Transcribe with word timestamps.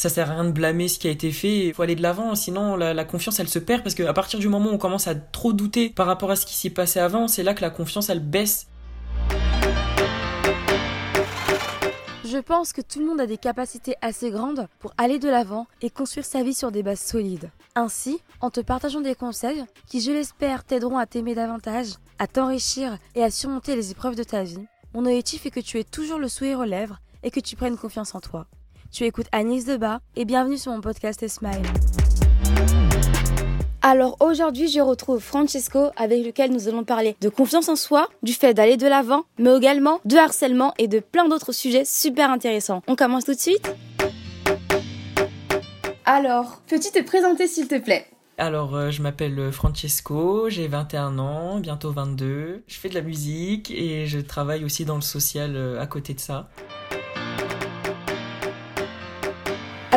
ça 0.00 0.08
sert 0.08 0.30
à 0.30 0.32
rien 0.32 0.44
de 0.44 0.50
blâmer 0.50 0.88
ce 0.88 0.98
qui 0.98 1.08
a 1.08 1.10
été 1.10 1.30
fait. 1.30 1.66
Il 1.66 1.74
faut 1.74 1.82
aller 1.82 1.94
de 1.94 2.00
l'avant, 2.00 2.34
sinon 2.34 2.74
la, 2.74 3.04
confiance 3.04 3.38
elle 3.38 3.48
se 3.48 3.58
perd 3.58 3.82
parce 3.82 3.94
qu'à 3.94 4.14
partir 4.14 4.40
du 4.40 4.48
moment 4.48 4.70
où 4.70 4.72
on 4.72 4.78
commence 4.78 5.06
à 5.06 5.14
trop 5.14 5.52
douter 5.52 5.90
par 5.90 6.06
rapport 6.06 6.30
à 6.30 6.36
ce 6.36 6.46
qui 6.46 6.54
s'est 6.54 6.70
passé 6.70 7.00
avant, 7.00 7.28
c'est 7.28 7.42
là 7.42 7.52
que 7.52 7.60
la 7.60 7.68
confiance 7.68 8.08
elle 8.08 8.20
baisse. 8.20 8.68
Je 12.24 12.38
pense 12.38 12.72
que 12.72 12.80
tout 12.80 13.00
le 13.00 13.04
monde 13.04 13.20
a 13.20 13.26
des 13.26 13.36
capacités 13.36 13.94
assez 14.00 14.30
grandes 14.30 14.68
pour 14.78 14.94
aller 14.96 15.18
de 15.18 15.28
l'avant 15.28 15.66
et 15.82 15.90
construire 15.90 16.24
sa 16.24 16.42
vie 16.42 16.54
sur 16.54 16.72
des 16.72 16.82
bases 16.82 17.00
solides. 17.00 17.50
Ainsi, 17.74 18.22
en 18.40 18.48
te 18.48 18.60
partageant 18.60 19.02
des 19.02 19.14
conseils 19.14 19.66
qui, 19.86 20.00
je 20.00 20.12
l'espère, 20.12 20.64
t'aideront 20.64 20.96
à 20.96 21.04
t'aimer 21.04 21.34
davantage, 21.34 21.88
à 22.18 22.26
t'enrichir 22.26 22.96
et 23.14 23.22
à 23.22 23.30
surmonter 23.30 23.76
les 23.76 23.90
épreuves 23.90 24.16
de 24.16 24.22
ta 24.22 24.44
vie, 24.44 24.66
mon 24.94 25.04
objectif 25.04 25.44
est 25.44 25.50
que 25.50 25.60
tu 25.60 25.78
aies 25.78 25.84
toujours 25.84 26.18
le 26.18 26.28
sourire 26.28 26.60
aux 26.60 26.64
lèvres 26.64 27.00
et 27.22 27.30
que 27.30 27.40
tu 27.40 27.54
prennes 27.54 27.76
confiance 27.76 28.14
en 28.14 28.20
toi. 28.20 28.46
Tu 28.92 29.04
écoutes 29.04 29.28
Agnès 29.30 29.64
Debat 29.64 30.00
et 30.16 30.24
bienvenue 30.24 30.58
sur 30.58 30.72
mon 30.72 30.80
podcast 30.80 31.26
Smile. 31.28 31.62
Alors 33.82 34.16
aujourd'hui, 34.18 34.68
je 34.68 34.80
retrouve 34.80 35.20
Francesco 35.20 35.90
avec 35.96 36.26
lequel 36.26 36.50
nous 36.50 36.66
allons 36.66 36.82
parler 36.82 37.14
de 37.20 37.28
confiance 37.28 37.68
en 37.68 37.76
soi, 37.76 38.08
du 38.24 38.32
fait 38.32 38.52
d'aller 38.52 38.76
de 38.76 38.88
l'avant, 38.88 39.22
mais 39.38 39.56
également 39.56 40.00
de 40.06 40.16
harcèlement 40.16 40.74
et 40.76 40.88
de 40.88 40.98
plein 40.98 41.28
d'autres 41.28 41.52
sujets 41.52 41.84
super 41.84 42.32
intéressants. 42.32 42.82
On 42.88 42.96
commence 42.96 43.24
tout 43.24 43.34
de 43.34 43.38
suite? 43.38 43.72
Alors, 46.04 46.60
peux-tu 46.66 46.90
te 46.90 47.02
présenter 47.04 47.46
s'il 47.46 47.68
te 47.68 47.78
plaît? 47.78 48.06
Alors, 48.38 48.74
euh, 48.74 48.90
je 48.90 49.02
m'appelle 49.02 49.52
Francesco, 49.52 50.48
j'ai 50.48 50.66
21 50.66 51.18
ans, 51.20 51.60
bientôt 51.60 51.92
22. 51.92 52.64
Je 52.66 52.76
fais 52.76 52.88
de 52.88 52.94
la 52.94 53.02
musique 53.02 53.70
et 53.70 54.06
je 54.06 54.18
travaille 54.18 54.64
aussi 54.64 54.84
dans 54.84 54.96
le 54.96 55.00
social 55.00 55.54
euh, 55.54 55.80
à 55.80 55.86
côté 55.86 56.12
de 56.12 56.20
ça. 56.20 56.48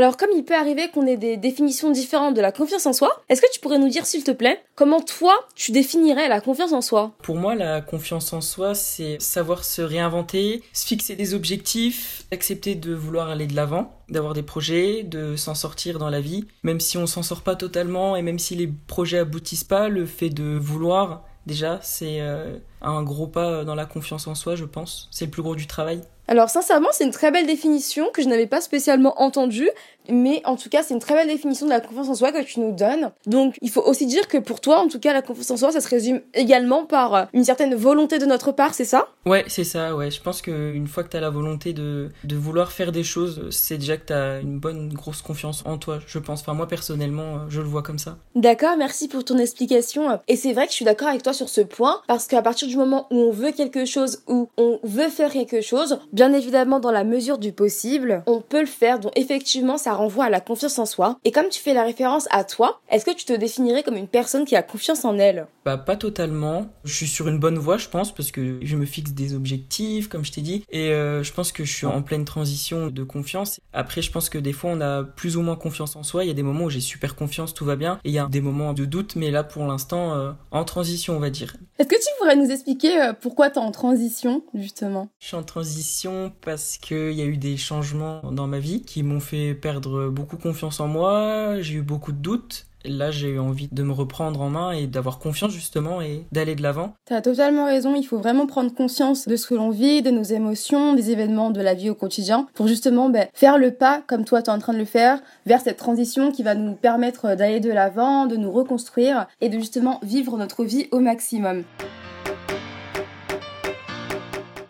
Alors 0.03 0.17
comme 0.17 0.31
il 0.35 0.43
peut 0.43 0.53
arriver 0.53 0.89
qu'on 0.89 1.07
ait 1.07 1.15
des 1.15 1.37
définitions 1.37 1.89
différentes 1.89 2.35
de 2.35 2.41
la 2.41 2.51
confiance 2.51 2.85
en 2.85 2.91
soi, 2.91 3.23
est-ce 3.29 3.41
que 3.41 3.49
tu 3.53 3.61
pourrais 3.61 3.79
nous 3.79 3.87
dire 3.87 4.05
s'il 4.05 4.25
te 4.25 4.31
plaît 4.31 4.61
comment 4.75 4.99
toi 4.99 5.33
tu 5.55 5.71
définirais 5.71 6.27
la 6.27 6.41
confiance 6.41 6.73
en 6.73 6.81
soi? 6.81 7.13
Pour 7.23 7.37
moi 7.37 7.55
la 7.55 7.79
confiance 7.79 8.33
en 8.33 8.41
soi 8.41 8.75
c'est 8.75 9.15
savoir 9.21 9.63
se 9.63 9.81
réinventer, 9.81 10.61
se 10.73 10.85
fixer 10.85 11.15
des 11.15 11.33
objectifs, 11.33 12.25
accepter 12.33 12.75
de 12.75 12.93
vouloir 12.93 13.29
aller 13.29 13.47
de 13.47 13.55
l'avant, 13.55 13.97
d'avoir 14.09 14.33
des 14.33 14.43
projets, 14.43 15.03
de 15.03 15.37
s'en 15.37 15.55
sortir 15.55 15.99
dans 15.99 16.09
la 16.09 16.19
vie, 16.19 16.47
même 16.63 16.81
si 16.81 16.97
on 16.97 17.07
s'en 17.07 17.23
sort 17.23 17.41
pas 17.41 17.55
totalement 17.55 18.17
et 18.17 18.21
même 18.23 18.39
si 18.39 18.55
les 18.55 18.67
projets 18.67 19.19
aboutissent 19.19 19.63
pas, 19.63 19.87
le 19.87 20.05
fait 20.05 20.29
de 20.29 20.57
vouloir 20.57 21.23
déjà 21.45 21.79
c'est 21.81 22.19
euh, 22.19 22.57
un 22.89 23.03
gros 23.03 23.27
pas 23.27 23.63
dans 23.63 23.75
la 23.75 23.85
confiance 23.85 24.27
en 24.27 24.35
soi 24.35 24.55
je 24.55 24.65
pense, 24.65 25.07
c'est 25.11 25.25
le 25.25 25.31
plus 25.31 25.41
gros 25.41 25.55
du 25.55 25.67
travail. 25.67 26.01
Alors 26.27 26.49
sincèrement, 26.49 26.87
c'est 26.91 27.03
une 27.03 27.11
très 27.11 27.31
belle 27.31 27.45
définition 27.45 28.09
que 28.13 28.21
je 28.21 28.29
n'avais 28.29 28.47
pas 28.47 28.61
spécialement 28.61 29.21
entendue, 29.21 29.69
mais 30.09 30.41
en 30.45 30.55
tout 30.55 30.69
cas, 30.69 30.83
c'est 30.83 30.93
une 30.93 30.99
très 30.99 31.15
belle 31.15 31.27
définition 31.27 31.65
de 31.65 31.71
la 31.71 31.81
confiance 31.81 32.09
en 32.09 32.15
soi 32.15 32.31
que 32.31 32.41
tu 32.41 32.59
nous 32.59 32.71
donnes. 32.71 33.11
Donc, 33.25 33.55
il 33.61 33.69
faut 33.69 33.81
aussi 33.81 34.05
dire 34.05 34.27
que 34.27 34.37
pour 34.37 34.61
toi, 34.61 34.79
en 34.79 34.87
tout 34.87 34.99
cas, 34.99 35.13
la 35.13 35.21
confiance 35.21 35.51
en 35.51 35.57
soi, 35.57 35.71
ça 35.71 35.81
se 35.81 35.87
résume 35.87 36.21
également 36.33 36.85
par 36.85 37.15
euh, 37.15 37.25
une 37.33 37.43
certaine 37.43 37.75
volonté 37.75 38.19
de 38.19 38.25
notre 38.25 38.51
part, 38.51 38.73
c'est 38.73 38.85
ça? 38.85 39.07
Ouais, 39.25 39.45
c'est 39.47 39.63
ça, 39.63 39.95
ouais. 39.95 40.11
Je 40.11 40.21
pense 40.21 40.41
qu'une 40.41 40.87
fois 40.87 41.03
que 41.03 41.09
tu 41.09 41.17
as 41.17 41.21
la 41.21 41.29
volonté 41.29 41.73
de, 41.73 42.09
de 42.23 42.35
vouloir 42.35 42.71
faire 42.71 42.91
des 42.91 43.03
choses, 43.03 43.49
c'est 43.51 43.77
déjà 43.77 43.97
que 43.97 44.07
tu 44.07 44.13
as 44.13 44.39
une 44.39 44.59
bonne 44.59 44.93
grosse 44.93 45.21
confiance 45.21 45.63
en 45.65 45.77
toi, 45.77 45.99
je 46.05 46.19
pense. 46.19 46.41
Enfin, 46.41 46.53
moi, 46.53 46.67
personnellement, 46.67 47.35
euh, 47.35 47.37
je 47.49 47.61
le 47.61 47.67
vois 47.67 47.81
comme 47.81 47.99
ça. 47.99 48.17
D'accord, 48.35 48.75
merci 48.77 49.07
pour 49.07 49.23
ton 49.23 49.37
explication. 49.37 50.19
Et 50.27 50.35
c'est 50.35 50.53
vrai 50.53 50.65
que 50.65 50.71
je 50.71 50.77
suis 50.77 50.85
d'accord 50.85 51.09
avec 51.09 51.23
toi 51.23 51.33
sur 51.33 51.49
ce 51.49 51.61
point, 51.61 52.01
parce 52.07 52.27
qu'à 52.27 52.41
partir 52.41 52.67
du 52.67 52.72
moment 52.77 53.07
où 53.11 53.17
on 53.17 53.31
veut 53.31 53.51
quelque 53.51 53.85
chose, 53.85 54.23
où 54.27 54.49
on 54.57 54.79
veut 54.83 55.09
faire 55.09 55.31
quelque 55.31 55.61
chose, 55.61 55.99
Bien 56.11 56.33
évidemment, 56.33 56.79
dans 56.79 56.91
la 56.91 57.03
mesure 57.03 57.37
du 57.37 57.51
possible, 57.51 58.23
on 58.27 58.41
peut 58.41 58.59
le 58.61 58.65
faire, 58.65 58.99
donc 58.99 59.11
effectivement, 59.15 59.77
ça 59.77 59.93
renvoie 59.93 60.25
à 60.25 60.29
la 60.29 60.41
confiance 60.41 60.77
en 60.79 60.85
soi. 60.85 61.17
Et 61.23 61.31
comme 61.31 61.49
tu 61.49 61.59
fais 61.59 61.73
la 61.73 61.83
référence 61.83 62.27
à 62.31 62.43
toi, 62.43 62.79
est-ce 62.89 63.05
que 63.05 63.15
tu 63.15 63.25
te 63.25 63.33
définirais 63.33 63.83
comme 63.83 63.95
une 63.95 64.07
personne 64.07 64.45
qui 64.45 64.55
a 64.55 64.61
confiance 64.61 65.05
en 65.05 65.17
elle? 65.17 65.47
Bah, 65.65 65.77
pas 65.77 65.95
totalement. 65.95 66.67
Je 66.83 66.93
suis 66.93 67.07
sur 67.07 67.27
une 67.27 67.39
bonne 67.39 67.57
voie, 67.57 67.77
je 67.77 67.87
pense, 67.87 68.13
parce 68.13 68.31
que 68.31 68.59
je 68.61 68.75
me 68.75 68.85
fixe 68.85 69.11
des 69.11 69.33
objectifs, 69.33 70.09
comme 70.09 70.25
je 70.25 70.31
t'ai 70.31 70.41
dit, 70.41 70.63
et 70.69 70.91
euh, 70.91 71.23
je 71.23 71.33
pense 71.33 71.51
que 71.51 71.63
je 71.63 71.73
suis 71.73 71.85
en 71.85 72.01
pleine 72.01 72.25
transition 72.25 72.87
de 72.87 73.03
confiance. 73.03 73.59
Après, 73.71 74.01
je 74.01 74.11
pense 74.11 74.29
que 74.29 74.37
des 74.37 74.53
fois, 74.53 74.71
on 74.71 74.81
a 74.81 75.03
plus 75.03 75.37
ou 75.37 75.41
moins 75.41 75.55
confiance 75.55 75.95
en 75.95 76.03
soi. 76.03 76.25
Il 76.25 76.27
y 76.27 76.31
a 76.31 76.35
des 76.35 76.43
moments 76.43 76.65
où 76.65 76.69
j'ai 76.69 76.81
super 76.81 77.15
confiance, 77.15 77.53
tout 77.53 77.65
va 77.65 77.75
bien, 77.75 77.99
et 78.03 78.09
il 78.09 78.13
y 78.13 78.19
a 78.19 78.27
des 78.27 78.41
moments 78.41 78.73
de 78.73 78.85
doute, 78.85 79.15
mais 79.15 79.31
là, 79.31 79.43
pour 79.43 79.65
l'instant, 79.65 80.13
euh, 80.13 80.31
en 80.51 80.63
transition, 80.63 81.15
on 81.15 81.19
va 81.19 81.29
dire. 81.29 81.55
Est-ce 81.79 81.87
que 81.87 81.95
tu 81.95 82.09
pourrais 82.19 82.35
nous 82.35 82.49
expliquer 82.51 82.62
euh, 82.67 83.13
pourquoi 83.19 83.49
tu 83.49 83.59
es 83.59 83.61
en 83.61 83.71
transition, 83.71 84.43
justement? 84.53 85.09
Je 85.19 85.27
suis 85.27 85.35
en 85.35 85.43
transition 85.43 86.31
parce 86.41 86.77
qu'il 86.77 87.13
y 87.13 87.21
a 87.21 87.25
eu 87.25 87.37
des 87.37 87.57
changements 87.57 88.21
dans 88.31 88.47
ma 88.47 88.59
vie 88.59 88.81
qui 88.81 89.03
m'ont 89.03 89.19
fait 89.19 89.53
perdre 89.53 90.09
beaucoup 90.09 90.37
confiance 90.37 90.79
en 90.79 90.87
moi, 90.87 91.61
j'ai 91.61 91.75
eu 91.75 91.81
beaucoup 91.81 92.11
de 92.11 92.17
doutes. 92.17 92.67
Là, 92.85 93.11
j'ai 93.11 93.29
eu 93.29 93.39
envie 93.39 93.69
de 93.71 93.83
me 93.83 93.93
reprendre 93.93 94.41
en 94.41 94.49
main 94.49 94.71
et 94.71 94.87
d'avoir 94.87 95.19
confiance 95.19 95.51
justement 95.51 96.01
et 96.01 96.25
d'aller 96.33 96.55
de 96.55 96.61
l'avant. 96.61 96.95
Tu 97.07 97.13
as 97.13 97.21
totalement 97.21 97.65
raison, 97.65 97.95
il 97.95 98.03
faut 98.03 98.17
vraiment 98.17 98.45
prendre 98.45 98.73
conscience 98.73 99.27
de 99.27 99.37
ce 99.37 99.47
que 99.47 99.55
l'on 99.55 99.69
vit, 99.69 100.01
de 100.01 100.11
nos 100.11 100.23
émotions, 100.23 100.93
des 100.93 101.11
événements 101.11 101.49
de 101.49 101.61
la 101.61 101.75
vie 101.75 101.89
au 101.89 101.95
quotidien 101.95 102.47
pour 102.53 102.67
justement 102.67 103.09
ben, 103.09 103.27
faire 103.33 103.57
le 103.57 103.71
pas, 103.71 104.03
comme 104.05 104.25
toi 104.25 104.41
tu 104.41 104.49
es 104.49 104.53
en 104.53 104.59
train 104.59 104.73
de 104.73 104.79
le 104.79 104.85
faire, 104.85 105.21
vers 105.45 105.61
cette 105.61 105.77
transition 105.77 106.31
qui 106.31 106.43
va 106.43 106.55
nous 106.55 106.73
permettre 106.73 107.35
d'aller 107.35 107.61
de 107.61 107.71
l'avant, 107.71 108.25
de 108.25 108.35
nous 108.35 108.51
reconstruire 108.51 109.27
et 109.39 109.47
de 109.47 109.57
justement 109.57 109.99
vivre 110.03 110.37
notre 110.37 110.65
vie 110.65 110.87
au 110.91 110.99
maximum. 110.99 111.63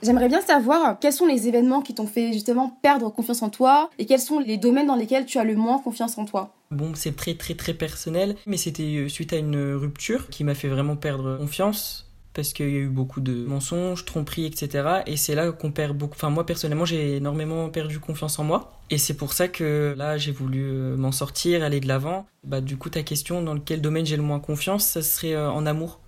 J'aimerais 0.03 0.27
bien 0.27 0.41
savoir 0.41 0.99
quels 0.99 1.13
sont 1.13 1.25
les 1.25 1.47
événements 1.47 1.81
qui 1.81 1.95
t'ont 1.95 2.07
fait 2.07 2.33
justement 2.33 2.77
perdre 2.81 3.09
confiance 3.09 3.41
en 3.41 3.49
toi 3.49 3.89
et 3.97 4.05
quels 4.05 4.19
sont 4.19 4.39
les 4.39 4.57
domaines 4.57 4.87
dans 4.87 4.97
lesquels 4.97 5.25
tu 5.25 5.37
as 5.37 5.45
le 5.45 5.55
moins 5.55 5.79
confiance 5.79 6.17
en 6.17 6.25
toi. 6.25 6.53
Bon, 6.71 6.91
c'est 6.93 7.15
très 7.15 7.35
très 7.35 7.53
très 7.53 7.73
personnel, 7.73 8.35
mais 8.45 8.57
c'était 8.57 8.97
euh, 8.97 9.07
suite 9.07 9.31
à 9.31 9.37
une 9.37 9.75
rupture 9.75 10.27
qui 10.29 10.43
m'a 10.43 10.55
fait 10.55 10.67
vraiment 10.67 10.97
perdre 10.97 11.37
confiance 11.37 12.09
parce 12.33 12.51
qu'il 12.51 12.69
y 12.69 12.75
a 12.75 12.79
eu 12.79 12.87
beaucoup 12.87 13.21
de 13.21 13.45
mensonges, 13.45 14.05
tromperies, 14.05 14.45
etc. 14.45 15.03
Et 15.05 15.15
c'est 15.15 15.35
là 15.35 15.51
qu'on 15.51 15.71
perd 15.71 15.95
beaucoup. 15.95 16.15
Enfin, 16.15 16.31
moi 16.31 16.45
personnellement, 16.45 16.85
j'ai 16.85 17.17
énormément 17.17 17.69
perdu 17.69 17.99
confiance 17.99 18.39
en 18.39 18.43
moi. 18.43 18.73
Et 18.89 18.97
c'est 18.97 19.13
pour 19.13 19.33
ça 19.33 19.47
que 19.47 19.93
là, 19.97 20.17
j'ai 20.17 20.31
voulu 20.31 20.63
euh, 20.63 20.97
m'en 20.97 21.11
sortir, 21.11 21.63
aller 21.63 21.79
de 21.79 21.87
l'avant. 21.87 22.25
Bah, 22.43 22.59
du 22.59 22.75
coup, 22.75 22.89
ta 22.89 23.03
question, 23.03 23.41
dans 23.41 23.57
quel 23.59 23.81
domaine 23.81 24.05
j'ai 24.05 24.17
le 24.17 24.23
moins 24.23 24.39
confiance, 24.39 24.83
ça 24.83 25.01
serait 25.01 25.33
euh, 25.33 25.49
en 25.49 25.65
amour. 25.65 25.99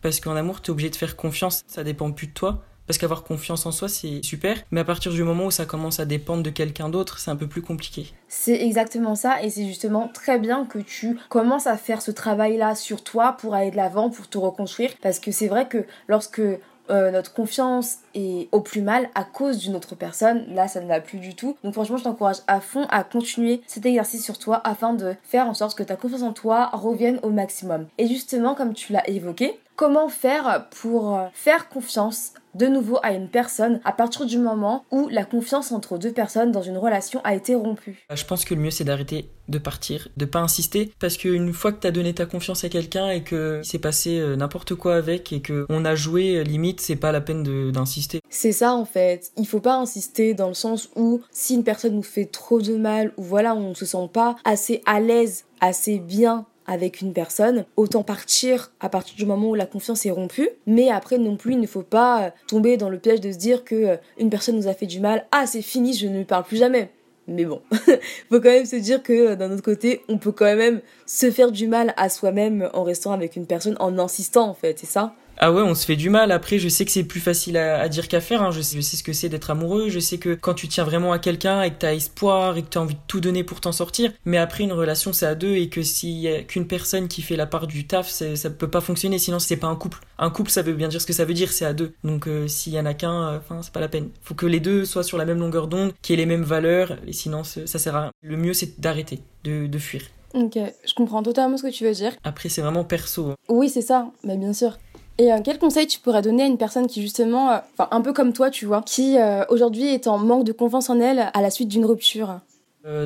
Parce 0.00 0.20
qu'en 0.20 0.36
amour, 0.36 0.62
tu 0.62 0.70
es 0.70 0.72
obligé 0.72 0.90
de 0.90 0.96
faire 0.96 1.16
confiance, 1.16 1.64
ça 1.66 1.82
dépend 1.82 2.10
plus 2.12 2.28
de 2.28 2.32
toi. 2.32 2.62
Parce 2.86 2.98
qu'avoir 2.98 3.24
confiance 3.24 3.64
en 3.66 3.72
soi, 3.72 3.88
c'est 3.88 4.22
super, 4.22 4.58
mais 4.70 4.80
à 4.80 4.84
partir 4.84 5.12
du 5.12 5.22
moment 5.22 5.46
où 5.46 5.50
ça 5.50 5.64
commence 5.64 6.00
à 6.00 6.04
dépendre 6.04 6.42
de 6.42 6.50
quelqu'un 6.50 6.88
d'autre, 6.88 7.18
c'est 7.18 7.30
un 7.30 7.36
peu 7.36 7.46
plus 7.46 7.62
compliqué. 7.62 8.12
C'est 8.28 8.60
exactement 8.60 9.14
ça, 9.14 9.42
et 9.42 9.50
c'est 9.50 9.66
justement 9.66 10.08
très 10.08 10.38
bien 10.38 10.66
que 10.66 10.78
tu 10.78 11.18
commences 11.28 11.66
à 11.66 11.76
faire 11.76 12.02
ce 12.02 12.10
travail-là 12.10 12.74
sur 12.74 13.02
toi 13.02 13.36
pour 13.38 13.54
aller 13.54 13.70
de 13.70 13.76
l'avant, 13.76 14.10
pour 14.10 14.28
te 14.28 14.36
reconstruire, 14.36 14.90
parce 15.02 15.18
que 15.18 15.32
c'est 15.32 15.48
vrai 15.48 15.66
que 15.66 15.86
lorsque 16.08 16.42
euh, 16.90 17.10
notre 17.10 17.32
confiance 17.32 17.98
est 18.14 18.48
au 18.52 18.60
plus 18.60 18.82
mal 18.82 19.08
à 19.14 19.24
cause 19.24 19.58
d'une 19.58 19.74
autre 19.74 19.94
personne, 19.94 20.44
là 20.54 20.68
ça 20.68 20.80
ne 20.82 20.86
va 20.86 21.00
plus 21.00 21.18
du 21.18 21.34
tout. 21.34 21.56
Donc 21.64 21.72
franchement 21.72 21.96
je 21.96 22.04
t'encourage 22.04 22.38
à 22.46 22.60
fond 22.60 22.86
à 22.90 23.04
continuer 23.04 23.62
cet 23.66 23.86
exercice 23.86 24.22
sur 24.22 24.38
toi 24.38 24.60
afin 24.64 24.92
de 24.92 25.14
faire 25.22 25.46
en 25.46 25.54
sorte 25.54 25.78
que 25.78 25.82
ta 25.82 25.96
confiance 25.96 26.22
en 26.22 26.34
toi 26.34 26.68
revienne 26.74 27.20
au 27.22 27.30
maximum. 27.30 27.86
Et 27.96 28.06
justement 28.06 28.54
comme 28.54 28.74
tu 28.74 28.92
l'as 28.92 29.08
évoqué, 29.08 29.58
comment 29.76 30.08
faire 30.08 30.68
pour 30.80 31.16
euh, 31.16 31.26
faire 31.32 31.68
confiance 31.68 32.32
de 32.54 32.66
nouveau 32.66 32.98
à 33.02 33.12
une 33.12 33.28
personne 33.28 33.80
à 33.84 33.92
partir 33.92 34.26
du 34.26 34.38
moment 34.38 34.84
où 34.92 35.08
la 35.08 35.24
confiance 35.24 35.72
entre 35.72 35.98
deux 35.98 36.12
personnes 36.12 36.52
dans 36.52 36.62
une 36.62 36.78
relation 36.78 37.20
a 37.24 37.34
été 37.34 37.54
rompue? 37.54 38.04
Je 38.12 38.24
pense 38.24 38.44
que 38.44 38.54
le 38.54 38.60
mieux 38.60 38.70
c'est 38.70 38.84
d'arrêter 38.84 39.28
de 39.48 39.58
partir, 39.58 40.08
de 40.16 40.24
pas 40.24 40.38
insister 40.38 40.92
parce 41.00 41.16
qu'une 41.16 41.52
fois 41.52 41.72
que 41.72 41.80
tu 41.80 41.86
as 41.86 41.90
donné 41.90 42.14
ta 42.14 42.26
confiance 42.26 42.64
à 42.64 42.68
quelqu'un 42.68 43.10
et 43.10 43.22
que 43.22 43.60
s'est 43.62 43.78
passé 43.78 44.18
euh, 44.18 44.36
n'importe 44.36 44.74
quoi 44.74 44.94
avec 44.94 45.32
et 45.32 45.40
que 45.40 45.66
on 45.68 45.84
a 45.84 45.94
joué 45.94 46.36
euh, 46.36 46.42
limite, 46.42 46.80
c'est 46.80 46.96
pas 46.96 47.12
la 47.12 47.20
peine 47.20 47.42
d'insister. 47.72 48.20
C'est 48.30 48.52
ça 48.52 48.72
en 48.72 48.84
fait, 48.84 49.32
il 49.36 49.46
faut 49.46 49.60
pas 49.60 49.76
insister 49.76 50.34
dans 50.34 50.48
le 50.48 50.54
sens 50.54 50.90
où 50.96 51.20
si 51.30 51.54
une 51.54 51.64
personne 51.64 51.94
nous 51.94 52.02
fait 52.02 52.26
trop 52.26 52.60
de 52.60 52.76
mal 52.76 53.12
ou 53.16 53.22
voilà, 53.22 53.54
on 53.54 53.74
se 53.74 53.84
sent 53.84 54.08
pas 54.12 54.36
assez 54.44 54.82
à 54.86 55.00
l'aise, 55.00 55.44
assez 55.60 55.98
bien 55.98 56.46
avec 56.66 57.00
une 57.00 57.12
personne, 57.12 57.64
autant 57.76 58.02
partir 58.02 58.72
à 58.80 58.88
partir 58.88 59.16
du 59.16 59.26
moment 59.26 59.50
où 59.50 59.54
la 59.54 59.66
confiance 59.66 60.06
est 60.06 60.10
rompue. 60.10 60.48
Mais 60.66 60.90
après 60.90 61.18
non 61.18 61.36
plus, 61.36 61.52
il 61.52 61.60
ne 61.60 61.66
faut 61.66 61.82
pas 61.82 62.24
euh, 62.24 62.30
tomber 62.46 62.76
dans 62.76 62.88
le 62.88 62.98
piège 62.98 63.20
de 63.20 63.32
se 63.32 63.38
dire 63.38 63.64
que 63.64 63.74
euh, 63.74 63.96
une 64.18 64.30
personne 64.30 64.56
nous 64.56 64.68
a 64.68 64.74
fait 64.74 64.86
du 64.86 65.00
mal, 65.00 65.26
ah 65.32 65.46
c'est 65.46 65.62
fini, 65.62 65.94
je 65.94 66.06
ne 66.06 66.18
lui 66.18 66.24
parle 66.24 66.44
plus 66.44 66.56
jamais. 66.56 66.90
Mais 67.26 67.44
bon, 67.44 67.62
faut 67.70 68.40
quand 68.40 68.42
même 68.50 68.66
se 68.66 68.76
dire 68.76 69.02
que 69.02 69.12
euh, 69.12 69.36
d'un 69.36 69.50
autre 69.50 69.62
côté, 69.62 70.02
on 70.08 70.18
peut 70.18 70.32
quand 70.32 70.56
même 70.56 70.80
se 71.06 71.30
faire 71.30 71.50
du 71.50 71.68
mal 71.68 71.94
à 71.96 72.08
soi-même 72.08 72.68
en 72.74 72.82
restant 72.82 73.12
avec 73.12 73.36
une 73.36 73.46
personne, 73.46 73.76
en 73.80 73.98
insistant 73.98 74.48
en 74.48 74.54
fait, 74.54 74.78
c'est 74.78 74.86
ça? 74.86 75.14
Ah 75.38 75.52
ouais, 75.52 75.62
on 75.62 75.74
se 75.74 75.84
fait 75.84 75.96
du 75.96 76.10
mal. 76.10 76.30
Après, 76.32 76.58
je 76.58 76.68
sais 76.68 76.84
que 76.84 76.90
c'est 76.90 77.04
plus 77.04 77.20
facile 77.20 77.56
à, 77.56 77.88
dire 77.88 78.08
qu'à 78.08 78.20
faire. 78.20 78.42
Hein. 78.42 78.50
Je, 78.50 78.60
sais, 78.60 78.76
je, 78.76 78.80
sais, 78.80 78.96
ce 78.96 79.02
que 79.02 79.12
c'est 79.12 79.28
d'être 79.28 79.50
amoureux. 79.50 79.88
Je 79.88 79.98
sais 79.98 80.18
que 80.18 80.34
quand 80.34 80.54
tu 80.54 80.68
tiens 80.68 80.84
vraiment 80.84 81.12
à 81.12 81.18
quelqu'un 81.18 81.62
et 81.62 81.70
que 81.70 81.78
t'as 81.78 81.94
espoir 81.94 82.56
et 82.56 82.62
que 82.62 82.68
t'as 82.68 82.80
envie 82.80 82.94
de 82.94 83.00
tout 83.06 83.20
donner 83.20 83.44
pour 83.44 83.60
t'en 83.60 83.72
sortir. 83.72 84.12
Mais 84.24 84.38
après, 84.38 84.64
une 84.64 84.72
relation, 84.72 85.12
c'est 85.12 85.26
à 85.26 85.34
deux 85.34 85.54
et 85.54 85.68
que 85.68 85.82
s'il 85.82 86.18
y 86.18 86.28
a 86.28 86.42
qu'une 86.42 86.66
personne 86.66 87.08
qui 87.08 87.22
fait 87.22 87.36
la 87.36 87.46
part 87.46 87.66
du 87.66 87.86
taf, 87.86 88.08
ça 88.08 88.50
peut 88.50 88.70
pas 88.70 88.80
fonctionner. 88.80 89.18
Sinon, 89.18 89.38
c'est 89.38 89.56
pas 89.56 89.66
un 89.66 89.76
couple. 89.76 90.00
Un 90.18 90.30
couple, 90.30 90.50
ça 90.50 90.62
veut 90.62 90.74
bien 90.74 90.88
dire 90.88 91.00
ce 91.00 91.06
que 91.06 91.12
ça 91.12 91.24
veut 91.24 91.34
dire. 91.34 91.52
C'est 91.52 91.64
à 91.64 91.72
deux. 91.72 91.92
Donc, 92.04 92.28
euh, 92.28 92.46
s'il 92.46 92.72
y 92.72 92.78
en 92.78 92.86
a 92.86 92.94
qu'un, 92.94 93.28
euh, 93.28 93.38
enfin, 93.38 93.60
c'est 93.62 93.72
pas 93.72 93.80
la 93.80 93.88
peine. 93.88 94.10
Faut 94.22 94.34
que 94.34 94.46
les 94.46 94.60
deux 94.60 94.84
soient 94.84 95.04
sur 95.04 95.18
la 95.18 95.24
même 95.24 95.40
longueur 95.40 95.66
d'onde, 95.66 95.92
qu'il 96.02 96.14
y 96.18 96.22
ait 96.22 96.24
les 96.24 96.26
mêmes 96.26 96.44
valeurs. 96.44 96.96
Et 97.06 97.12
sinon, 97.12 97.42
ça 97.44 97.66
sert 97.66 97.96
à 97.96 98.00
rien. 98.02 98.10
Le 98.22 98.36
mieux, 98.36 98.52
c'est 98.52 98.80
d'arrêter, 98.80 99.20
de, 99.44 99.66
de 99.66 99.78
fuir. 99.78 100.02
Ok, 100.34 100.58
je 100.84 100.94
comprends 100.94 101.22
totalement 101.22 101.56
ce 101.56 101.62
que 101.62 101.70
tu 101.70 101.84
veux 101.84 101.92
dire. 101.92 102.12
Après, 102.24 102.48
c'est 102.48 102.60
vraiment 102.60 102.82
perso. 102.82 103.30
Hein. 103.30 103.34
Oui, 103.48 103.68
c'est 103.68 103.82
ça, 103.82 104.08
mais 104.24 104.36
bien 104.36 104.52
sûr. 104.52 104.76
Et 105.18 105.32
euh, 105.32 105.38
quel 105.44 105.58
conseil 105.58 105.86
tu 105.86 106.00
pourrais 106.00 106.22
donner 106.22 106.42
à 106.42 106.46
une 106.46 106.58
personne 106.58 106.86
qui 106.86 107.00
justement, 107.00 107.52
euh, 107.52 107.58
enfin 107.76 107.88
un 107.92 108.00
peu 108.00 108.12
comme 108.12 108.32
toi, 108.32 108.50
tu 108.50 108.66
vois, 108.66 108.82
qui 108.82 109.18
euh, 109.18 109.44
aujourd'hui 109.48 109.86
est 109.86 110.06
en 110.06 110.18
manque 110.18 110.44
de 110.44 110.52
confiance 110.52 110.90
en 110.90 111.00
elle 111.00 111.30
à 111.32 111.40
la 111.40 111.50
suite 111.50 111.68
d'une 111.68 111.84
rupture? 111.84 112.40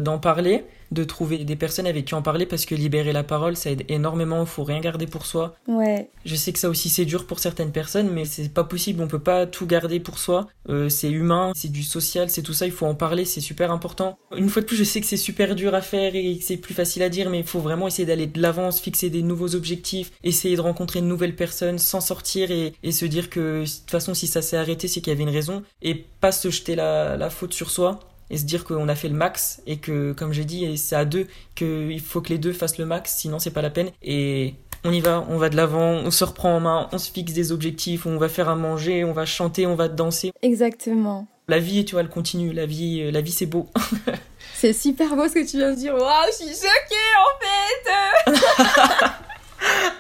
D'en 0.01 0.19
parler, 0.19 0.65
de 0.91 1.05
trouver 1.05 1.39
des 1.45 1.57
personnes 1.57 1.87
avec 1.87 2.07
qui 2.07 2.15
en 2.15 2.23
parler 2.23 2.47
parce 2.47 2.67
que 2.67 2.75
libérer 2.75 3.13
la 3.13 3.23
parole 3.23 3.57
ça 3.57 3.71
aide 3.71 3.85
énormément, 3.89 4.45
faut 4.47 4.65
rien 4.65 4.81
garder 4.81 5.07
pour 5.07 5.27
soi. 5.27 5.55
Ouais. 5.67 6.11
Je 6.25 6.35
sais 6.37 6.53
que 6.53 6.59
ça 6.59 6.69
aussi 6.69 6.89
c'est 6.89 7.05
dur 7.05 7.27
pour 7.27 7.39
certaines 7.39 7.73
personnes 7.73 8.11
mais 8.11 8.25
c'est 8.25 8.53
pas 8.53 8.65
possible, 8.65 9.03
on 9.03 9.09
peut 9.09 9.19
pas 9.19 9.47
tout 9.47 9.67
garder 9.67 10.01
pour 10.01 10.19
soi. 10.19 10.47
Euh, 10.69 10.89
c'est 10.89 11.11
humain, 11.11 11.53
c'est 11.55 11.71
du 11.73 11.83
social, 11.83 12.31
c'est 12.31 12.43
tout 12.43 12.53
ça, 12.53 12.67
il 12.67 12.73
faut 12.73 12.87
en 12.87 12.95
parler, 12.95 13.25
c'est 13.25 13.41
super 13.41 13.71
important. 13.71 14.19
Une 14.37 14.49
fois 14.49 14.63
de 14.63 14.67
plus, 14.67 14.77
je 14.77 14.85
sais 14.85 15.01
que 15.01 15.07
c'est 15.07 15.17
super 15.17 15.55
dur 15.55 15.75
à 15.75 15.81
faire 15.81 16.15
et 16.15 16.39
que 16.39 16.45
c'est 16.45 16.57
plus 16.57 16.75
facile 16.75 17.03
à 17.03 17.09
dire 17.09 17.31
mais 17.31 17.41
il 17.41 17.47
faut 17.47 17.61
vraiment 17.61 17.87
essayer 17.87 18.07
d'aller 18.07 18.27
de 18.27 18.41
l'avant, 18.41 18.71
fixer 18.71 19.11
des 19.11 19.23
nouveaux 19.23 19.55
objectifs, 19.55 20.13
essayer 20.25 20.57
de 20.57 20.61
rencontrer 20.61 21.01
de 21.01 21.07
nouvelles 21.07 21.37
personnes, 21.37 21.79
s'en 21.79 22.01
sortir 22.01 22.51
et, 22.51 22.75
et, 22.83 22.93
se 22.93 23.05
dire 23.05 23.31
que 23.31 23.63
de 23.63 23.65
toute 23.65 23.91
façon 23.91 24.15
si 24.15 24.27
ça 24.27 24.43
s'est 24.43 24.57
arrêté 24.57 24.89
c'est 24.89 25.01
qu'il 25.01 25.13
y 25.13 25.17
avait 25.17 25.23
une 25.23 25.29
raison 25.29 25.63
et 25.83 25.95
pas 25.95 26.33
se 26.33 26.51
jeter 26.51 26.75
la, 26.75 27.17
la 27.17 27.31
faute 27.31 27.55
sur 27.55 27.71
soi 27.71 28.01
et 28.31 28.39
se 28.39 28.45
dire 28.45 28.65
qu'on 28.65 28.89
a 28.89 28.95
fait 28.95 29.09
le 29.09 29.15
max 29.15 29.63
et 29.67 29.79
que, 29.79 30.13
comme 30.13 30.33
j'ai 30.33 30.45
dit, 30.45 30.77
c'est 30.77 30.97
à 30.97 31.05
deux 31.05 31.27
qu'il 31.55 32.01
faut 32.01 32.21
que 32.21 32.29
les 32.31 32.39
deux 32.39 32.53
fassent 32.53 32.79
le 32.79 32.87
max, 32.87 33.17
sinon 33.17 33.39
c'est 33.39 33.51
pas 33.51 33.63
la 33.63 33.71
peine. 33.71 33.91
Et 34.03 34.55
on 34.85 34.93
y 34.93 35.01
va, 35.01 35.25
on 35.29 35.39
va 35.39 35.49
de 35.49 35.57
l'avant, 35.57 35.93
on 35.93 36.11
se 36.11 36.25
reprend 36.25 36.57
en 36.57 36.61
main, 36.61 36.89
on 36.93 36.99
se 36.99 37.11
fixe 37.11 37.33
des 37.33 37.53
objectifs, 37.53 38.07
on 38.07 38.19
va 38.19 38.29
faire 38.29 38.49
à 38.49 38.57
manger, 38.57 39.05
on 39.05 39.13
va 39.13 39.27
chanter, 39.27 39.67
on 39.67 39.75
va 39.75 39.89
danser. 39.89 40.33
Exactement. 40.43 41.27
La 41.49 41.59
vie, 41.59 41.85
tu 41.85 41.93
vois, 41.93 42.03
elle 42.03 42.11
continue. 42.11 42.53
La 42.53 42.67
vie, 42.67 43.11
la 43.11 43.23
vie, 43.23 43.33
c'est 43.33 43.47
beau. 43.47 43.69
c'est 44.55 44.75
super 44.75 45.17
beau 45.17 45.27
ce 45.29 45.35
que 45.35 45.51
tu 45.51 45.57
viens 45.57 45.71
de 45.71 45.77
dire. 45.77 45.95
Waouh, 45.95 46.27
je 46.31 46.45
suis 46.45 46.55
choquée 46.55 46.97
en 47.17 48.35
fait. 48.35 49.25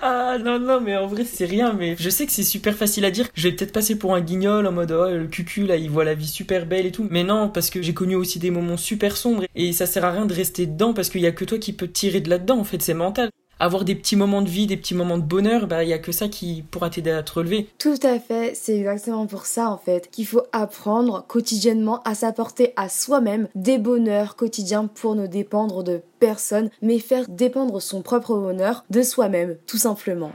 Ah 0.00 0.38
non, 0.38 0.60
non, 0.60 0.80
mais 0.80 0.96
en 0.96 1.06
vrai, 1.06 1.24
c'est 1.24 1.44
rien. 1.44 1.72
Mais 1.72 1.96
je 1.98 2.08
sais 2.08 2.26
que 2.26 2.32
c'est 2.32 2.44
super 2.44 2.74
facile 2.74 3.04
à 3.04 3.10
dire. 3.10 3.28
Je 3.34 3.48
vais 3.48 3.54
peut-être 3.54 3.72
passer 3.72 3.98
pour 3.98 4.14
un 4.14 4.20
guignol 4.20 4.66
en 4.66 4.72
mode, 4.72 4.92
oh, 4.92 5.10
le 5.10 5.26
cucu, 5.26 5.66
là, 5.66 5.76
il 5.76 5.90
voit 5.90 6.04
la 6.04 6.14
vie 6.14 6.26
super 6.26 6.66
belle 6.66 6.86
et 6.86 6.92
tout. 6.92 7.06
Mais 7.10 7.24
non, 7.24 7.48
parce 7.48 7.70
que 7.70 7.82
j'ai 7.82 7.94
connu 7.94 8.14
aussi 8.14 8.38
des 8.38 8.50
moments 8.50 8.76
super 8.76 9.16
sombres. 9.16 9.44
Et 9.54 9.72
ça 9.72 9.86
sert 9.86 10.04
à 10.04 10.12
rien 10.12 10.26
de 10.26 10.34
rester 10.34 10.66
dedans 10.66 10.94
parce 10.94 11.10
qu'il 11.10 11.20
y 11.20 11.26
a 11.26 11.32
que 11.32 11.44
toi 11.44 11.58
qui 11.58 11.72
peux 11.72 11.88
tirer 11.88 12.20
de 12.20 12.30
là-dedans. 12.30 12.58
En 12.58 12.64
fait, 12.64 12.80
c'est 12.82 12.94
mental 12.94 13.30
avoir 13.60 13.84
des 13.84 13.94
petits 13.94 14.16
moments 14.16 14.42
de 14.42 14.48
vie, 14.48 14.66
des 14.66 14.76
petits 14.76 14.94
moments 14.94 15.18
de 15.18 15.22
bonheur, 15.22 15.66
bah 15.66 15.84
il 15.84 15.90
y 15.90 15.92
a 15.92 15.98
que 15.98 16.12
ça 16.12 16.28
qui 16.28 16.64
pourra 16.70 16.90
t'aider 16.90 17.10
à 17.10 17.22
te 17.22 17.32
relever. 17.32 17.68
Tout 17.78 17.98
à 18.02 18.18
fait, 18.18 18.52
c'est 18.54 18.78
exactement 18.78 19.26
pour 19.26 19.46
ça 19.46 19.70
en 19.70 19.78
fait 19.78 20.10
qu'il 20.10 20.26
faut 20.26 20.42
apprendre 20.52 21.24
quotidiennement 21.26 22.00
à 22.04 22.14
s'apporter 22.14 22.72
à 22.76 22.88
soi-même 22.88 23.48
des 23.54 23.78
bonheurs 23.78 24.36
quotidiens 24.36 24.86
pour 24.86 25.14
ne 25.14 25.26
dépendre 25.26 25.82
de 25.82 26.00
personne, 26.20 26.70
mais 26.82 26.98
faire 26.98 27.26
dépendre 27.28 27.80
son 27.82 28.02
propre 28.02 28.36
bonheur 28.36 28.84
de 28.90 29.02
soi-même, 29.02 29.56
tout 29.66 29.78
simplement. 29.78 30.30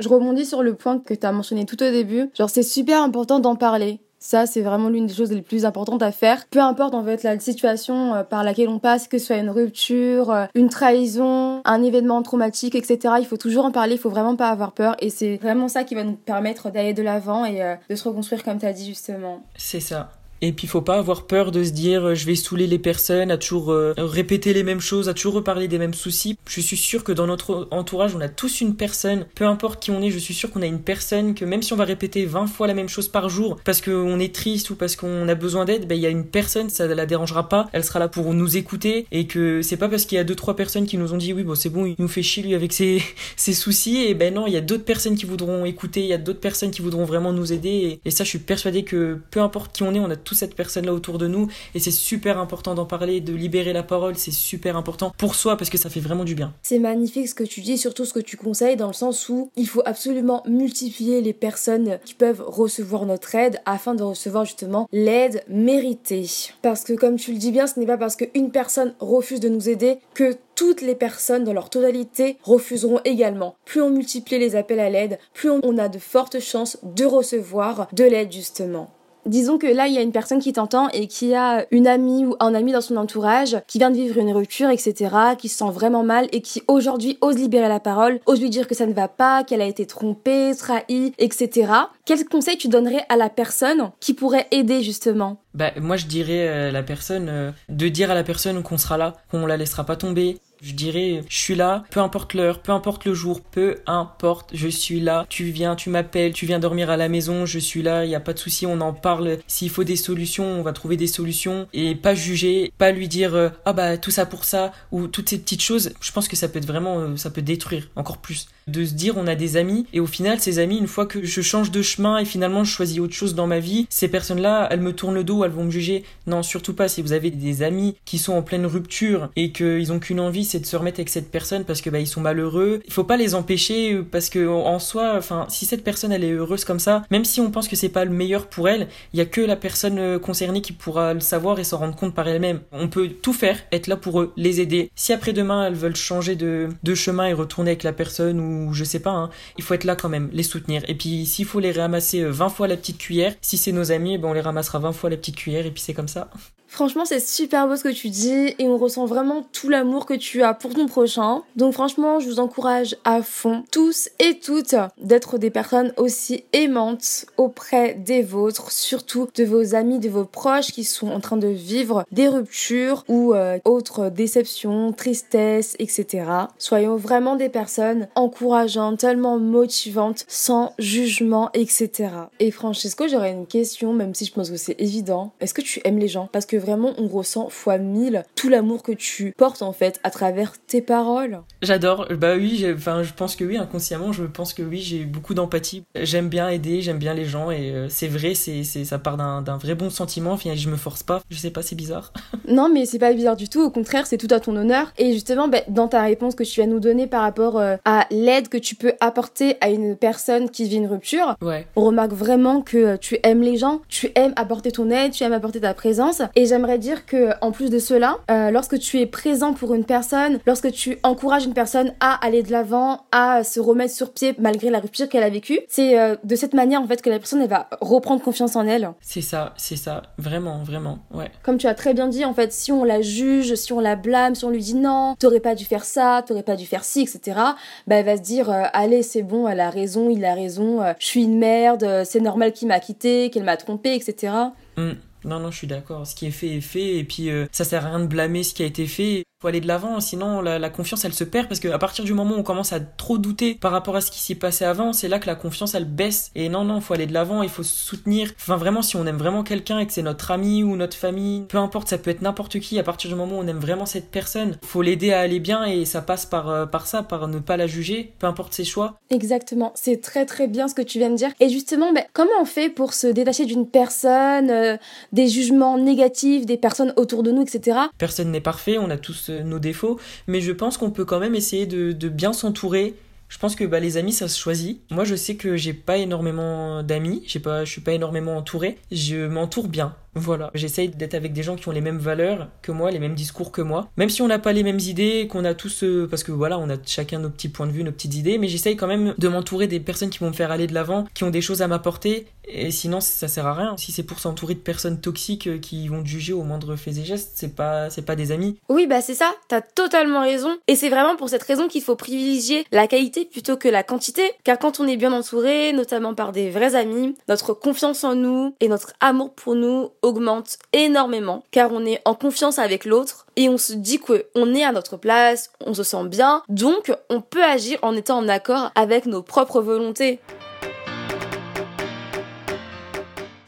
Je 0.00 0.08
rebondis 0.08 0.44
sur 0.44 0.62
le 0.62 0.74
point 0.74 0.98
que 0.98 1.14
tu 1.14 1.24
as 1.24 1.32
mentionné 1.32 1.64
tout 1.64 1.82
au 1.82 1.90
début. 1.90 2.28
Genre, 2.34 2.50
c'est 2.50 2.62
super 2.62 3.02
important 3.02 3.38
d'en 3.38 3.56
parler. 3.56 4.00
Ça, 4.24 4.46
c'est 4.46 4.62
vraiment 4.62 4.88
l'une 4.88 5.06
des 5.06 5.12
choses 5.12 5.32
les 5.32 5.42
plus 5.42 5.66
importantes 5.66 6.02
à 6.02 6.10
faire. 6.10 6.46
Peu 6.46 6.58
importe 6.58 6.94
en 6.94 7.04
fait 7.04 7.22
la 7.24 7.38
situation 7.38 8.14
euh, 8.14 8.22
par 8.22 8.42
laquelle 8.42 8.70
on 8.70 8.78
passe, 8.78 9.06
que 9.06 9.18
ce 9.18 9.26
soit 9.26 9.36
une 9.36 9.50
rupture, 9.50 10.30
euh, 10.30 10.46
une 10.54 10.70
trahison, 10.70 11.60
un 11.66 11.82
événement 11.82 12.22
traumatique, 12.22 12.74
etc. 12.74 13.16
Il 13.18 13.26
faut 13.26 13.36
toujours 13.36 13.66
en 13.66 13.70
parler, 13.70 13.96
il 13.96 13.98
faut 13.98 14.08
vraiment 14.08 14.34
pas 14.34 14.48
avoir 14.48 14.72
peur. 14.72 14.96
Et 15.00 15.10
c'est 15.10 15.36
vraiment 15.36 15.68
ça 15.68 15.84
qui 15.84 15.94
va 15.94 16.04
nous 16.04 16.14
permettre 16.14 16.70
d'aller 16.70 16.94
de 16.94 17.02
l'avant 17.02 17.44
et 17.44 17.62
euh, 17.62 17.74
de 17.90 17.94
se 17.94 18.08
reconstruire 18.08 18.42
comme 18.42 18.58
tu 18.58 18.64
as 18.64 18.72
dit 18.72 18.86
justement. 18.86 19.42
C'est 19.56 19.80
ça. 19.80 20.10
Et 20.44 20.52
puis 20.52 20.66
il 20.66 20.70
faut 20.70 20.82
pas 20.82 20.98
avoir 20.98 21.26
peur 21.26 21.52
de 21.52 21.64
se 21.64 21.70
dire 21.70 22.08
euh, 22.08 22.14
je 22.14 22.26
vais 22.26 22.34
saouler 22.34 22.66
les 22.66 22.78
personnes, 22.78 23.30
à 23.30 23.38
toujours 23.38 23.72
euh, 23.72 23.94
répéter 23.96 24.52
les 24.52 24.62
mêmes 24.62 24.80
choses, 24.80 25.08
à 25.08 25.14
toujours 25.14 25.32
reparler 25.32 25.68
des 25.68 25.78
mêmes 25.78 25.94
soucis. 25.94 26.36
Je 26.46 26.60
suis 26.60 26.76
sûr 26.76 27.02
que 27.02 27.12
dans 27.12 27.26
notre 27.26 27.66
entourage, 27.70 28.14
on 28.14 28.20
a 28.20 28.28
tous 28.28 28.60
une 28.60 28.76
personne, 28.76 29.24
peu 29.34 29.46
importe 29.46 29.82
qui 29.82 29.90
on 29.90 30.02
est, 30.02 30.10
je 30.10 30.18
suis 30.18 30.34
sûr 30.34 30.50
qu'on 30.50 30.60
a 30.60 30.66
une 30.66 30.82
personne 30.82 31.34
que 31.34 31.46
même 31.46 31.62
si 31.62 31.72
on 31.72 31.76
va 31.76 31.84
répéter 31.84 32.26
20 32.26 32.46
fois 32.46 32.66
la 32.66 32.74
même 32.74 32.90
chose 32.90 33.08
par 33.08 33.30
jour 33.30 33.56
parce 33.64 33.80
qu'on 33.80 34.20
est 34.20 34.34
triste 34.34 34.68
ou 34.68 34.74
parce 34.74 34.96
qu'on 34.96 35.26
a 35.28 35.34
besoin 35.34 35.64
d'aide, 35.64 35.88
ben 35.88 35.94
il 35.94 36.02
y 36.02 36.06
a 36.06 36.10
une 36.10 36.26
personne, 36.26 36.68
ça 36.68 36.86
la 36.86 37.06
dérangera 37.06 37.48
pas, 37.48 37.70
elle 37.72 37.82
sera 37.82 37.98
là 37.98 38.08
pour 38.08 38.34
nous 38.34 38.58
écouter. 38.58 39.06
Et 39.12 39.26
que 39.26 39.62
c'est 39.62 39.78
pas 39.78 39.88
parce 39.88 40.04
qu'il 40.04 40.16
y 40.16 40.20
a 40.20 40.24
deux 40.24 40.34
trois 40.34 40.56
personnes 40.56 40.84
qui 40.84 40.98
nous 40.98 41.14
ont 41.14 41.18
dit 41.18 41.32
oui 41.32 41.42
bon 41.42 41.54
c'est 41.54 41.70
bon, 41.70 41.86
il 41.86 41.96
nous 41.98 42.08
fait 42.08 42.22
chier 42.22 42.42
lui 42.42 42.54
avec 42.54 42.74
ses, 42.74 43.02
ses 43.36 43.54
soucis. 43.54 44.02
Et 44.02 44.12
ben 44.12 44.34
non, 44.34 44.46
il 44.46 44.52
y 44.52 44.58
a 44.58 44.60
d'autres 44.60 44.84
personnes 44.84 45.16
qui 45.16 45.24
voudront 45.24 45.64
écouter, 45.64 46.00
il 46.00 46.08
y 46.08 46.12
a 46.12 46.18
d'autres 46.18 46.40
personnes 46.40 46.70
qui 46.70 46.82
voudront 46.82 47.06
vraiment 47.06 47.32
nous 47.32 47.50
aider. 47.50 47.70
Et, 47.70 48.00
et 48.04 48.10
ça 48.10 48.24
je 48.24 48.28
suis 48.28 48.40
persuadé 48.40 48.84
que 48.84 49.18
peu 49.30 49.40
importe 49.40 49.74
qui 49.74 49.82
on 49.84 49.94
est, 49.94 50.00
on 50.00 50.10
a 50.10 50.16
tous 50.16 50.33
cette 50.34 50.54
personne-là 50.54 50.92
autour 50.92 51.18
de 51.18 51.26
nous. 51.26 51.48
Et 51.74 51.78
c'est 51.78 51.90
super 51.90 52.38
important 52.38 52.74
d'en 52.74 52.84
parler, 52.84 53.20
de 53.20 53.32
libérer 53.32 53.72
la 53.72 53.82
parole, 53.82 54.16
c'est 54.16 54.30
super 54.30 54.76
important 54.76 55.12
pour 55.16 55.34
soi 55.34 55.56
parce 55.56 55.70
que 55.70 55.78
ça 55.78 55.90
fait 55.90 56.00
vraiment 56.00 56.24
du 56.24 56.34
bien. 56.34 56.52
C'est 56.62 56.78
magnifique 56.78 57.28
ce 57.28 57.34
que 57.34 57.44
tu 57.44 57.60
dis, 57.60 57.78
surtout 57.78 58.04
ce 58.04 58.12
que 58.12 58.20
tu 58.20 58.36
conseilles, 58.36 58.76
dans 58.76 58.86
le 58.86 58.92
sens 58.92 59.28
où 59.28 59.50
il 59.56 59.68
faut 59.68 59.82
absolument 59.84 60.42
multiplier 60.46 61.20
les 61.20 61.32
personnes 61.32 61.98
qui 62.04 62.14
peuvent 62.14 62.42
recevoir 62.46 63.06
notre 63.06 63.34
aide 63.34 63.60
afin 63.66 63.94
de 63.94 64.02
recevoir 64.02 64.44
justement 64.44 64.88
l'aide 64.92 65.42
méritée. 65.48 66.26
Parce 66.62 66.84
que 66.84 66.92
comme 66.92 67.16
tu 67.16 67.32
le 67.32 67.38
dis 67.38 67.52
bien, 67.52 67.66
ce 67.66 67.78
n'est 67.78 67.86
pas 67.86 67.98
parce 67.98 68.16
qu'une 68.16 68.50
personne 68.50 68.94
refuse 69.00 69.40
de 69.40 69.48
nous 69.48 69.68
aider 69.68 69.98
que 70.14 70.36
toutes 70.54 70.82
les 70.82 70.94
personnes 70.94 71.44
dans 71.44 71.52
leur 71.52 71.70
totalité 71.70 72.38
refuseront 72.42 73.00
également. 73.04 73.56
Plus 73.64 73.82
on 73.82 73.90
multiplie 73.90 74.38
les 74.38 74.56
appels 74.56 74.80
à 74.80 74.90
l'aide, 74.90 75.18
plus 75.32 75.50
on 75.50 75.78
a 75.78 75.88
de 75.88 75.98
fortes 75.98 76.40
chances 76.40 76.78
de 76.82 77.04
recevoir 77.04 77.88
de 77.92 78.04
l'aide 78.04 78.32
justement. 78.32 78.93
Disons 79.26 79.58
que 79.58 79.66
là, 79.66 79.86
il 79.86 79.94
y 79.94 79.98
a 79.98 80.02
une 80.02 80.12
personne 80.12 80.40
qui 80.40 80.52
t'entend 80.52 80.88
et 80.90 81.06
qui 81.06 81.34
a 81.34 81.66
une 81.70 81.86
amie 81.86 82.24
ou 82.24 82.36
un 82.40 82.54
ami 82.54 82.72
dans 82.72 82.80
son 82.80 82.96
entourage 82.96 83.56
qui 83.66 83.78
vient 83.78 83.90
de 83.90 83.96
vivre 83.96 84.18
une 84.18 84.32
rupture, 84.32 84.70
etc., 84.70 85.14
qui 85.38 85.48
se 85.48 85.58
sent 85.58 85.70
vraiment 85.70 86.02
mal 86.02 86.28
et 86.32 86.40
qui 86.40 86.62
aujourd'hui 86.68 87.18
ose 87.20 87.36
libérer 87.36 87.68
la 87.68 87.80
parole, 87.80 88.20
ose 88.26 88.40
lui 88.40 88.50
dire 88.50 88.68
que 88.68 88.74
ça 88.74 88.86
ne 88.86 88.92
va 88.92 89.08
pas, 89.08 89.44
qu'elle 89.44 89.62
a 89.62 89.66
été 89.66 89.86
trompée, 89.86 90.52
trahie, 90.56 91.12
etc. 91.18 91.72
Quel 92.04 92.24
conseil 92.26 92.58
tu 92.58 92.68
donnerais 92.68 93.04
à 93.08 93.16
la 93.16 93.28
personne 93.28 93.90
qui 94.00 94.14
pourrait 94.14 94.46
aider 94.50 94.82
justement? 94.82 95.38
Bah 95.54 95.70
moi 95.80 95.96
je 95.96 96.06
dirais 96.06 96.48
à 96.48 96.72
la 96.72 96.82
personne 96.82 97.28
euh, 97.28 97.52
de 97.68 97.88
dire 97.88 98.10
à 98.10 98.14
la 98.14 98.24
personne 98.24 98.62
qu'on 98.62 98.78
sera 98.78 98.98
là, 98.98 99.14
qu'on 99.30 99.46
la 99.46 99.56
laissera 99.56 99.84
pas 99.84 99.96
tomber, 99.96 100.38
je 100.64 100.72
dirais, 100.72 101.22
je 101.28 101.38
suis 101.38 101.54
là, 101.54 101.84
peu 101.90 102.00
importe 102.00 102.34
l'heure, 102.34 102.60
peu 102.60 102.72
importe 102.72 103.04
le 103.04 103.14
jour, 103.14 103.40
peu 103.40 103.76
importe, 103.86 104.50
je 104.54 104.68
suis 104.68 105.00
là. 105.00 105.26
Tu 105.28 105.44
viens, 105.44 105.76
tu 105.76 105.90
m'appelles, 105.90 106.32
tu 106.32 106.46
viens 106.46 106.58
dormir 106.58 106.90
à 106.90 106.96
la 106.96 107.08
maison, 107.08 107.44
je 107.44 107.58
suis 107.58 107.82
là, 107.82 108.04
il 108.04 108.08
n'y 108.08 108.14
a 108.14 108.20
pas 108.20 108.32
de 108.32 108.38
souci, 108.38 108.64
on 108.64 108.80
en 108.80 108.92
parle. 108.92 109.38
S'il 109.46 109.70
faut 109.70 109.84
des 109.84 109.96
solutions, 109.96 110.46
on 110.46 110.62
va 110.62 110.72
trouver 110.72 110.96
des 110.96 111.06
solutions 111.06 111.68
et 111.74 111.94
pas 111.94 112.14
juger, 112.14 112.72
pas 112.78 112.92
lui 112.92 113.08
dire 113.08 113.34
euh, 113.34 113.50
ah 113.66 113.72
bah 113.72 113.98
tout 113.98 114.10
ça 114.10 114.24
pour 114.24 114.44
ça 114.44 114.72
ou 114.90 115.06
toutes 115.06 115.28
ces 115.28 115.38
petites 115.38 115.62
choses. 115.62 115.92
Je 116.00 116.12
pense 116.12 116.28
que 116.28 116.36
ça 116.36 116.48
peut 116.48 116.58
être 116.58 116.66
vraiment, 116.66 116.98
euh, 116.98 117.16
ça 117.16 117.30
peut 117.30 117.42
détruire 117.42 117.88
encore 117.96 118.18
plus. 118.18 118.46
De 118.66 118.84
se 118.84 118.94
dire 118.94 119.18
on 119.18 119.26
a 119.26 119.34
des 119.34 119.58
amis 119.58 119.86
et 119.92 120.00
au 120.00 120.06
final 120.06 120.40
ces 120.40 120.58
amis, 120.58 120.78
une 120.78 120.86
fois 120.86 121.04
que 121.04 121.24
je 121.24 121.42
change 121.42 121.70
de 121.70 121.82
chemin 121.82 122.18
et 122.18 122.24
finalement 122.24 122.64
je 122.64 122.72
choisis 122.72 122.98
autre 122.98 123.12
chose 123.12 123.34
dans 123.34 123.46
ma 123.46 123.58
vie, 123.58 123.86
ces 123.90 124.08
personnes-là, 124.08 124.68
elles 124.70 124.80
me 124.80 124.94
tournent 124.94 125.14
le 125.14 125.24
dos, 125.24 125.44
elles 125.44 125.50
vont 125.50 125.64
me 125.64 125.70
juger. 125.70 126.04
Non, 126.26 126.42
surtout 126.42 126.72
pas. 126.72 126.88
Si 126.88 127.02
vous 127.02 127.12
avez 127.12 127.30
des 127.30 127.62
amis 127.62 127.96
qui 128.06 128.18
sont 128.18 128.32
en 128.32 128.42
pleine 128.42 128.64
rupture 128.64 129.28
et 129.36 129.52
qu'ils 129.52 129.92
ont 129.92 129.98
qu'une 129.98 130.20
envie, 130.20 130.44
c'est 130.54 130.60
de 130.60 130.66
se 130.66 130.76
remettre 130.76 131.00
avec 131.00 131.08
cette 131.08 131.32
personne 131.32 131.64
parce 131.64 131.80
que 131.80 131.90
bah 131.90 131.98
ils 131.98 132.06
sont 132.06 132.20
malheureux. 132.20 132.80
Il 132.86 132.92
faut 132.92 133.02
pas 133.02 133.16
les 133.16 133.34
empêcher 133.34 133.94
euh, 133.94 134.06
parce 134.08 134.28
que 134.28 134.46
en 134.46 134.78
soi, 134.78 135.14
enfin 135.16 135.46
si 135.48 135.66
cette 135.66 135.82
personne 135.82 136.12
elle 136.12 136.22
est 136.22 136.30
heureuse 136.30 136.64
comme 136.64 136.78
ça, 136.78 137.02
même 137.10 137.24
si 137.24 137.40
on 137.40 137.50
pense 137.50 137.66
que 137.66 137.74
c'est 137.74 137.88
pas 137.88 138.04
le 138.04 138.12
meilleur 138.12 138.46
pour 138.46 138.68
elle, 138.68 138.86
il 139.12 139.18
y 139.18 139.20
a 139.20 139.26
que 139.26 139.40
la 139.40 139.56
personne 139.56 139.98
euh, 139.98 140.20
concernée 140.20 140.60
qui 140.60 140.72
pourra 140.72 141.12
le 141.12 141.18
savoir 141.18 141.58
et 141.58 141.64
s'en 141.64 141.78
rendre 141.78 141.96
compte 141.96 142.14
par 142.14 142.28
elle-même. 142.28 142.60
On 142.70 142.88
peut 142.88 143.08
tout 143.08 143.32
faire, 143.32 143.58
être 143.72 143.88
là 143.88 143.96
pour 143.96 144.20
eux, 144.20 144.32
les 144.36 144.60
aider. 144.60 144.92
Si 144.94 145.12
après 145.12 145.32
demain 145.32 145.66
elles 145.66 145.74
veulent 145.74 145.96
changer 145.96 146.36
de, 146.36 146.68
de 146.84 146.94
chemin 146.94 147.26
et 147.26 147.32
retourner 147.32 147.72
avec 147.72 147.82
la 147.82 147.92
personne 147.92 148.38
ou 148.38 148.72
je 148.74 148.84
sais 148.84 149.00
pas, 149.00 149.10
hein, 149.10 149.30
il 149.58 149.64
faut 149.64 149.74
être 149.74 149.82
là 149.82 149.96
quand 149.96 150.08
même, 150.08 150.30
les 150.32 150.44
soutenir. 150.44 150.82
Et 150.86 150.94
puis 150.94 151.26
s'il 151.26 151.46
faut 151.46 151.58
les 151.58 151.72
ramasser 151.72 152.22
20 152.22 152.46
euh, 152.46 152.48
fois 152.48 152.68
la 152.68 152.76
petite 152.76 152.98
cuillère, 152.98 153.34
si 153.40 153.56
c'est 153.58 153.72
nos 153.72 153.90
amis, 153.90 154.18
ben 154.18 154.28
on 154.28 154.34
les 154.34 154.40
ramassera 154.40 154.78
20 154.78 154.92
fois 154.92 155.10
la 155.10 155.16
petite 155.16 155.34
cuillère 155.34 155.66
et 155.66 155.72
puis 155.72 155.82
c'est 155.82 155.94
comme 155.94 156.06
ça 156.06 156.30
Franchement, 156.74 157.04
c'est 157.04 157.20
super 157.20 157.68
beau 157.68 157.76
ce 157.76 157.84
que 157.84 157.88
tu 157.88 158.08
dis 158.08 158.52
et 158.58 158.66
on 158.66 158.76
ressent 158.76 159.06
vraiment 159.06 159.46
tout 159.52 159.68
l'amour 159.68 160.06
que 160.06 160.14
tu 160.14 160.42
as 160.42 160.54
pour 160.54 160.74
ton 160.74 160.86
prochain. 160.86 161.42
Donc 161.54 161.72
franchement, 161.72 162.18
je 162.18 162.26
vous 162.26 162.40
encourage 162.40 162.96
à 163.04 163.22
fond, 163.22 163.62
tous 163.70 164.08
et 164.18 164.40
toutes, 164.40 164.74
d'être 164.98 165.38
des 165.38 165.50
personnes 165.50 165.92
aussi 165.96 166.42
aimantes 166.52 167.26
auprès 167.36 167.94
des 167.94 168.22
vôtres, 168.22 168.72
surtout 168.72 169.28
de 169.36 169.44
vos 169.44 169.76
amis, 169.76 170.00
de 170.00 170.08
vos 170.08 170.24
proches 170.24 170.72
qui 170.72 170.82
sont 170.82 171.06
en 171.06 171.20
train 171.20 171.36
de 171.36 171.46
vivre 171.46 172.04
des 172.10 172.26
ruptures 172.26 173.04
ou 173.06 173.34
euh, 173.34 173.60
autres 173.64 174.08
déceptions, 174.08 174.92
tristesse, 174.92 175.76
etc. 175.78 176.24
Soyons 176.58 176.96
vraiment 176.96 177.36
des 177.36 177.50
personnes 177.50 178.08
encourageantes, 178.16 178.98
tellement 178.98 179.38
motivantes, 179.38 180.24
sans 180.26 180.72
jugement, 180.80 181.50
etc. 181.54 182.08
Et 182.40 182.50
Francesco, 182.50 183.06
j'aurais 183.06 183.30
une 183.30 183.46
question, 183.46 183.92
même 183.92 184.12
si 184.12 184.24
je 184.24 184.32
pense 184.32 184.50
que 184.50 184.56
c'est 184.56 184.80
évident. 184.80 185.30
Est-ce 185.38 185.54
que 185.54 185.62
tu 185.62 185.80
aimes 185.84 186.00
les 186.00 186.08
gens? 186.08 186.28
Parce 186.32 186.46
que 186.46 186.63
vraiment, 186.64 186.92
on 186.98 187.08
ressent 187.08 187.48
fois 187.48 187.78
mille 187.78 188.24
tout 188.34 188.48
l'amour 188.48 188.82
que 188.82 188.92
tu 188.92 189.32
portes 189.36 189.62
en 189.62 189.72
fait 189.72 190.00
à 190.02 190.10
travers 190.10 190.54
tes 190.66 190.80
paroles. 190.80 191.42
J'adore. 191.62 192.06
Bah 192.10 192.34
oui, 192.36 192.66
enfin, 192.74 193.02
je 193.02 193.12
pense 193.12 193.36
que 193.36 193.44
oui, 193.44 193.56
inconsciemment, 193.56 194.12
je 194.12 194.24
pense 194.24 194.54
que 194.54 194.62
oui, 194.62 194.80
j'ai 194.80 195.04
beaucoup 195.04 195.34
d'empathie. 195.34 195.84
J'aime 195.94 196.28
bien 196.28 196.48
aider, 196.48 196.80
j'aime 196.80 196.98
bien 196.98 197.14
les 197.14 197.24
gens 197.24 197.50
et 197.50 197.70
euh, 197.70 197.88
c'est 197.88 198.08
vrai, 198.08 198.34
c'est, 198.34 198.64
ça 198.64 198.98
part 198.98 199.16
d'un, 199.16 199.56
vrai 199.56 199.74
bon 199.74 199.90
sentiment. 199.90 200.32
Enfin, 200.32 200.54
je 200.54 200.68
me 200.68 200.76
force 200.76 201.02
pas. 201.02 201.22
Je 201.30 201.36
sais 201.36 201.50
pas, 201.50 201.62
c'est 201.62 201.76
bizarre. 201.76 202.12
non, 202.48 202.68
mais 202.72 202.86
c'est 202.86 202.98
pas 202.98 203.12
bizarre 203.12 203.36
du 203.36 203.48
tout. 203.48 203.62
Au 203.62 203.70
contraire, 203.70 204.06
c'est 204.06 204.18
tout 204.18 204.28
à 204.30 204.40
ton 204.40 204.56
honneur. 204.56 204.92
Et 204.98 205.12
justement, 205.12 205.48
bah, 205.48 205.58
dans 205.68 205.88
ta 205.88 206.02
réponse 206.02 206.34
que 206.34 206.44
tu 206.44 206.60
vas 206.60 206.66
nous 206.66 206.80
donner 206.80 207.06
par 207.06 207.22
rapport 207.22 207.58
euh, 207.58 207.76
à 207.84 208.06
l'aide 208.10 208.48
que 208.48 208.58
tu 208.58 208.74
peux 208.74 208.92
apporter 209.00 209.56
à 209.60 209.70
une 209.70 209.96
personne 209.96 210.50
qui 210.50 210.68
vit 210.68 210.76
une 210.76 210.86
rupture, 210.86 211.36
ouais. 211.42 211.66
on 211.76 211.84
remarque 211.84 212.12
vraiment 212.12 212.62
que 212.62 212.76
euh, 212.76 212.96
tu 212.96 213.18
aimes 213.22 213.42
les 213.42 213.56
gens, 213.56 213.80
tu 213.88 214.10
aimes 214.14 214.32
apporter 214.36 214.72
ton 214.72 214.90
aide, 214.90 215.12
tu 215.12 215.24
aimes 215.24 215.32
apporter 215.32 215.60
ta 215.60 215.74
présence. 215.74 216.22
Et 216.34 216.46
j'aimerais 216.54 216.78
dire 216.78 217.04
que 217.04 217.32
en 217.40 217.50
plus 217.50 217.68
de 217.68 217.80
cela, 217.80 218.18
euh, 218.30 218.52
lorsque 218.52 218.78
tu 218.78 219.00
es 219.00 219.06
présent 219.06 219.54
pour 219.54 219.74
une 219.74 219.84
personne, 219.84 220.38
lorsque 220.46 220.70
tu 220.70 220.98
encourages 221.02 221.44
une 221.46 221.52
personne 221.52 221.94
à 221.98 222.24
aller 222.24 222.44
de 222.44 222.52
l'avant, 222.52 223.06
à 223.10 223.42
se 223.42 223.58
remettre 223.58 223.92
sur 223.92 224.12
pied 224.12 224.34
malgré 224.38 224.70
la 224.70 224.78
rupture 224.78 225.08
qu'elle 225.08 225.24
a 225.24 225.30
vécue, 225.30 225.58
c'est 225.68 225.96
de 226.22 226.36
cette 226.36 226.54
manière 226.54 226.80
en 226.80 226.86
fait 226.86 227.02
que 227.02 227.10
la 227.10 227.18
personne 227.18 227.42
elle 227.42 227.48
va 227.48 227.68
reprendre 227.80 228.22
confiance 228.22 228.54
en 228.54 228.66
elle. 228.66 228.92
C'est 229.00 229.20
ça, 229.20 229.52
c'est 229.56 229.76
ça, 229.76 230.02
vraiment, 230.18 230.62
vraiment, 230.62 230.98
ouais. 231.12 231.30
Comme 231.42 231.58
tu 231.58 231.66
as 231.66 231.74
très 231.74 231.92
bien 231.92 232.06
dit, 232.06 232.24
en 232.24 232.34
fait, 232.34 232.52
si 232.52 232.70
on 232.70 232.84
la 232.84 233.02
juge, 233.02 233.54
si 233.54 233.72
on 233.72 233.80
la 233.80 233.96
blâme, 233.96 234.34
si 234.34 234.44
on 234.44 234.50
lui 234.50 234.60
dit 234.60 234.74
non, 234.74 235.16
t'aurais 235.18 235.40
pas 235.40 235.54
dû 235.54 235.64
faire 235.64 235.84
ça, 235.84 236.22
t'aurais 236.26 236.42
pas 236.42 236.56
dû 236.56 236.66
faire 236.66 236.84
ci, 236.84 237.00
etc. 237.02 237.38
Bah 237.86 237.96
elle 237.96 238.06
va 238.06 238.16
se 238.16 238.22
dire 238.22 238.50
euh, 238.50 238.64
allez 238.72 239.02
c'est 239.02 239.22
bon, 239.22 239.48
elle 239.48 239.60
a 239.60 239.70
raison, 239.70 240.10
il 240.10 240.24
a 240.24 240.34
raison, 240.34 240.82
euh, 240.82 240.92
je 240.98 241.06
suis 241.06 241.24
une 241.24 241.38
merde, 241.38 241.82
euh, 241.82 242.02
c'est 242.04 242.20
normal 242.20 242.52
qu'il 242.52 242.68
m'a 242.68 242.80
quitté, 242.80 243.30
qu'elle 243.30 243.44
m'a 243.44 243.56
trompé, 243.56 243.94
etc. 243.94 244.32
Mm. 244.76 244.92
Non, 245.24 245.40
non, 245.40 245.50
je 245.50 245.58
suis 245.58 245.66
d'accord. 245.66 246.06
Ce 246.06 246.14
qui 246.14 246.26
est 246.26 246.30
fait 246.30 246.56
est 246.56 246.60
fait, 246.60 246.96
et 246.98 247.04
puis 247.04 247.30
ça 247.52 247.64
sert 247.64 247.86
à 247.86 247.88
rien 247.88 248.00
de 248.00 248.06
blâmer 248.06 248.42
ce 248.42 248.54
qui 248.54 248.62
a 248.62 248.66
été 248.66 248.86
fait 248.86 249.24
aller 249.44 249.60
de 249.60 249.68
l'avant, 249.68 250.00
sinon 250.00 250.40
la, 250.40 250.70
confiance 250.70 251.04
elle 251.04 251.12
se 251.12 251.24
perd 251.24 251.48
parce 251.48 251.60
qu'à 251.60 251.78
partir 251.78 252.04
du 252.04 252.14
moment 252.14 252.36
où 252.36 252.38
on 252.38 252.42
commence 252.42 252.72
à 252.72 252.80
trop 252.80 253.18
douter 253.18 253.54
par 253.54 253.72
rapport 253.72 253.96
à 253.96 254.00
ce 254.00 254.10
qui 254.10 254.20
s'est 254.20 254.34
passé 254.34 254.64
avant, 254.64 254.92
c'est 254.92 255.08
là 255.08 255.18
que 255.18 255.26
la 255.26 255.34
confiance 255.34 255.74
elle 255.74 255.84
baisse. 255.84 256.30
Et 256.34 256.48
non, 256.48 256.64
non, 256.64 256.80
faut 256.80 256.94
aller 256.94 257.06
de 257.06 257.12
l'avant, 257.12 257.42
il 257.42 257.48
faut 257.48 257.62
se 257.62 257.74
soutenir. 257.74 258.32
Enfin, 258.40 258.56
vraiment, 258.56 258.82
si 258.82 258.96
on 258.96 259.06
aime 259.06 259.18
vraiment 259.18 259.42
quelqu'un 259.42 259.78
et 259.78 259.86
que 259.86 259.92
c'est 259.92 260.02
notre 260.02 260.30
ami 260.30 260.62
ou 260.62 260.76
notre 260.76 260.96
famille, 260.96 261.44
peu 261.48 261.58
importe, 261.58 261.88
ça 261.88 261.98
peut 261.98 262.10
être 262.10 262.22
n'importe 262.22 262.58
qui, 262.60 262.78
à 262.78 262.82
partir 262.82 263.10
du 263.10 263.16
moment 263.16 263.36
où 263.36 263.40
on 263.40 263.46
aime 263.46 263.58
vraiment 263.58 263.86
cette 263.86 264.10
personne, 264.10 264.56
faut 264.64 264.82
l'aider 264.82 265.12
à 265.12 265.20
aller 265.20 265.40
bien 265.40 265.64
et 265.64 265.84
ça 265.84 266.02
passe 266.02 266.26
par, 266.26 266.48
euh, 266.48 266.66
par 266.66 266.86
ça, 266.86 267.02
par 267.02 267.28
ne 267.28 267.38
pas 267.38 267.56
la 267.56 267.66
juger, 267.66 268.14
peu 268.18 268.26
importe 268.26 268.54
ses 268.54 268.64
choix. 268.64 268.98
Exactement, 269.10 269.72
c'est 269.74 270.00
très 270.00 270.26
très 270.26 270.48
bien 270.48 270.68
ce 270.68 270.74
que 270.74 270.82
tu 270.82 270.98
viens 270.98 271.10
de 271.10 271.16
dire. 271.16 271.30
Et 271.40 271.48
justement, 271.48 271.92
ben, 271.92 272.04
comment 272.12 272.30
on 272.40 272.44
fait 272.46 272.70
pour 272.70 272.94
se 272.94 273.06
détacher 273.06 273.44
d'une 273.44 273.68
personne, 273.68 274.50
euh, 274.50 274.76
des 275.12 275.28
jugements 275.28 275.78
négatifs 275.78 276.46
des 276.46 276.56
personnes 276.56 276.92
autour 276.96 277.22
de 277.22 277.30
nous, 277.30 277.42
etc. 277.42 277.78
Personne 277.98 278.30
n'est 278.30 278.40
parfait, 278.40 278.78
on 278.78 278.90
a 278.90 278.96
tous 278.96 279.30
euh, 279.30 279.33
nos 279.42 279.58
défauts, 279.58 279.98
mais 280.26 280.40
je 280.40 280.52
pense 280.52 280.76
qu'on 280.76 280.90
peut 280.90 281.04
quand 281.04 281.20
même 281.20 281.34
essayer 281.34 281.66
de, 281.66 282.08
bien 282.08 282.32
s'entourer. 282.32 282.94
Je 283.28 283.38
pense 283.38 283.56
que 283.56 283.64
bah, 283.64 283.80
les 283.80 283.96
amis, 283.96 284.12
ça 284.12 284.28
se 284.28 284.38
choisit. 284.38 284.80
Moi, 284.90 285.04
je 285.04 285.14
sais 285.14 285.34
que 285.34 285.56
j'ai 285.56 285.72
pas 285.72 285.96
énormément 285.96 286.82
d'amis, 286.82 287.22
je 287.26 287.64
suis 287.64 287.80
pas 287.80 287.92
énormément 287.92 288.36
entouré. 288.36 288.78
Je 288.92 289.26
m'entoure 289.26 289.68
bien. 289.68 289.96
Voilà, 290.14 290.50
j'essaye 290.54 290.88
d'être 290.88 291.14
avec 291.14 291.32
des 291.32 291.42
gens 291.42 291.56
qui 291.56 291.68
ont 291.68 291.72
les 291.72 291.80
mêmes 291.80 291.98
valeurs 291.98 292.48
que 292.62 292.72
moi, 292.72 292.90
les 292.90 292.98
mêmes 292.98 293.14
discours 293.14 293.52
que 293.52 293.62
moi. 293.62 293.88
Même 293.96 294.10
si 294.10 294.22
on 294.22 294.28
n'a 294.28 294.38
pas 294.38 294.52
les 294.52 294.62
mêmes 294.62 294.78
idées, 294.78 295.28
qu'on 295.28 295.44
a 295.44 295.54
tous, 295.54 295.82
euh, 295.82 296.06
parce 296.08 296.22
que 296.22 296.32
voilà, 296.32 296.58
on 296.58 296.70
a 296.70 296.76
chacun 296.84 297.18
nos 297.18 297.30
petits 297.30 297.48
points 297.48 297.66
de 297.66 297.72
vue, 297.72 297.84
nos 297.84 297.92
petites 297.92 298.14
idées, 298.14 298.38
mais 298.38 298.48
j'essaye 298.48 298.76
quand 298.76 298.86
même 298.86 299.14
de 299.18 299.28
m'entourer 299.28 299.66
des 299.66 299.80
personnes 299.80 300.10
qui 300.10 300.18
vont 300.18 300.28
me 300.28 300.34
faire 300.34 300.50
aller 300.50 300.66
de 300.66 300.74
l'avant, 300.74 301.04
qui 301.14 301.24
ont 301.24 301.30
des 301.30 301.40
choses 301.40 301.62
à 301.62 301.68
m'apporter. 301.68 302.26
Et 302.46 302.70
sinon, 302.70 303.00
ça 303.00 303.28
sert 303.28 303.46
à 303.46 303.54
rien. 303.54 303.76
Si 303.76 303.90
c'est 303.90 304.02
pour 304.02 304.18
s'entourer 304.18 304.54
de 304.54 304.60
personnes 304.60 305.00
toxiques 305.00 305.46
euh, 305.46 305.58
qui 305.58 305.88
vont 305.88 306.02
te 306.02 306.08
juger 306.08 306.32
au 306.32 306.42
moindre 306.42 306.76
fait 306.76 306.90
et 306.90 307.04
geste, 307.04 307.32
c'est 307.34 307.54
pas, 307.54 307.90
c'est 307.90 308.02
pas 308.02 308.16
des 308.16 308.32
amis. 308.32 308.58
Oui, 308.68 308.86
bah 308.86 309.00
c'est 309.00 309.14
ça. 309.14 309.32
T'as 309.48 309.62
totalement 309.62 310.20
raison. 310.20 310.56
Et 310.68 310.76
c'est 310.76 310.90
vraiment 310.90 311.16
pour 311.16 311.28
cette 311.28 311.42
raison 311.42 311.68
qu'il 311.68 311.82
faut 311.82 311.96
privilégier 311.96 312.66
la 312.70 312.86
qualité 312.86 313.24
plutôt 313.24 313.56
que 313.56 313.68
la 313.68 313.82
quantité. 313.82 314.22
Car 314.44 314.58
quand 314.58 314.80
on 314.80 314.86
est 314.86 314.96
bien 314.96 315.12
entouré, 315.12 315.72
notamment 315.72 316.14
par 316.14 316.32
des 316.32 316.50
vrais 316.50 316.74
amis, 316.74 317.14
notre 317.28 317.54
confiance 317.54 318.04
en 318.04 318.14
nous 318.14 318.54
et 318.60 318.68
notre 318.68 318.92
amour 319.00 319.34
pour 319.34 319.54
nous 319.54 319.90
augmente 320.04 320.58
énormément 320.72 321.42
car 321.50 321.72
on 321.72 321.84
est 321.84 322.00
en 322.04 322.14
confiance 322.14 322.58
avec 322.58 322.84
l'autre 322.84 323.26
et 323.36 323.48
on 323.48 323.58
se 323.58 323.72
dit 323.72 323.98
qu'on 323.98 324.54
est 324.54 324.64
à 324.64 324.72
notre 324.72 324.96
place, 324.96 325.50
on 325.64 325.74
se 325.74 325.82
sent 325.82 326.06
bien, 326.06 326.42
donc 326.48 326.92
on 327.10 327.20
peut 327.20 327.42
agir 327.42 327.78
en 327.82 327.96
étant 327.96 328.18
en 328.18 328.28
accord 328.28 328.70
avec 328.74 329.06
nos 329.06 329.22
propres 329.22 329.60
volontés. 329.60 330.20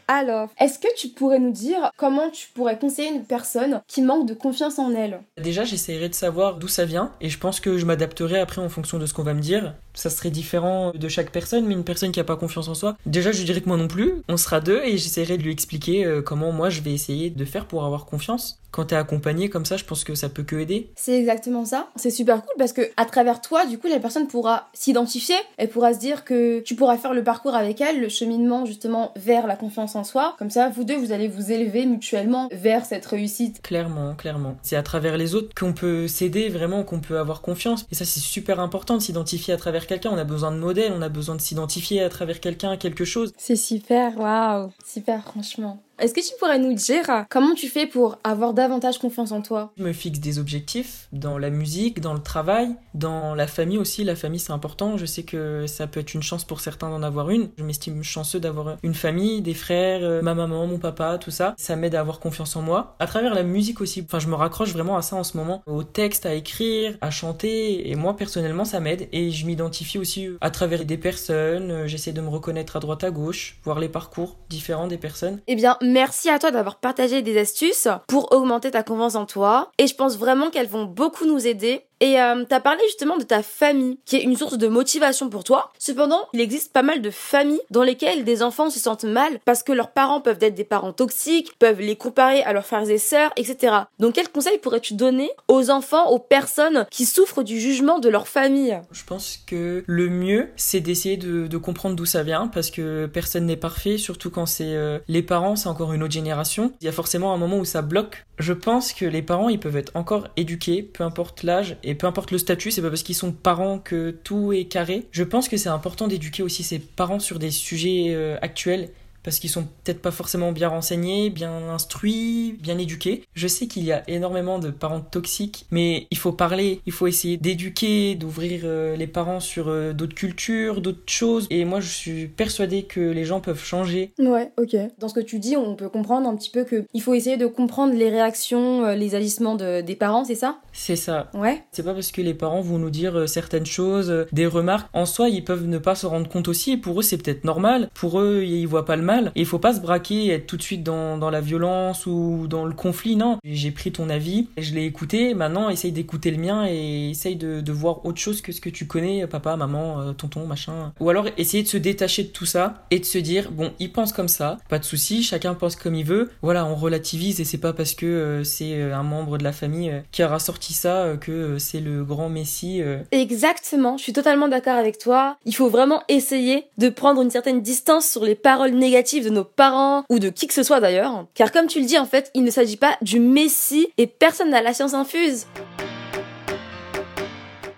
Alors, 0.09 0.49
est-ce 0.59 0.79
que 0.79 0.87
tu 0.95 1.09
pourrais 1.09 1.39
nous 1.39 1.51
dire 1.51 1.91
comment 1.97 2.29
tu 2.29 2.47
pourrais 2.55 2.79
conseiller 2.79 3.09
une 3.09 3.25
personne 3.25 3.81
qui 3.87 4.01
manque 4.01 4.25
de 4.25 4.33
confiance 4.33 4.79
en 4.79 4.95
elle? 4.95 5.19
Déjà, 5.37 5.65
j'essaierai 5.65 6.07
de 6.07 6.15
savoir 6.15 6.55
d'où 6.55 6.69
ça 6.69 6.85
vient 6.85 7.11
et 7.19 7.29
je 7.29 7.37
pense 7.37 7.59
que 7.59 7.77
je 7.77 7.85
m'adapterai 7.85 8.39
après 8.39 8.61
en 8.61 8.69
fonction 8.69 8.99
de 8.99 9.05
ce 9.05 9.13
qu'on 9.13 9.23
va 9.23 9.33
me 9.33 9.41
dire. 9.41 9.75
Ça 9.97 10.09
serait 10.09 10.29
différent 10.29 10.91
de 10.93 11.09
chaque 11.09 11.31
personne, 11.31 11.65
mais 11.65 11.73
une 11.73 11.83
personne 11.83 12.11
qui 12.11 12.19
a 12.19 12.23
pas 12.23 12.35
confiance 12.37 12.67
en 12.67 12.75
soi, 12.75 12.95
déjà, 13.05 13.31
je 13.31 13.43
dirais 13.43 13.61
que 13.61 13.67
moi 13.67 13.77
non 13.77 13.87
plus. 13.87 14.13
On 14.29 14.37
sera 14.37 14.61
deux 14.61 14.81
et 14.83 14.97
j'essaierai 14.97 15.37
de 15.37 15.43
lui 15.43 15.51
expliquer 15.51 16.05
euh, 16.05 16.21
comment 16.21 16.51
moi 16.51 16.69
je 16.69 16.81
vais 16.81 16.93
essayer 16.93 17.29
de 17.29 17.45
faire 17.45 17.65
pour 17.65 17.83
avoir 17.83 18.05
confiance 18.05 18.59
quand 18.77 18.85
t'es 18.85 18.95
accompagné 18.95 19.49
comme 19.49 19.65
ça, 19.65 19.75
je 19.75 19.85
pense 19.85 20.03
que 20.03 20.13
ça 20.13 20.29
peut 20.29 20.43
que 20.43 20.55
aider. 20.55 20.91
C'est 20.95 21.17
exactement 21.17 21.65
ça. 21.65 21.87
C'est 21.95 22.11
super 22.11 22.43
cool 22.43 22.53
parce 22.59 22.73
que 22.73 22.81
à 22.95 23.05
travers 23.05 23.41
toi, 23.41 23.65
du 23.65 23.79
coup, 23.79 23.87
la 23.87 23.99
personne 23.99 24.27
pourra 24.27 24.67
s'identifier. 24.73 25.35
Elle 25.57 25.69
pourra 25.69 25.95
se 25.95 25.99
dire 25.99 26.23
que 26.23 26.59
tu 26.59 26.75
pourras 26.75 26.97
faire 26.97 27.15
le 27.15 27.23
parcours 27.23 27.55
avec 27.55 27.81
elle, 27.81 27.99
le 27.99 28.07
cheminement 28.07 28.67
justement 28.67 29.13
vers 29.15 29.47
la 29.47 29.55
confiance 29.55 29.95
en 29.95 30.03
soi. 30.03 30.35
Comme 30.37 30.51
ça, 30.51 30.69
vous 30.69 30.83
deux, 30.83 30.95
vous 30.95 31.11
allez 31.11 31.27
vous 31.27 31.51
élever 31.51 31.87
mutuellement 31.87 32.49
vers 32.51 32.85
cette 32.85 33.05
réussite. 33.07 33.63
Clairement, 33.63 34.13
clairement. 34.13 34.55
C'est 34.61 34.75
à 34.75 34.83
travers 34.83 35.17
les 35.17 35.33
autres 35.33 35.55
qu'on 35.57 35.73
peut 35.73 36.07
s'aider 36.07 36.49
vraiment, 36.49 36.83
qu'on 36.83 36.99
peut 36.99 37.17
avoir 37.17 37.41
confiance. 37.41 37.87
Et 37.91 37.95
ça, 37.95 38.05
c'est 38.05 38.19
super 38.19 38.59
important 38.59 38.95
de 38.97 39.01
s'identifier 39.01 39.55
à 39.55 39.57
travers 39.57 39.86
quelqu'un. 39.87 40.11
On 40.11 40.17
a 40.17 40.23
besoin 40.23 40.51
de 40.51 40.57
modèles, 40.57 40.93
on 40.95 41.01
a 41.01 41.09
besoin 41.09 41.35
de 41.35 41.41
s'identifier 41.41 42.01
à 42.03 42.09
travers 42.09 42.39
quelqu'un, 42.39 42.77
quelque 42.77 43.05
chose. 43.05 43.33
C'est 43.37 43.55
super, 43.55 44.17
waouh, 44.17 44.71
super, 44.85 45.23
franchement. 45.23 45.81
Est-ce 45.99 46.13
que 46.13 46.21
tu 46.21 46.35
pourrais 46.39 46.59
nous 46.59 46.73
dire 46.73 47.25
comment 47.27 47.55
tu 47.55 47.67
fais 47.67 47.87
pour 47.87 48.19
avoir 48.23 48.53
davantage 48.53 48.99
confiance 48.99 49.31
en 49.31 49.41
toi? 49.41 49.71
Je 49.77 49.83
me 49.83 49.93
fixe 49.93 50.19
des 50.19 50.37
objectifs 50.37 51.07
dans 51.11 51.39
la 51.39 51.49
musique, 51.49 52.01
dans 52.01 52.13
le 52.13 52.21
travail, 52.21 52.75
dans 52.93 53.33
la 53.33 53.47
famille 53.47 53.79
aussi. 53.79 54.03
La 54.03 54.15
famille 54.15 54.39
c'est 54.39 54.51
important. 54.51 54.97
Je 54.97 55.07
sais 55.07 55.23
que 55.23 55.65
ça 55.65 55.87
peut 55.87 55.99
être 55.99 56.13
une 56.13 56.21
chance 56.21 56.43
pour 56.43 56.59
certains 56.59 56.91
d'en 56.91 57.01
avoir 57.01 57.31
une. 57.31 57.49
Je 57.57 57.63
m'estime 57.63 58.03
chanceux 58.03 58.39
d'avoir 58.39 58.77
une 58.83 58.93
famille, 58.93 59.41
des 59.41 59.55
frères, 59.55 60.01
euh, 60.03 60.21
ma 60.21 60.35
maman, 60.35 60.67
mon 60.67 60.77
papa, 60.77 61.17
tout 61.17 61.31
ça. 61.31 61.55
Ça 61.57 61.75
m'aide 61.75 61.95
à 61.95 61.99
avoir 61.99 62.19
confiance 62.19 62.55
en 62.55 62.61
moi. 62.61 62.95
À 62.99 63.07
travers 63.07 63.33
la 63.33 63.41
musique 63.41 63.81
aussi. 63.81 64.03
Enfin, 64.05 64.19
je 64.19 64.27
me 64.27 64.35
raccroche 64.35 64.73
vraiment 64.73 64.97
à 64.97 65.01
ça 65.01 65.15
en 65.15 65.23
ce 65.23 65.35
moment, 65.35 65.63
au 65.65 65.81
texte, 65.81 66.27
à 66.27 66.35
écrire, 66.35 66.95
à 67.01 67.09
chanter. 67.09 67.89
Et 67.89 67.95
moi 67.95 68.15
personnellement, 68.15 68.65
ça 68.65 68.79
m'aide. 68.79 69.07
Et 69.11 69.31
je 69.31 69.47
m'identifie 69.47 69.97
aussi 69.97 70.29
à 70.41 70.51
travers 70.51 70.85
des 70.85 70.97
personnes. 70.97 71.87
J'essaie 71.87 72.13
de 72.13 72.21
me 72.21 72.29
reconnaître 72.29 72.75
à 72.75 72.79
droite 72.79 73.03
à 73.03 73.09
gauche, 73.09 73.57
voir 73.63 73.79
les 73.79 73.89
parcours 73.89 74.37
différents 74.49 74.87
des 74.87 74.97
personnes. 74.99 75.39
Eh 75.47 75.55
bien, 75.55 75.75
Merci 75.89 76.29
à 76.29 76.37
toi 76.37 76.51
d'avoir 76.51 76.79
partagé 76.79 77.21
des 77.21 77.37
astuces 77.37 77.87
pour 78.09 78.33
augmenter 78.33 78.71
ta 78.71 78.83
confiance 78.83 79.15
en 79.15 79.25
toi. 79.25 79.71
Et 79.77 79.87
je 79.87 79.95
pense 79.95 80.17
vraiment 80.17 80.49
qu'elles 80.49 80.67
vont 80.67 80.83
beaucoup 80.83 81.25
nous 81.25 81.47
aider 81.47 81.86
et 81.99 82.19
euh, 82.21 82.43
t'as 82.47 82.59
parlé 82.59 82.81
justement 82.85 83.17
de 83.17 83.23
ta 83.23 83.41
famille, 83.41 83.97
qui 84.05 84.17
est 84.17 84.23
une 84.23 84.35
source 84.35 84.57
de 84.57 84.67
motivation 84.67 85.29
pour 85.29 85.43
toi. 85.43 85.71
Cependant, 85.79 86.27
il 86.33 86.41
existe 86.41 86.71
pas 86.71 86.83
mal 86.83 87.01
de 87.01 87.09
familles 87.09 87.61
dans 87.71 87.83
lesquelles 87.83 88.23
des 88.23 88.43
enfants 88.43 88.69
se 88.69 88.79
sentent 88.79 89.03
mal 89.03 89.39
parce 89.45 89.63
que 89.63 89.71
leurs 89.71 89.91
parents 89.91 90.21
peuvent 90.21 90.37
être 90.41 90.55
des 90.55 90.63
parents 90.63 90.93
toxiques, 90.93 91.57
peuvent 91.59 91.81
les 91.81 91.95
comparer 91.95 92.43
à 92.43 92.53
leurs 92.53 92.65
frères 92.65 92.89
et 92.89 92.97
sœurs, 92.97 93.31
etc. 93.35 93.73
Donc 93.99 94.15
quel 94.15 94.29
conseil 94.29 94.57
pourrais-tu 94.59 94.93
donner 94.93 95.29
aux 95.47 95.69
enfants, 95.69 96.09
aux 96.11 96.19
personnes 96.19 96.85
qui 96.91 97.05
souffrent 97.05 97.43
du 97.43 97.59
jugement 97.59 97.99
de 97.99 98.09
leur 98.09 98.27
famille? 98.27 98.79
Je 98.91 99.03
pense 99.03 99.39
que 99.45 99.83
le 99.87 100.09
mieux, 100.09 100.49
c'est 100.55 100.81
d'essayer 100.81 101.17
de, 101.17 101.57
comprendre 101.57 101.95
d'où 101.95 102.05
ça 102.05 102.21
vient, 102.21 102.47
parce 102.47 102.69
que 102.69 103.07
personne 103.07 103.47
n'est 103.47 103.57
parfait, 103.57 103.97
surtout 103.97 104.29
quand 104.29 104.45
c'est 104.45 104.75
euh, 104.75 104.99
les 105.07 105.23
parents, 105.23 105.55
c'est 105.55 105.69
encore 105.69 105.91
une 105.93 106.03
autre 106.03 106.13
génération. 106.13 106.71
Il 106.81 106.85
y 106.85 106.87
a 106.87 106.91
forcément 106.91 107.33
un 107.33 107.37
moment 107.37 107.57
où 107.57 107.65
ça 107.65 107.81
bloque. 107.81 108.25
Je 108.37 108.53
pense 108.53 108.93
que 108.93 109.05
les 109.05 109.23
parents, 109.23 109.49
ils 109.49 109.59
peuvent 109.59 109.75
être 109.75 109.91
encore 109.95 110.27
éduqués, 110.37 110.83
peu 110.83 111.03
importe 111.03 111.41
l'âge, 111.41 111.77
et 111.87 111.95
peu 111.95 112.05
importe 112.05 112.31
le 112.31 112.37
statut, 112.37 112.69
c'est 112.69 112.81
pas 112.81 112.89
parce 112.89 113.01
qu'ils 113.01 113.15
sont 113.15 113.31
parents 113.31 113.79
que 113.79 114.11
tout 114.11 114.51
est 114.51 114.65
carré. 114.65 115.07
Je 115.11 115.23
pense 115.23 115.47
que 115.47 115.55
c'est 115.55 115.69
important 115.69 116.07
d'éduquer 116.07 116.43
aussi 116.43 116.61
ses 116.61 116.79
parents 116.79 117.19
sur 117.19 117.39
des 117.39 117.49
sujets 117.49 118.07
euh, 118.09 118.37
actuels 118.41 118.89
parce 119.27 119.39
qu'ils 119.39 119.49
sont 119.49 119.67
peut-être 119.83 120.01
pas 120.01 120.11
forcément 120.11 120.53
bien 120.53 120.69
renseignés, 120.69 121.29
bien 121.29 121.51
instruits, 121.69 122.57
bien 122.61 122.77
éduqués. 122.77 123.23
Je 123.33 123.47
sais 123.49 123.67
qu'il 123.67 123.83
y 123.83 123.91
a 123.91 124.09
énormément 124.09 124.57
de 124.57 124.69
parents 124.69 125.01
toxiques, 125.01 125.65
mais 125.69 126.07
il 126.11 126.17
faut 126.17 126.31
parler, 126.31 126.79
il 126.85 126.93
faut 126.93 127.07
essayer 127.07 127.35
d'éduquer, 127.35 128.15
d'ouvrir 128.15 128.61
euh, 128.63 128.95
les 128.95 129.05
parents 129.05 129.41
sur 129.41 129.67
euh, 129.67 129.91
d'autres 129.91 130.15
cultures, 130.15 130.79
d'autres 130.79 131.01
choses. 131.07 131.45
Et 131.49 131.65
moi, 131.65 131.81
je 131.81 131.89
suis 131.89 132.27
persuadée 132.27 132.83
que 132.83 133.01
les 133.01 133.25
gens 133.25 133.41
peuvent 133.41 133.61
changer. 133.61 134.13
Ouais, 134.17 134.49
ok. 134.57 134.77
Dans 134.97 135.09
ce 135.09 135.13
que 135.13 135.19
tu 135.19 135.39
dis, 135.39 135.57
on 135.57 135.75
peut 135.75 135.89
comprendre 135.89 136.29
un 136.29 136.35
petit 136.37 136.49
peu 136.49 136.63
que 136.63 136.85
il 136.93 137.01
faut 137.01 137.13
essayer 137.13 137.35
de 137.35 137.47
comprendre 137.47 137.93
les 137.95 138.09
réactions, 138.09 138.93
les 138.93 139.13
agissements 139.13 139.55
de, 139.55 139.81
des 139.81 139.97
parents, 139.97 140.23
c'est 140.23 140.35
ça? 140.35 140.59
C'est 140.77 140.95
ça. 140.95 141.29
Ouais. 141.33 141.63
C'est 141.71 141.83
pas 141.83 141.93
parce 141.93 142.11
que 142.11 142.21
les 142.21 142.35
parents 142.35 142.61
vont 142.61 142.77
nous 142.77 142.91
dire 142.91 143.27
certaines 143.27 143.65
choses, 143.65 144.27
des 144.31 144.45
remarques. 144.45 144.87
En 144.93 145.05
soi, 145.07 145.27
ils 145.27 145.43
peuvent 145.43 145.65
ne 145.65 145.79
pas 145.79 145.95
se 145.95 146.05
rendre 146.05 146.29
compte 146.29 146.47
aussi. 146.47 146.73
Et 146.73 146.77
pour 146.77 146.99
eux, 146.99 147.03
c'est 147.03 147.17
peut-être 147.17 147.43
normal. 147.43 147.89
Pour 147.95 148.19
eux, 148.19 148.43
ils 148.45 148.67
voient 148.67 148.85
pas 148.85 148.95
le 148.95 149.01
mal. 149.01 149.31
Et 149.35 149.41
il 149.41 149.45
faut 149.45 149.57
pas 149.57 149.73
se 149.73 149.81
braquer 149.81 150.25
et 150.25 150.29
être 150.33 150.45
tout 150.45 150.55
de 150.55 150.61
suite 150.61 150.83
dans, 150.83 151.17
dans 151.17 151.31
la 151.31 151.41
violence 151.41 152.05
ou 152.05 152.45
dans 152.47 152.65
le 152.65 152.73
conflit. 152.73 153.15
Non. 153.15 153.39
J'ai 153.43 153.71
pris 153.71 153.91
ton 153.91 154.09
avis, 154.09 154.49
je 154.57 154.73
l'ai 154.73 154.85
écouté. 154.85 155.33
Maintenant, 155.33 155.69
essaye 155.69 155.91
d'écouter 155.91 156.31
le 156.31 156.37
mien 156.37 156.65
et 156.67 157.09
essaye 157.09 157.35
de, 157.35 157.61
de, 157.61 157.71
voir 157.71 158.05
autre 158.05 158.19
chose 158.19 158.41
que 158.41 158.51
ce 158.51 158.61
que 158.61 158.69
tu 158.69 158.85
connais, 158.85 159.25
papa, 159.27 159.55
maman, 159.55 160.01
euh, 160.01 160.13
tonton, 160.13 160.45
machin. 160.45 160.93
Ou 160.99 161.09
alors 161.09 161.25
essayer 161.37 161.63
de 161.63 161.67
se 161.67 161.77
détacher 161.77 162.23
de 162.23 162.29
tout 162.29 162.45
ça 162.45 162.85
et 162.91 162.99
de 162.99 163.05
se 163.05 163.17
dire, 163.17 163.51
bon, 163.51 163.71
il 163.79 163.91
pense 163.91 164.13
comme 164.13 164.27
ça, 164.27 164.57
pas 164.69 164.79
de 164.79 164.85
souci, 164.85 165.23
chacun 165.23 165.53
pense 165.53 165.75
comme 165.75 165.95
il 165.95 166.05
veut. 166.05 166.29
Voilà, 166.41 166.65
on 166.65 166.75
relativise 166.75 167.39
et 167.39 167.45
c'est 167.45 167.57
pas 167.57 167.73
parce 167.73 167.93
que 167.95 168.05
euh, 168.05 168.43
c'est 168.43 168.75
euh, 168.75 168.95
un 168.95 169.03
membre 169.03 169.37
de 169.37 169.43
la 169.43 169.51
famille 169.51 169.91
qui 170.11 170.23
aura 170.23 170.39
sorti 170.39 170.66
ça 170.73 171.13
que 171.19 171.57
c'est 171.59 171.79
le 171.79 172.03
grand 172.03 172.29
messie. 172.29 172.81
Exactement, 173.11 173.97
je 173.97 174.03
suis 174.03 174.13
totalement 174.13 174.47
d'accord 174.47 174.75
avec 174.77 174.97
toi. 174.97 175.37
Il 175.45 175.55
faut 175.55 175.69
vraiment 175.69 176.03
essayer 176.07 176.65
de 176.77 176.89
prendre 176.89 177.21
une 177.21 177.29
certaine 177.29 177.61
distance 177.61 178.07
sur 178.07 178.23
les 178.23 178.35
paroles 178.35 178.71
négatives 178.71 179.25
de 179.25 179.29
nos 179.29 179.43
parents 179.43 180.03
ou 180.09 180.19
de 180.19 180.29
qui 180.29 180.47
que 180.47 180.53
ce 180.53 180.63
soit 180.63 180.79
d'ailleurs. 180.79 181.25
Car 181.33 181.51
comme 181.51 181.67
tu 181.67 181.79
le 181.79 181.85
dis, 181.85 181.97
en 181.97 182.05
fait, 182.05 182.31
il 182.33 182.43
ne 182.43 182.51
s'agit 182.51 182.77
pas 182.77 182.97
du 183.01 183.19
messie 183.19 183.87
et 183.97 184.07
personne 184.07 184.49
n'a 184.49 184.61
la 184.61 184.73
science 184.73 184.93
infuse. 184.93 185.47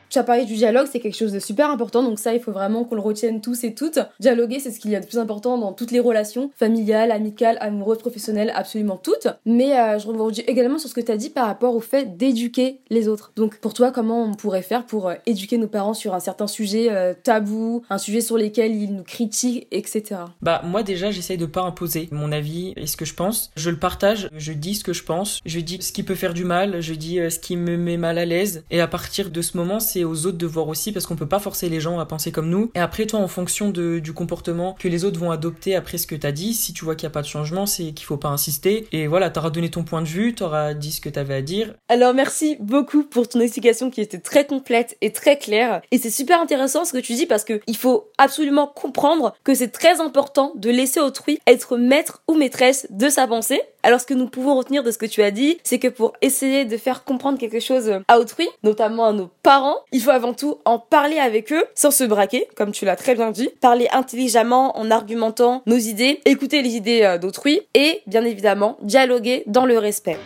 Tu 0.09 0.17
as 0.17 0.23
parlé 0.23 0.45
du 0.45 0.55
dialogue, 0.55 0.87
c'est 0.91 0.99
quelque 0.99 1.17
chose 1.17 1.31
de 1.31 1.39
super 1.39 1.69
important, 1.69 2.01
donc 2.01 2.17
ça, 2.17 2.33
il 2.33 2.39
faut 2.39 2.51
vraiment 2.51 2.83
qu'on 2.83 2.95
le 2.95 3.01
retienne 3.01 3.41
tous 3.41 3.63
et 3.63 3.75
toutes. 3.75 3.99
Dialoguer, 4.19 4.59
c'est 4.59 4.71
ce 4.71 4.79
qu'il 4.79 4.89
y 4.89 4.95
a 4.95 4.99
de 4.99 5.05
plus 5.05 5.19
important 5.19 5.57
dans 5.57 5.71
toutes 5.71 5.91
les 5.91 5.99
relations, 5.99 6.49
familiales, 6.55 7.11
amicales, 7.11 7.57
amoureuses, 7.61 7.99
professionnelles, 7.99 8.51
absolument 8.55 8.97
toutes. 8.97 9.27
Mais 9.45 9.77
euh, 9.77 9.99
je 9.99 10.07
rebondis 10.07 10.41
également 10.41 10.79
sur 10.79 10.89
ce 10.89 10.95
que 10.95 11.01
tu 11.01 11.11
as 11.11 11.17
dit 11.17 11.29
par 11.29 11.45
rapport 11.45 11.75
au 11.75 11.79
fait 11.79 12.17
d'éduquer 12.17 12.79
les 12.89 13.07
autres. 13.07 13.31
Donc 13.35 13.57
pour 13.57 13.73
toi, 13.73 13.91
comment 13.91 14.23
on 14.23 14.33
pourrait 14.33 14.63
faire 14.63 14.85
pour 14.85 15.09
euh, 15.09 15.15
éduquer 15.27 15.59
nos 15.59 15.67
parents 15.67 15.93
sur 15.93 16.15
un 16.15 16.19
certain 16.19 16.47
sujet 16.47 16.87
euh, 16.89 17.13
tabou, 17.21 17.83
un 17.91 17.99
sujet 17.99 18.21
sur 18.21 18.37
lequel 18.37 18.75
ils 18.75 18.95
nous 18.95 19.03
critiquent, 19.03 19.67
etc. 19.71 20.21
Bah 20.41 20.61
moi 20.65 20.81
déjà, 20.81 21.11
j'essaye 21.11 21.37
de 21.37 21.45
pas 21.45 21.61
imposer 21.61 22.09
mon 22.11 22.31
avis 22.31 22.73
et 22.77 22.87
ce 22.87 22.97
que 22.97 23.05
je 23.05 23.13
pense. 23.13 23.51
Je 23.55 23.69
le 23.69 23.77
partage, 23.77 24.29
je 24.35 24.53
dis 24.53 24.73
ce 24.73 24.83
que 24.83 24.93
je 24.93 25.03
pense, 25.03 25.39
je 25.45 25.59
dis 25.59 25.79
ce 25.81 25.91
qui 25.91 26.01
peut 26.01 26.15
faire 26.15 26.33
du 26.33 26.45
mal, 26.45 26.81
je 26.81 26.95
dis 26.95 27.19
ce 27.29 27.37
qui 27.37 27.57
me 27.57 27.77
met 27.77 27.97
mal 27.97 28.17
à 28.17 28.25
l'aise. 28.25 28.63
Et 28.71 28.81
à 28.81 28.87
partir 28.87 29.29
de 29.29 29.41
ce 29.41 29.55
moment, 29.55 29.79
c'est 29.79 29.98
aux 30.03 30.25
autres 30.25 30.37
de 30.37 30.45
voir 30.45 30.67
aussi 30.67 30.91
parce 30.91 31.05
qu'on 31.05 31.15
peut 31.15 31.27
pas 31.27 31.39
forcer 31.39 31.69
les 31.69 31.79
gens 31.79 31.99
à 31.99 32.05
penser 32.05 32.31
comme 32.31 32.49
nous. 32.49 32.71
Et 32.75 32.79
après, 32.79 33.05
toi, 33.05 33.19
en 33.19 33.27
fonction 33.27 33.69
de, 33.69 33.99
du 33.99 34.13
comportement 34.13 34.75
que 34.79 34.87
les 34.87 35.05
autres 35.05 35.19
vont 35.19 35.31
adopter 35.31 35.75
après 35.75 35.97
ce 35.97 36.07
que 36.07 36.15
t'as 36.15 36.31
dit, 36.31 36.53
si 36.53 36.73
tu 36.73 36.85
vois 36.85 36.95
qu'il 36.95 37.07
n'y 37.07 37.11
a 37.11 37.13
pas 37.13 37.21
de 37.21 37.27
changement, 37.27 37.65
c'est 37.65 37.91
qu'il 37.91 38.05
faut 38.05 38.17
pas 38.17 38.29
insister. 38.29 38.87
Et 38.91 39.07
voilà, 39.07 39.29
t'auras 39.29 39.49
donné 39.49 39.69
ton 39.69 39.83
point 39.83 40.01
de 40.01 40.07
vue, 40.07 40.33
t'auras 40.33 40.73
dit 40.73 40.91
ce 40.91 41.01
que 41.01 41.09
t'avais 41.09 41.35
à 41.35 41.41
dire. 41.41 41.73
Alors 41.87 42.13
merci 42.13 42.57
beaucoup 42.59 43.03
pour 43.03 43.27
ton 43.27 43.39
explication 43.39 43.89
qui 43.89 44.01
était 44.01 44.19
très 44.19 44.45
complète 44.45 44.97
et 45.01 45.11
très 45.11 45.37
claire. 45.37 45.81
Et 45.91 45.97
c'est 45.97 46.09
super 46.09 46.41
intéressant 46.41 46.85
ce 46.85 46.93
que 46.93 46.97
tu 46.97 47.13
dis 47.13 47.25
parce 47.25 47.43
que 47.43 47.61
il 47.67 47.77
faut 47.77 48.09
absolument 48.17 48.67
comprendre 48.67 49.33
que 49.43 49.53
c'est 49.53 49.69
très 49.69 50.01
important 50.01 50.53
de 50.55 50.69
laisser 50.69 50.99
autrui 50.99 51.39
être 51.47 51.77
maître 51.77 52.21
ou 52.27 52.35
maîtresse 52.35 52.87
de 52.89 53.09
sa 53.09 53.27
pensée. 53.27 53.61
Alors 53.83 54.01
ce 54.01 54.05
que 54.05 54.13
nous 54.13 54.27
pouvons 54.27 54.55
retenir 54.55 54.83
de 54.83 54.91
ce 54.91 54.97
que 54.97 55.05
tu 55.05 55.21
as 55.21 55.31
dit, 55.31 55.57
c'est 55.63 55.79
que 55.79 55.87
pour 55.87 56.13
essayer 56.21 56.65
de 56.65 56.77
faire 56.77 57.03
comprendre 57.03 57.37
quelque 57.37 57.59
chose 57.59 57.91
à 58.07 58.19
autrui, 58.19 58.47
notamment 58.63 59.05
à 59.05 59.13
nos 59.13 59.29
parents, 59.41 59.77
il 59.91 60.01
faut 60.01 60.09
avant 60.09 60.33
tout 60.33 60.57
en 60.65 60.79
parler 60.79 61.17
avec 61.17 61.53
eux 61.53 61.63
sans 61.75 61.91
se 61.91 62.03
braquer, 62.03 62.47
comme 62.55 62.71
tu 62.71 62.85
l'as 62.85 62.95
très 62.95 63.15
bien 63.15 63.31
dit, 63.31 63.49
parler 63.61 63.87
intelligemment 63.91 64.77
en 64.77 64.91
argumentant 64.91 65.63
nos 65.65 65.77
idées, 65.77 66.19
écouter 66.25 66.61
les 66.61 66.75
idées 66.75 67.03
euh, 67.03 67.17
d'autrui 67.17 67.61
et 67.73 68.01
bien 68.05 68.25
évidemment 68.25 68.77
dialoguer 68.81 69.43
dans 69.47 69.65
le 69.65 69.77
respect. 69.77 70.17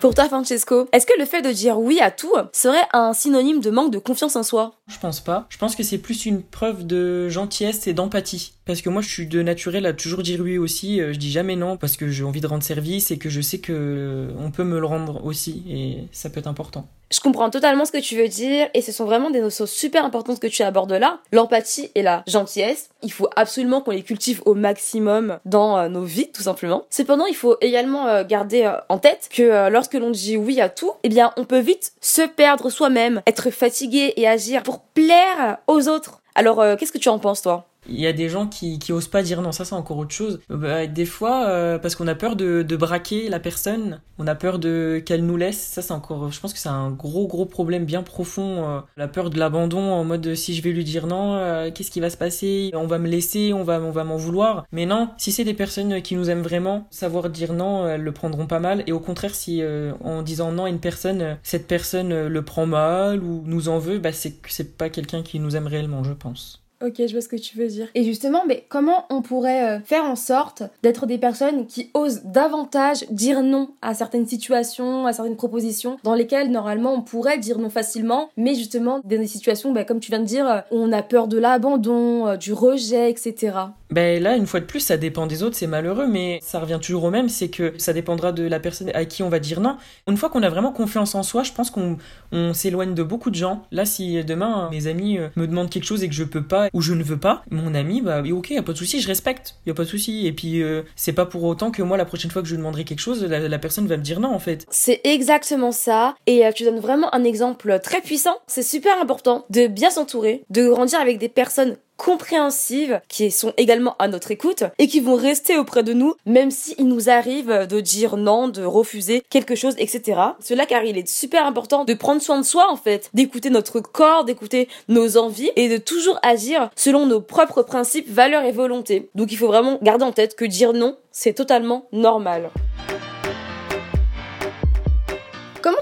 Pour 0.00 0.14
toi, 0.14 0.28
Francesco, 0.28 0.88
est-ce 0.92 1.06
que 1.06 1.18
le 1.18 1.24
fait 1.24 1.40
de 1.40 1.50
dire 1.50 1.78
oui 1.78 2.00
à 2.00 2.10
tout 2.10 2.32
serait 2.52 2.86
un 2.92 3.14
synonyme 3.14 3.60
de 3.60 3.70
manque 3.70 3.90
de 3.90 3.98
confiance 3.98 4.36
en 4.36 4.42
soi? 4.42 4.74
Je 4.88 4.98
pense 4.98 5.20
pas. 5.20 5.46
Je 5.48 5.56
pense 5.56 5.74
que 5.74 5.82
c'est 5.82 5.98
plus 5.98 6.26
une 6.26 6.42
preuve 6.42 6.86
de 6.86 7.28
gentillesse 7.28 7.86
et 7.86 7.94
d'empathie. 7.94 8.52
Parce 8.66 8.82
que 8.82 8.90
moi, 8.90 9.00
je 9.00 9.08
suis 9.08 9.26
de 9.26 9.42
naturel 9.42 9.86
à 9.86 9.92
toujours 9.94 10.22
dire 10.22 10.40
oui 10.40 10.58
aussi. 10.58 11.00
Euh, 11.00 11.12
je 11.12 11.18
dis 11.18 11.30
jamais 11.30 11.56
non 11.56 11.76
parce 11.76 11.96
que 11.96 12.08
j'ai 12.08 12.24
envie 12.24 12.40
de 12.40 12.46
rendre 12.46 12.62
service 12.62 13.10
et 13.10 13.18
que 13.18 13.30
je 13.30 13.40
sais 13.40 13.58
que 13.58 14.28
on 14.38 14.50
peut 14.50 14.64
me 14.64 14.78
le 14.78 14.86
rendre 14.86 15.24
aussi 15.24 15.62
et 15.68 16.08
ça 16.12 16.28
peut 16.28 16.40
être 16.40 16.46
important. 16.46 16.88
Je 17.10 17.20
comprends 17.20 17.50
totalement 17.50 17.84
ce 17.84 17.92
que 17.92 17.98
tu 17.98 18.16
veux 18.16 18.28
dire 18.28 18.68
et 18.74 18.82
ce 18.82 18.90
sont 18.90 19.04
vraiment 19.04 19.30
des 19.30 19.40
notions 19.40 19.66
super 19.66 20.04
importantes 20.04 20.40
que 20.40 20.46
tu 20.48 20.62
abordes 20.62 20.92
là. 20.92 21.20
L'empathie 21.32 21.90
et 21.94 22.02
la 22.02 22.24
gentillesse, 22.26 22.90
il 23.02 23.12
faut 23.12 23.28
absolument 23.36 23.80
qu'on 23.80 23.92
les 23.92 24.02
cultive 24.02 24.42
au 24.44 24.54
maximum 24.54 25.38
dans 25.44 25.78
euh, 25.78 25.88
nos 25.88 26.02
vies, 26.02 26.30
tout 26.32 26.42
simplement. 26.42 26.84
Cependant, 26.90 27.26
il 27.26 27.36
faut 27.36 27.56
également 27.60 28.24
garder 28.24 28.70
en 28.88 28.98
tête 28.98 29.28
que 29.32 29.68
lorsque 29.70 29.94
l'on 29.94 30.10
dit 30.10 30.36
oui 30.36 30.60
à 30.60 30.68
tout, 30.68 30.92
eh 31.02 31.08
bien, 31.08 31.32
on 31.36 31.44
peut 31.44 31.58
vite 31.58 31.92
se 32.00 32.22
perdre 32.22 32.70
soi-même, 32.70 33.22
être 33.26 33.50
fatigué 33.50 34.12
et 34.16 34.26
agir 34.26 34.62
pour 34.62 34.80
plaire 34.80 35.58
aux 35.66 35.88
autres. 35.88 36.20
Alors, 36.34 36.62
qu'est-ce 36.76 36.92
que 36.92 36.98
tu 36.98 37.08
en 37.08 37.18
penses, 37.18 37.42
toi? 37.42 37.66
Il 37.88 38.00
y 38.00 38.06
a 38.06 38.12
des 38.12 38.28
gens 38.28 38.46
qui, 38.46 38.78
osent 38.90 39.08
pas 39.08 39.22
dire 39.22 39.42
non, 39.42 39.52
ça 39.52 39.64
c'est 39.64 39.74
encore 39.74 39.98
autre 39.98 40.14
chose. 40.14 40.40
Bah, 40.48 40.86
des 40.86 41.06
fois, 41.06 41.46
euh, 41.48 41.78
parce 41.78 41.94
qu'on 41.94 42.08
a 42.08 42.14
peur 42.14 42.36
de, 42.36 42.62
braquer 42.76 43.28
la 43.28 43.40
personne, 43.40 44.00
on 44.18 44.26
a 44.26 44.34
peur 44.34 44.58
de 44.58 45.02
qu'elle 45.04 45.24
nous 45.24 45.36
laisse. 45.36 45.58
Ça 45.58 45.82
c'est 45.82 45.92
encore, 45.92 46.30
je 46.30 46.40
pense 46.40 46.52
que 46.52 46.58
c'est 46.58 46.68
un 46.68 46.90
gros 46.90 47.26
gros 47.26 47.46
problème 47.46 47.84
bien 47.84 48.02
profond. 48.02 48.68
Euh, 48.68 48.80
la 48.96 49.08
peur 49.08 49.30
de 49.30 49.38
l'abandon 49.38 49.92
en 49.92 50.04
mode 50.04 50.34
si 50.34 50.54
je 50.54 50.62
vais 50.62 50.72
lui 50.72 50.84
dire 50.84 51.06
non, 51.06 51.34
euh, 51.34 51.70
qu'est-ce 51.72 51.90
qui 51.90 52.00
va 52.00 52.10
se 52.10 52.16
passer 52.16 52.70
On 52.74 52.86
va 52.86 52.98
me 52.98 53.08
laisser, 53.08 53.52
on 53.52 53.62
va 53.62 53.80
on 53.80 53.90
va 53.90 54.04
m'en 54.04 54.16
vouloir. 54.16 54.66
Mais 54.72 54.86
non, 54.86 55.10
si 55.18 55.32
c'est 55.32 55.44
des 55.44 55.54
personnes 55.54 56.02
qui 56.02 56.16
nous 56.16 56.30
aiment 56.30 56.42
vraiment, 56.42 56.86
savoir 56.90 57.30
dire 57.30 57.52
non, 57.52 57.88
elles 57.88 58.02
le 58.02 58.12
prendront 58.12 58.46
pas 58.46 58.60
mal. 58.60 58.82
Et 58.86 58.92
au 58.92 59.00
contraire, 59.00 59.34
si 59.34 59.62
en 60.02 60.22
disant 60.22 60.52
non 60.52 60.64
à 60.64 60.68
une 60.68 60.80
personne, 60.80 61.38
cette 61.42 61.66
personne 61.66 62.26
le 62.26 62.42
prend 62.42 62.66
mal 62.66 63.22
ou 63.22 63.42
nous 63.46 63.68
en 63.68 63.78
veut, 63.78 63.98
bah 63.98 64.12
c'est 64.12 64.32
que 64.32 64.52
c'est 64.52 64.76
pas 64.76 64.90
quelqu'un 64.90 65.22
qui 65.22 65.40
nous 65.40 65.56
aime 65.56 65.66
réellement, 65.66 66.04
je 66.04 66.12
pense. 66.12 66.65
Ok, 66.84 66.96
je 66.98 67.12
vois 67.12 67.22
ce 67.22 67.28
que 67.28 67.36
tu 67.36 67.56
veux 67.56 67.68
dire. 67.68 67.88
Et 67.94 68.04
justement, 68.04 68.42
mais 68.46 68.66
comment 68.68 69.06
on 69.08 69.22
pourrait 69.22 69.76
euh, 69.76 69.80
faire 69.80 70.04
en 70.04 70.16
sorte 70.16 70.62
d'être 70.82 71.06
des 71.06 71.16
personnes 71.16 71.66
qui 71.66 71.90
osent 71.94 72.22
davantage 72.24 73.06
dire 73.10 73.42
non 73.42 73.70
à 73.80 73.94
certaines 73.94 74.26
situations, 74.26 75.06
à 75.06 75.14
certaines 75.14 75.36
propositions, 75.36 75.96
dans 76.04 76.14
lesquelles 76.14 76.50
normalement 76.50 76.92
on 76.92 77.00
pourrait 77.00 77.38
dire 77.38 77.58
non 77.58 77.70
facilement, 77.70 78.28
mais 78.36 78.54
justement 78.54 79.00
dans 79.02 79.08
des 79.08 79.26
situations, 79.26 79.72
bah, 79.72 79.84
comme 79.84 80.00
tu 80.00 80.10
viens 80.10 80.20
de 80.20 80.26
dire, 80.26 80.46
euh, 80.46 80.60
où 80.70 80.76
on 80.78 80.92
a 80.92 81.02
peur 81.02 81.28
de 81.28 81.38
l'abandon, 81.38 82.26
euh, 82.26 82.36
du 82.36 82.52
rejet, 82.52 83.10
etc. 83.10 83.54
Ben 83.90 84.22
là, 84.22 84.36
une 84.36 84.46
fois 84.46 84.60
de 84.60 84.66
plus, 84.66 84.80
ça 84.80 84.98
dépend 84.98 85.26
des 85.26 85.42
autres, 85.42 85.56
c'est 85.56 85.66
malheureux, 85.66 86.08
mais 86.08 86.40
ça 86.42 86.58
revient 86.58 86.80
toujours 86.82 87.04
au 87.04 87.10
même, 87.10 87.30
c'est 87.30 87.48
que 87.48 87.72
ça 87.78 87.94
dépendra 87.94 88.32
de 88.32 88.42
la 88.42 88.60
personne 88.60 88.90
à 88.92 89.06
qui 89.06 89.22
on 89.22 89.30
va 89.30 89.38
dire 89.38 89.60
non. 89.60 89.76
Une 90.08 90.18
fois 90.18 90.28
qu'on 90.28 90.42
a 90.42 90.50
vraiment 90.50 90.72
confiance 90.72 91.14
en 91.14 91.22
soi, 91.22 91.42
je 91.42 91.52
pense 91.52 91.70
qu'on 91.70 91.96
on, 92.32 92.52
s'éloigne 92.52 92.94
de 92.94 93.02
beaucoup 93.02 93.30
de 93.30 93.36
gens. 93.36 93.62
Là, 93.70 93.86
si 93.86 94.22
demain 94.24 94.68
mes 94.70 94.88
amis 94.88 95.18
me 95.36 95.46
demandent 95.46 95.70
quelque 95.70 95.84
chose 95.84 96.02
et 96.02 96.08
que 96.08 96.14
je 96.14 96.24
peux 96.24 96.42
pas 96.42 96.65
ou 96.72 96.80
je 96.80 96.92
ne 96.92 97.02
veux 97.02 97.18
pas, 97.18 97.42
mon 97.50 97.74
ami, 97.74 98.00
bah 98.00 98.22
ok, 98.22 98.50
y 98.50 98.58
a 98.58 98.62
pas 98.62 98.72
de 98.72 98.78
souci, 98.78 99.00
je 99.00 99.08
respecte, 99.08 99.56
y 99.66 99.70
a 99.70 99.74
pas 99.74 99.84
de 99.84 99.88
souci. 99.88 100.26
Et 100.26 100.32
puis 100.32 100.62
euh, 100.62 100.82
c'est 100.96 101.12
pas 101.12 101.26
pour 101.26 101.44
autant 101.44 101.70
que 101.70 101.82
moi 101.82 101.96
la 101.96 102.04
prochaine 102.04 102.30
fois 102.30 102.42
que 102.42 102.48
je 102.48 102.56
demanderai 102.56 102.84
quelque 102.84 103.00
chose, 103.00 103.24
la, 103.24 103.58
personne 103.58 103.86
va 103.86 103.96
me 103.96 104.02
dire 104.02 104.20
non 104.20 104.32
en 104.32 104.38
fait. 104.38 104.66
C'est 104.70 105.00
exactement 105.04 105.72
ça. 105.72 106.14
Et 106.26 106.46
euh, 106.46 106.52
tu 106.52 106.64
donnes 106.64 106.80
vraiment 106.80 107.14
un 107.14 107.24
exemple 107.24 107.78
très 107.80 108.00
puissant. 108.00 108.36
C'est 108.46 108.62
super 108.62 109.00
important 109.00 109.46
de 109.50 109.66
bien 109.66 109.90
s'entourer, 109.90 110.44
de 110.50 110.68
grandir 110.68 111.00
avec 111.00 111.18
des 111.18 111.28
personnes 111.28 111.76
compréhensives 111.96 113.00
qui 113.08 113.30
sont 113.30 113.52
également 113.56 113.96
à 113.98 114.08
notre 114.08 114.30
écoute 114.30 114.64
et 114.78 114.88
qui 114.88 115.00
vont 115.00 115.16
rester 115.16 115.58
auprès 115.58 115.82
de 115.82 115.92
nous 115.92 116.14
même 116.24 116.50
s'il 116.50 116.86
nous 116.86 117.08
arrive 117.10 117.66
de 117.68 117.80
dire 117.80 118.16
non, 118.16 118.48
de 118.48 118.64
refuser 118.64 119.22
quelque 119.30 119.54
chose, 119.54 119.74
etc. 119.78 120.20
Cela 120.40 120.66
car 120.66 120.84
il 120.84 120.98
est 120.98 121.08
super 121.08 121.46
important 121.46 121.84
de 121.84 121.94
prendre 121.94 122.22
soin 122.22 122.40
de 122.40 122.44
soi 122.44 122.70
en 122.70 122.76
fait, 122.76 123.10
d'écouter 123.14 123.50
notre 123.50 123.80
corps, 123.80 124.24
d'écouter 124.24 124.68
nos 124.88 125.16
envies 125.16 125.50
et 125.56 125.68
de 125.68 125.76
toujours 125.76 126.18
agir 126.22 126.70
selon 126.76 127.06
nos 127.06 127.20
propres 127.20 127.62
principes, 127.62 128.08
valeurs 128.08 128.44
et 128.44 128.52
volontés. 128.52 129.08
Donc 129.14 129.32
il 129.32 129.36
faut 129.36 129.48
vraiment 129.48 129.78
garder 129.82 130.04
en 130.04 130.12
tête 130.12 130.36
que 130.36 130.44
dire 130.44 130.72
non, 130.72 130.96
c'est 131.12 131.34
totalement 131.34 131.86
normal 131.92 132.50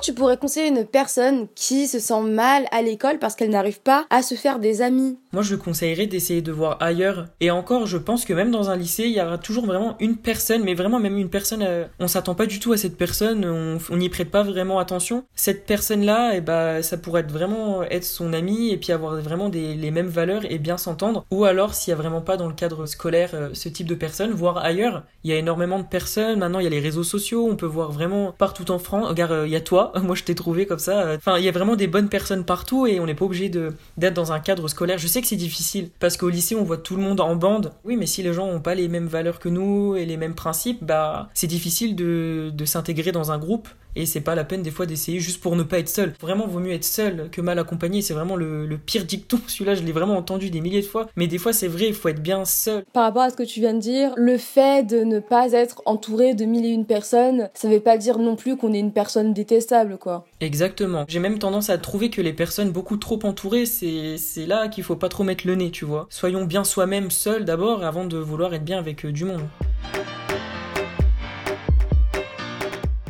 tu 0.05 0.13
pourrais 0.13 0.37
conseiller 0.37 0.69
une 0.69 0.85
personne 0.85 1.47
qui 1.55 1.89
se 1.89 1.99
sent 1.99 2.21
mal 2.21 2.67
à 2.73 2.83
l'école 2.83 3.19
parce 3.19 3.35
qu'elle 3.35 3.49
n'arrive 3.49 3.81
pas 3.81 4.05
à 4.11 4.23
se 4.23 4.35
faire 4.35 4.59
des 4.59 4.83
amis 4.83 5.17
Moi, 5.33 5.43
je 5.43 5.57
conseillerais 5.57 6.07
d'essayer 6.07 6.43
de 6.43 6.53
voir 6.53 6.77
ailleurs. 6.81 7.29
Et 7.41 7.51
encore, 7.51 7.87
je 7.87 7.97
pense 7.97 8.27
que 8.27 8.35
même 8.35 8.51
dans 8.51 8.69
un 8.69 8.77
lycée, 8.77 9.05
il 9.05 9.13
y 9.13 9.21
aura 9.23 9.39
toujours 9.39 9.65
vraiment 9.65 9.97
une 10.01 10.17
personne, 10.17 10.63
mais 10.63 10.75
vraiment 10.75 10.99
même 10.99 11.17
une 11.17 11.31
personne, 11.31 11.63
euh, 11.63 11.87
on 12.01 12.07
s'attend 12.07 12.35
pas 12.35 12.45
du 12.45 12.61
tout 12.61 12.73
à 12.73 12.77
cette 12.77 12.99
personne, 12.99 13.47
on 13.47 13.97
n'y 13.97 14.11
prête 14.11 14.31
pas 14.31 14.43
vraiment 14.43 14.79
attention. 14.79 15.25
Cette 15.35 15.65
personne-là, 15.65 16.33
eh 16.35 16.43
bah, 16.43 16.83
ça 16.83 16.99
pourrait 16.99 17.23
être 17.23 17.33
vraiment 17.33 17.83
être 17.85 18.05
son 18.05 18.35
ami 18.35 18.73
et 18.73 18.77
puis 18.77 18.93
avoir 18.93 19.19
vraiment 19.23 19.49
les 19.49 19.91
mêmes 19.91 20.09
valeurs 20.09 20.43
et 20.51 20.59
bien 20.59 20.77
s'entendre. 20.77 21.25
Ou 21.31 21.47
alors, 21.47 21.73
s'il 21.73 21.93
y 21.93 21.95
a 21.95 21.97
vraiment 21.97 22.21
pas 22.21 22.37
dans 22.37 22.49
le 22.49 22.55
cadre 22.55 22.85
scolaire 22.85 23.31
euh, 23.33 23.49
ce 23.55 23.71
type 23.71 23.87
de 23.87 23.95
personne, 23.95 24.33
voir 24.33 24.59
ailleurs. 24.59 25.05
Il 25.23 25.31
y 25.31 25.33
a 25.33 25.37
énormément 25.37 25.79
de 25.79 25.87
personnes. 25.87 26.41
Maintenant, 26.41 26.59
il 26.59 26.65
y 26.65 26.67
a 26.67 26.71
les 26.71 26.81
réseaux 26.81 27.05
sociaux. 27.05 27.49
On 27.51 27.57
peut 27.57 27.65
voir 27.65 27.91
vraiment 27.91 28.35
partout 28.37 28.71
en 28.71 28.79
France. 28.79 29.09
Regarde, 29.09 29.33
euh, 29.33 29.47
il 29.47 29.53
y 29.53 29.57
a 29.57 29.63
toi. 29.63 29.93
Moi, 30.03 30.15
je 30.15 30.25
t'ai 30.25 30.35
trouvé 30.35 30.67
comme 30.67 30.79
ça. 30.79 31.15
Enfin, 31.17 31.39
il 31.39 31.45
y 31.45 31.49
a 31.49 31.53
vraiment 31.53 31.77
des 31.77 31.87
bonnes 31.87 32.09
personnes 32.09 32.45
partout 32.45 32.87
et 32.87 33.01
on 33.01 33.07
n'est 33.07 33.15
pas 33.15 33.25
obligé 33.25 33.49
d'être 33.49 34.15
dans 34.15 34.33
un 34.33 34.41
cadre 34.41 34.69
scolaire. 34.69 34.99
Je 34.99 35.07
sais 35.07 35.21
que 35.21 35.27
c'est 35.27 35.37
difficile 35.37 35.91
parce 36.01 36.17
qu'au 36.17 36.29
lycée, 36.29 36.55
on 36.57 36.65
voit 36.65 36.79
tout 36.79 36.97
le 36.97 37.03
monde 37.03 37.21
en 37.21 37.37
bande. 37.37 37.73
Oui, 37.85 37.97
mais 37.97 38.07
si 38.07 38.23
les 38.23 38.33
gens 38.33 38.47
ont 38.47 38.61
pas 38.61 38.75
les 38.75 38.89
mêmes 38.89 39.07
valeurs 39.07 39.39
que 39.39 39.49
nous 39.49 39.97
et 39.97 40.05
les 40.05 40.17
mêmes 40.17 40.35
principes, 40.35 40.85
bah, 40.85 41.29
c'est 41.35 41.47
difficile 41.47 41.97
de, 41.97 42.51
de 42.53 42.65
s'intégrer 42.65 43.13
dans 43.13 43.31
un 43.31 43.39
groupe 43.39 43.69
et 43.97 44.07
c'est 44.07 44.21
pas 44.21 44.35
la 44.35 44.45
peine 44.45 44.63
des 44.63 44.71
fois 44.71 44.87
d'essayer 44.87 45.21
juste 45.21 45.43
pour 45.43 45.57
ne 45.57 45.63
pas 45.63 45.79
être 45.79 45.89
seul. 45.89 46.15
Vraiment, 46.21 46.47
vaut 46.47 46.61
mieux 46.61 46.73
être 46.73 46.85
seul 46.85 47.29
que 47.31 47.41
mal 47.41 47.59
accompagné. 47.59 48.03
C'est 48.03 48.15
vraiment 48.15 48.37
le, 48.37 48.67
le, 48.67 48.79
pire 48.79 49.05
dicton. 49.05 49.39
Celui-là, 49.47 49.75
je 49.75 49.83
l'ai 49.83 49.93
vraiment 49.93 50.17
entendu 50.17 50.51
des 50.51 50.61
milliers 50.61 50.83
de 50.83 50.87
fois. 50.87 51.09
Mais 51.17 51.27
des 51.27 51.39
fois, 51.39 51.53
c'est 51.53 51.69
vrai, 51.69 51.89
il 51.89 51.95
faut 51.95 52.09
être 52.09 52.23
bien 52.23 52.45
seul. 52.45 52.85
Par 52.93 53.05
rapport 53.05 53.23
à 53.23 53.31
ce 53.31 53.37
que 53.37 53.43
tu 53.43 53.61
viens 53.61 53.75
de 53.75 53.81
dire, 53.81 54.13
le 54.17 54.39
fait 54.39 54.87
de 54.87 55.05
ne 55.05 55.19
pas 55.19 55.53
être 55.53 55.83
entouré 55.87 56.35
de 56.35 56.45
mille 56.45 56.65
et 56.65 56.71
une 56.71 56.85
personnes, 56.85 57.49
ça 57.55 57.69
veut 57.69 57.81
pas 57.81 57.99
dire 57.99 58.19
non 58.19 58.37
plus 58.37 58.57
qu'on 58.57 58.73
est 58.73 58.79
une 58.79 58.93
personne 58.93 59.33
détestable, 59.33 59.99
quoi. 59.99 60.27
Exactement. 60.41 61.05
J'ai 61.09 61.19
même 61.19 61.39
tendance 61.39 61.71
à 61.71 61.79
trouver 61.79 62.11
que 62.11 62.21
les 62.21 62.33
personnes 62.33 62.71
beaucoup 62.71 62.97
trop 62.97 63.19
entourées, 63.25 63.67
c'est, 63.67 64.17
c'est 64.19 64.47
là 64.47 64.69
qu'il 64.69 64.85
faut 64.85 64.97
pas 64.97 65.09
trop 65.09 65.25
mettre 65.25 65.47
le 65.47 65.55
nez, 65.55 65.71
tu 65.71 65.85
vois. 65.85 66.07
Soyons 66.11 66.45
bien 66.45 66.65
soi-même 66.65 67.11
seuls 67.11 67.45
d'abord 67.45 67.85
avant 67.85 68.05
de 68.05 68.19
vouloir 68.19 68.55
être 68.55 68.65
bien 68.65 68.79
avec 68.79 69.05
euh, 69.05 69.13
du 69.13 69.25
monde. 69.25 69.43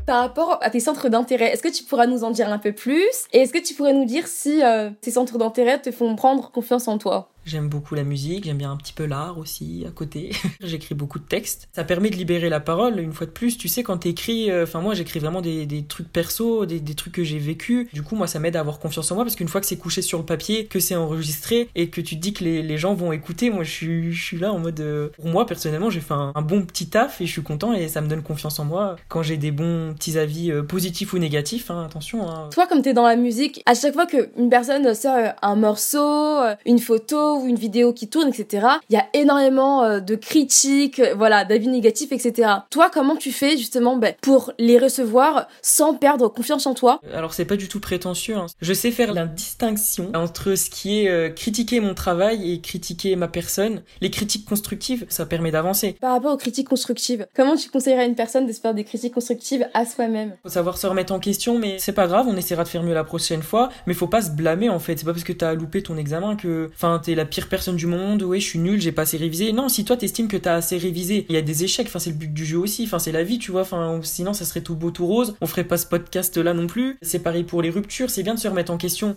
Par 0.06 0.20
rapport 0.20 0.58
à 0.60 0.70
tes 0.70 0.80
centres 0.80 1.08
d'intérêt, 1.08 1.52
est-ce 1.52 1.62
que 1.62 1.68
tu 1.68 1.84
pourras 1.84 2.06
nous 2.06 2.24
en 2.24 2.30
dire 2.30 2.48
un 2.50 2.58
peu 2.58 2.72
plus? 2.72 3.08
Et 3.32 3.38
est-ce 3.38 3.52
que 3.52 3.58
tu 3.58 3.74
pourrais 3.74 3.94
nous 3.94 4.04
dire 4.04 4.26
si 4.26 4.62
euh, 4.62 4.90
ces 5.00 5.12
centres 5.12 5.38
d'intérêt 5.38 5.80
te 5.80 5.90
font 5.90 6.14
prendre 6.16 6.50
confiance 6.50 6.88
en 6.88 6.98
toi? 6.98 7.33
J'aime 7.46 7.68
beaucoup 7.68 7.94
la 7.94 8.04
musique, 8.04 8.44
j'aime 8.44 8.57
bien 8.57 8.70
un 8.70 8.76
petit 8.76 8.92
peu 8.92 9.04
l'art 9.04 9.38
aussi 9.38 9.85
à 9.87 9.90
côté. 9.90 10.30
j'écris 10.61 10.94
beaucoup 10.94 11.18
de 11.18 11.24
textes. 11.24 11.68
Ça 11.72 11.85
permet 11.85 12.11
de 12.11 12.16
libérer 12.16 12.48
la 12.48 12.61
parole, 12.61 12.98
une 13.00 13.12
fois 13.12 13.26
de 13.26 13.33
plus. 13.33 13.59
Tu 13.59 13.68
sais, 13.68 13.83
quand 13.83 13.98
t'écris, 13.98 14.50
euh, 14.50 14.64
enfin 14.64 14.80
moi 14.80 14.94
j'écris 14.94 15.18
vraiment 15.18 15.42
des, 15.42 15.66
des, 15.66 15.85
trucs 15.85 16.11
perso, 16.11 16.66
des, 16.66 16.80
des 16.80 16.94
trucs 16.94 17.14
que 17.14 17.24
j'ai 17.24 17.38
vécu. 17.38 17.88
Du 17.92 18.02
coup, 18.02 18.16
moi 18.16 18.26
ça 18.26 18.38
m'aide 18.38 18.57
à 18.57 18.61
avoir 18.61 18.78
confiance 18.78 19.11
en 19.12 19.16
moi 19.16 19.24
parce 19.24 19.37
qu'une 19.37 19.48
fois 19.48 19.61
que 19.61 19.66
c'est 19.66 19.76
couché 19.76 20.02
sur 20.02 20.18
le 20.18 20.24
papier, 20.24 20.66
que 20.66 20.80
c'est 20.80 20.96
enregistré 20.96 21.68
et 21.74 21.88
que 21.88 22.00
tu 22.00 22.16
te 22.16 22.20
dis 22.20 22.33
que 22.33 22.44
les, 22.44 22.62
les 22.62 22.78
gens 22.78 22.94
vont 22.94 23.12
écouter, 23.12 23.50
moi 23.50 23.64
je 23.64 24.12
suis, 24.12 24.38
là 24.38 24.52
en 24.52 24.59
mode. 24.59 24.80
Euh, 24.80 25.09
pour 25.16 25.26
moi 25.26 25.46
personnellement, 25.46 25.90
j'ai 25.90 26.00
fait 26.00 26.14
un, 26.14 26.33
bon 26.42 26.62
petit 26.62 26.88
taf 26.88 27.20
et 27.20 27.26
je 27.26 27.33
suis 27.33 27.42
content 27.42 27.72
et 27.72 27.88
ça 27.88 28.00
me 28.00 28.09
donne 28.09 28.22
confiance 28.22 28.59
en 28.59 28.64
moi 28.64 28.96
quand 29.09 29.22
j'ai 29.22 29.37
des 29.37 29.50
bons 29.50 29.94
petits 29.94 30.18
avis 30.18 30.50
euh, 30.50 30.62
positifs 30.62 31.12
ou 31.12 31.18
négatifs. 31.18 31.70
Hein, 31.70 31.85
attention. 31.85 32.28
Hein. 32.28 32.48
Toi, 32.52 32.66
comme 32.66 32.83
t'es 32.83 32.94
dans 32.94 33.07
la 33.07 33.16
musique, 33.16 33.62
à 33.66 33.74
chaque 33.74 33.94
fois 33.94 34.07
qu'une 34.07 34.48
personne 34.50 34.94
sort 34.94 35.35
un 35.42 35.57
morceau, 35.57 36.40
une 36.66 36.78
photo, 36.78 37.33
ou 37.42 37.46
une 37.46 37.56
vidéo 37.56 37.92
qui 37.92 38.08
tourne, 38.08 38.28
etc. 38.28 38.66
Il 38.90 38.94
y 38.94 38.98
a 38.98 39.06
énormément 39.12 39.82
euh, 39.82 40.00
de 40.00 40.14
critiques, 40.14 41.00
euh, 41.00 41.14
voilà, 41.16 41.44
d'avis 41.44 41.68
négatifs, 41.68 42.12
etc. 42.12 42.50
Toi, 42.70 42.90
comment 42.92 43.16
tu 43.16 43.32
fais 43.32 43.56
justement 43.56 43.96
ben, 43.96 44.14
pour 44.20 44.52
les 44.58 44.78
recevoir 44.78 45.48
sans 45.62 45.94
perdre 45.94 46.28
confiance 46.28 46.66
en 46.66 46.74
toi? 46.74 47.00
Alors 47.12 47.34
c'est 47.34 47.44
pas 47.44 47.56
du 47.56 47.68
tout 47.68 47.80
prétentieux. 47.80 48.36
Hein. 48.36 48.46
Je 48.60 48.72
sais 48.72 48.90
faire 48.90 49.12
la 49.12 49.26
distinction 49.26 50.10
entre 50.14 50.54
ce 50.54 50.70
qui 50.70 51.00
est 51.00 51.08
euh, 51.08 51.30
critiquer 51.30 51.80
mon 51.80 51.94
travail 51.94 52.52
et 52.52 52.60
critiquer 52.60 53.16
ma 53.16 53.28
personne. 53.28 53.82
Les 54.00 54.10
critiques 54.10 54.46
constructives, 54.46 55.06
ça 55.08 55.26
permet 55.26 55.50
d'avancer. 55.50 55.96
Par 56.00 56.12
rapport 56.12 56.32
aux 56.32 56.36
critiques 56.36 56.68
constructives, 56.68 57.26
comment 57.34 57.56
tu 57.56 57.70
conseillerais 57.70 58.02
à 58.02 58.06
une 58.06 58.14
personne 58.14 58.46
de 58.46 58.52
se 58.52 58.60
faire 58.60 58.74
des 58.74 58.84
critiques 58.84 59.14
constructives 59.14 59.66
à 59.74 59.84
soi-même? 59.86 60.36
Faut 60.42 60.48
savoir 60.48 60.78
se 60.78 60.86
remettre 60.86 61.12
en 61.12 61.18
question, 61.18 61.58
mais 61.58 61.78
c'est 61.78 61.92
pas 61.92 62.06
grave, 62.06 62.26
on 62.28 62.36
essaiera 62.36 62.64
de 62.64 62.68
faire 62.68 62.82
mieux 62.82 62.94
la 62.94 63.04
prochaine 63.04 63.42
fois. 63.42 63.70
Mais 63.86 63.94
faut 63.94 64.06
pas 64.06 64.22
se 64.22 64.30
blâmer 64.30 64.68
en 64.68 64.78
fait. 64.78 64.98
C'est 64.98 65.04
pas 65.04 65.12
parce 65.12 65.24
que 65.24 65.32
t'as 65.32 65.54
loupé 65.54 65.82
ton 65.82 65.96
examen 65.96 66.36
que, 66.36 66.70
enfin, 66.74 67.00
t'es 67.02 67.14
la 67.14 67.23
pire 67.24 67.48
personne 67.48 67.76
du 67.76 67.87
monde, 67.87 68.22
ouais, 68.22 68.40
je 68.40 68.46
suis 68.46 68.58
nul, 68.58 68.80
j'ai 68.80 68.92
pas 68.92 69.02
assez 69.02 69.16
révisé. 69.16 69.52
Non, 69.52 69.68
si 69.68 69.84
toi 69.84 69.96
t'estimes 69.96 70.28
que 70.28 70.37
t'as 70.37 70.54
assez 70.54 70.78
révisé, 70.78 71.26
il 71.28 71.34
y 71.34 71.38
a 71.38 71.42
des 71.42 71.64
échecs, 71.64 71.87
enfin 71.88 71.98
c'est 71.98 72.10
le 72.10 72.16
but 72.16 72.32
du 72.32 72.44
jeu 72.44 72.58
aussi, 72.58 72.84
enfin 72.84 72.98
c'est 72.98 73.12
la 73.12 73.22
vie, 73.22 73.38
tu 73.38 73.50
vois, 73.50 73.62
enfin 73.62 74.00
sinon 74.02 74.32
ça 74.32 74.44
serait 74.44 74.62
tout 74.62 74.74
beau 74.74 74.90
tout 74.90 75.06
rose, 75.06 75.34
on 75.40 75.46
ferait 75.46 75.64
pas 75.64 75.76
ce 75.76 75.87
podcast 75.87 76.37
là 76.37 76.54
non 76.54 76.66
plus. 76.66 76.96
C'est 77.02 77.18
pareil 77.20 77.44
pour 77.44 77.62
les 77.62 77.70
ruptures, 77.70 78.10
c'est 78.10 78.22
bien 78.22 78.34
de 78.34 78.40
se 78.40 78.48
remettre 78.48 78.72
en 78.72 78.78
question. 78.78 79.16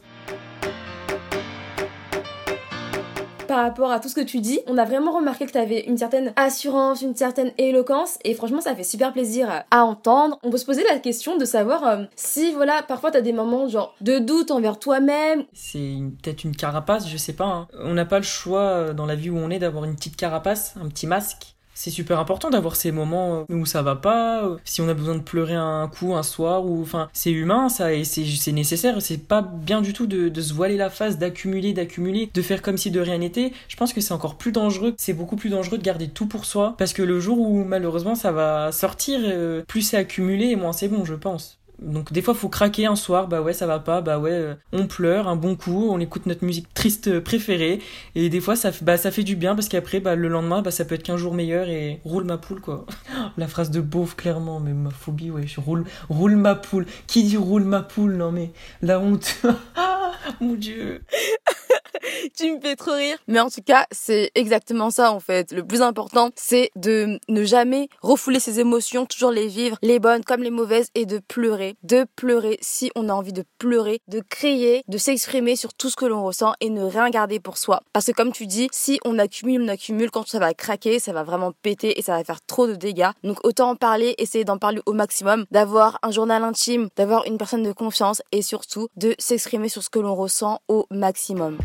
Par 3.58 3.66
rapport 3.66 3.90
à 3.90 4.00
tout 4.00 4.08
ce 4.08 4.14
que 4.14 4.22
tu 4.22 4.40
dis. 4.40 4.60
On 4.68 4.78
a 4.78 4.86
vraiment 4.86 5.14
remarqué 5.14 5.48
que 5.48 5.52
tu 5.52 5.58
avais 5.58 5.80
une 5.88 5.98
certaine 5.98 6.32
assurance, 6.36 7.02
une 7.02 7.16
certaine 7.16 7.52
éloquence 7.58 8.20
et 8.24 8.36
franchement 8.36 8.62
ça 8.62 8.76
fait 8.76 8.84
super 8.84 9.12
plaisir 9.12 9.64
à 9.72 9.84
entendre. 9.84 10.38
On 10.44 10.52
peut 10.52 10.60
se 10.60 10.66
poser 10.66 10.84
la 10.84 11.00
question 11.00 11.38
de 11.38 11.44
savoir 11.44 11.84
euh, 11.84 12.04
si 12.16 12.52
voilà, 12.54 12.84
parfois 12.84 13.10
tu 13.10 13.18
as 13.18 13.22
des 13.22 13.34
moments 13.34 13.68
genre 13.68 13.96
de 14.00 14.20
doute 14.20 14.52
envers 14.52 14.78
toi-même. 14.78 15.46
C'est 15.54 15.96
peut-être 16.22 16.44
une 16.44 16.56
carapace, 16.56 17.10
je 17.10 17.18
sais 17.18 17.34
pas. 17.34 17.46
Hein. 17.46 17.68
On 17.80 17.96
n'a 17.96 18.06
pas 18.06 18.20
le 18.20 18.26
choix 18.26 18.62
euh, 18.62 18.94
dans 18.94 19.08
la 19.08 19.16
vie 19.16 19.32
où 19.32 19.38
on 19.40 19.50
est 19.50 19.58
d'avoir 19.58 19.86
une 19.86 19.96
petite 19.96 20.18
carapace, 20.18 20.76
un 20.80 20.88
petit 20.88 21.08
masque 21.08 21.57
c'est 21.78 21.92
super 21.92 22.20
important 22.20 22.50
d'avoir 22.50 22.76
ces 22.76 22.92
moments 22.92 23.46
où 23.50 23.68
ça 23.68 23.84
va 23.84 23.96
pas, 23.96 24.58
si 24.66 24.82
on 24.82 24.90
a 24.90 24.96
besoin 24.96 25.14
de 25.14 25.22
pleurer 25.22 25.54
un 25.54 25.88
coup, 25.88 26.16
un 26.16 26.24
soir, 26.24 26.66
ou 26.66 26.82
enfin, 26.82 27.08
c'est 27.14 27.30
humain, 27.30 27.70
ça, 27.70 27.94
et 27.94 28.04
c'est 28.04 28.52
nécessaire, 28.52 29.00
c'est 29.00 29.20
pas 29.20 29.44
bien 29.44 29.84
du 29.84 29.94
tout 29.94 30.08
de, 30.08 30.42
se 30.42 30.54
voiler 30.54 30.76
la 30.76 30.90
face, 30.90 31.20
d'accumuler, 31.20 31.74
d'accumuler, 31.74 32.32
de 32.34 32.42
faire 32.42 32.64
comme 32.64 32.80
si 32.80 32.90
de 32.90 33.00
rien 33.00 33.20
n'était. 33.20 33.54
Je 33.68 33.76
pense 33.76 33.94
que 33.94 34.02
c'est 34.02 34.14
encore 34.14 34.40
plus 34.40 34.52
dangereux, 34.52 34.96
c'est 34.98 35.14
beaucoup 35.14 35.36
plus 35.36 35.52
dangereux 35.52 35.78
de 35.78 35.84
garder 35.84 36.08
tout 36.08 36.26
pour 36.26 36.46
soi, 36.46 36.74
parce 36.80 36.94
que 36.94 37.04
le 37.04 37.20
jour 37.20 37.40
où 37.40 37.64
malheureusement 37.64 38.16
ça 38.16 38.32
va 38.32 38.72
sortir, 38.72 39.20
euh, 39.24 39.64
plus 39.68 39.84
c'est 39.84 39.98
accumulé 39.98 40.56
moins 40.56 40.74
c'est 40.74 40.88
bon, 40.88 41.06
je 41.06 41.14
pense. 41.14 41.60
Donc 41.80 42.12
des 42.12 42.22
fois 42.22 42.34
faut 42.34 42.50
craquer 42.50 42.88
un 42.88 42.96
soir, 42.96 43.28
bah 43.28 43.42
ouais 43.42 43.54
ça 43.54 43.68
va 43.68 43.80
pas, 43.80 44.02
bah 44.02 44.18
ouais 44.18 44.32
euh, 44.32 44.56
on 44.74 44.88
pleure 44.88 45.28
un 45.28 45.36
bon 45.36 45.56
coup, 45.56 45.90
on 45.92 46.00
écoute 46.00 46.26
notre 46.26 46.44
musique 46.44 46.74
triste 46.74 47.20
préférée 47.20 47.80
et 48.16 48.30
des 48.30 48.42
fois 48.42 48.56
ça, 48.56 48.72
bah, 48.82 48.98
ça 48.98 49.12
fait 49.12 49.24
du 49.24 49.36
bien 49.36 49.54
parce 49.54 49.70
qu'après 49.70 50.00
bah, 50.00 50.16
le 50.16 50.28
lendemain 50.28 50.62
bah, 50.62 50.72
ça 50.72 50.86
peut 50.86 50.96
être 50.96 51.04
qu'un 51.04 51.18
jour 51.18 51.34
meilleur 51.34 51.70
et 51.70 52.02
roule 52.04 52.24
ma 52.24 52.38
poule 52.38 52.62
quoi. 52.62 52.86
La 53.38 53.48
phrase 53.48 53.70
de 53.70 53.82
beauf 53.82 54.16
clairement 54.16 54.60
mais 54.60 54.74
ma 54.74 54.90
phobie 54.90 55.30
ouais 55.30 55.46
je 55.46 55.62
roule 55.62 55.86
roule 56.10 56.36
ma 56.36 56.56
poule. 56.56 56.86
Qui 57.06 57.24
dit 57.24 57.38
roule 57.38 57.64
ma 57.64 57.82
poule? 57.82 58.16
Non 58.16 58.32
mais 58.32 58.52
la 58.82 59.00
honte. 59.00 59.42
Mon 60.42 60.54
dieu. 60.56 61.04
tu 62.38 62.56
me 62.56 62.60
fais 62.60 62.76
trop 62.76 62.94
rire. 62.94 63.18
Mais 63.28 63.40
en 63.40 63.50
tout 63.50 63.62
cas, 63.62 63.86
c'est 63.92 64.32
exactement 64.36 64.90
ça 64.90 65.12
en 65.12 65.20
fait. 65.20 65.52
Le 65.52 65.66
plus 65.66 65.82
important, 65.82 66.30
c'est 66.36 66.72
de 66.76 67.20
ne 67.30 67.44
jamais 67.44 67.90
refouler 68.02 68.40
ses 68.40 68.60
émotions, 68.60 69.06
toujours 69.06 69.32
les 69.32 69.48
vivre, 69.48 69.78
les 69.82 70.00
bonnes 70.00 70.24
comme 70.24 70.44
les 70.44 70.52
mauvaises, 70.52 70.90
et 70.96 71.06
de 71.06 71.20
pleurer. 71.20 71.67
De 71.84 72.06
pleurer 72.16 72.58
si 72.62 72.92
on 72.96 73.10
a 73.10 73.14
envie 73.14 73.34
de 73.34 73.44
pleurer, 73.58 74.00
de 74.08 74.22
crier, 74.22 74.84
de 74.88 74.98
s'exprimer 74.98 75.56
sur 75.56 75.74
tout 75.74 75.90
ce 75.90 75.96
que 75.96 76.06
l'on 76.06 76.24
ressent 76.24 76.54
et 76.60 76.70
ne 76.70 76.84
rien 76.84 77.10
garder 77.10 77.40
pour 77.40 77.58
soi. 77.58 77.82
Parce 77.94 78.06
que 78.06 78.12
comme 78.12 78.32
tu 78.32 78.48
dis, 78.48 78.70
si 78.72 79.00
on 79.06 79.20
accumule, 79.20 79.62
on 79.62 79.68
accumule, 79.68 80.12
quand 80.12 80.28
ça 80.28 80.40
va 80.40 80.54
craquer, 80.54 81.00
ça 81.00 81.14
va 81.14 81.24
vraiment 81.24 81.52
péter 81.62 82.00
et 82.00 82.02
ça 82.02 82.18
va 82.18 82.24
faire 82.24 82.42
trop 82.46 82.68
de 82.68 82.76
dégâts. 82.76 83.10
Donc 83.24 83.46
autant 83.46 83.72
en 83.72 83.76
parler, 83.76 84.16
essayer 84.18 84.46
d'en 84.46 84.58
parler 84.58 84.82
au 84.86 84.94
maximum, 84.94 85.46
d'avoir 85.52 86.00
un 86.04 86.12
journal 86.12 86.44
intime, 86.44 86.90
d'avoir 86.96 87.26
une 87.26 87.38
personne 87.38 87.64
de 87.64 87.72
confiance 87.72 88.22
et 88.32 88.42
surtout 88.42 88.88
de 88.96 89.16
s'exprimer 89.20 89.70
sur 89.70 89.84
ce 89.84 89.90
que 89.90 90.00
l'on 90.00 90.16
ressent 90.16 90.62
au 90.68 90.86
maximum. 90.92 91.58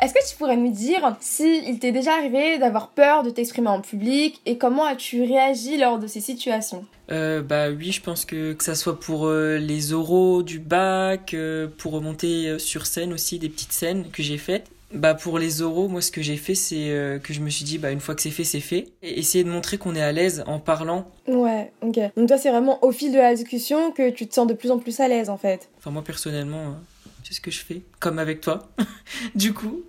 Est-ce 0.00 0.14
que 0.14 0.30
tu 0.30 0.36
pourrais 0.36 0.56
nous 0.56 0.70
dire 0.70 1.16
s'il 1.20 1.78
t'est 1.80 1.90
déjà 1.90 2.14
arrivé 2.14 2.58
d'avoir 2.58 2.88
peur 2.88 3.24
de 3.24 3.30
t'exprimer 3.30 3.68
en 3.68 3.80
public 3.80 4.40
et 4.46 4.56
comment 4.56 4.84
as-tu 4.84 5.22
réagi 5.22 5.76
lors 5.76 5.98
de 5.98 6.06
ces 6.06 6.20
situations? 6.20 6.84
Euh, 7.10 7.42
bah 7.42 7.70
oui, 7.70 7.90
je 7.90 8.00
pense 8.00 8.24
que 8.24 8.52
que 8.52 8.62
ça 8.62 8.74
soit 8.74 9.00
pour 9.00 9.26
euh, 9.26 9.56
les 9.58 9.92
oraux 9.92 10.42
du 10.42 10.60
bac, 10.60 11.34
euh, 11.34 11.66
pour 11.78 11.92
remonter 11.92 12.58
sur 12.58 12.86
scène 12.86 13.12
aussi 13.12 13.38
des 13.38 13.48
petites 13.48 13.72
scènes 13.72 14.08
que 14.10 14.22
j'ai 14.22 14.38
faites. 14.38 14.70
Bah 14.92 15.14
pour 15.14 15.38
les 15.38 15.62
oraux, 15.62 15.88
moi 15.88 16.00
ce 16.00 16.10
que 16.10 16.22
j'ai 16.22 16.36
fait 16.36 16.54
c'est 16.54 17.20
que 17.22 17.34
je 17.34 17.40
me 17.40 17.50
suis 17.50 17.64
dit 17.64 17.76
bah 17.76 17.90
une 17.90 18.00
fois 18.00 18.14
que 18.14 18.22
c'est 18.22 18.30
fait 18.30 18.44
c'est 18.44 18.60
fait 18.60 18.86
et 19.02 19.18
essayer 19.18 19.44
de 19.44 19.50
montrer 19.50 19.76
qu'on 19.76 19.94
est 19.94 20.00
à 20.00 20.12
l'aise 20.12 20.44
en 20.46 20.58
parlant. 20.58 21.10
Ouais, 21.26 21.70
OK. 21.82 21.98
Donc 22.16 22.28
toi 22.28 22.38
c'est 22.38 22.50
vraiment 22.50 22.82
au 22.82 22.90
fil 22.90 23.12
de 23.12 23.18
la 23.18 23.34
discussion 23.34 23.90
que 23.90 24.08
tu 24.08 24.26
te 24.26 24.32
sens 24.32 24.46
de 24.46 24.54
plus 24.54 24.70
en 24.70 24.78
plus 24.78 24.98
à 25.00 25.08
l'aise 25.08 25.28
en 25.28 25.36
fait. 25.36 25.68
Enfin 25.76 25.90
moi 25.90 26.02
personnellement 26.02 26.76
c'est 27.24 27.34
ce 27.34 27.40
que 27.40 27.50
je 27.50 27.60
fais, 27.60 27.82
comme 28.00 28.18
avec 28.18 28.40
toi? 28.40 28.68
du 29.34 29.52
coup, 29.52 29.82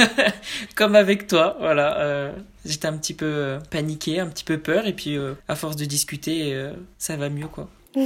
comme 0.74 0.94
avec 0.94 1.26
toi, 1.26 1.56
voilà. 1.60 1.98
Euh, 2.00 2.32
j'étais 2.64 2.88
un 2.88 2.96
petit 2.96 3.14
peu 3.14 3.26
euh, 3.26 3.58
paniqué, 3.70 4.20
un 4.20 4.28
petit 4.28 4.44
peu 4.44 4.58
peur, 4.58 4.86
et 4.86 4.92
puis 4.92 5.16
euh, 5.16 5.34
à 5.48 5.56
force 5.56 5.76
de 5.76 5.84
discuter, 5.84 6.70
ça 6.98 7.16
va 7.16 7.28
mieux, 7.28 7.48
quoi. 7.48 7.68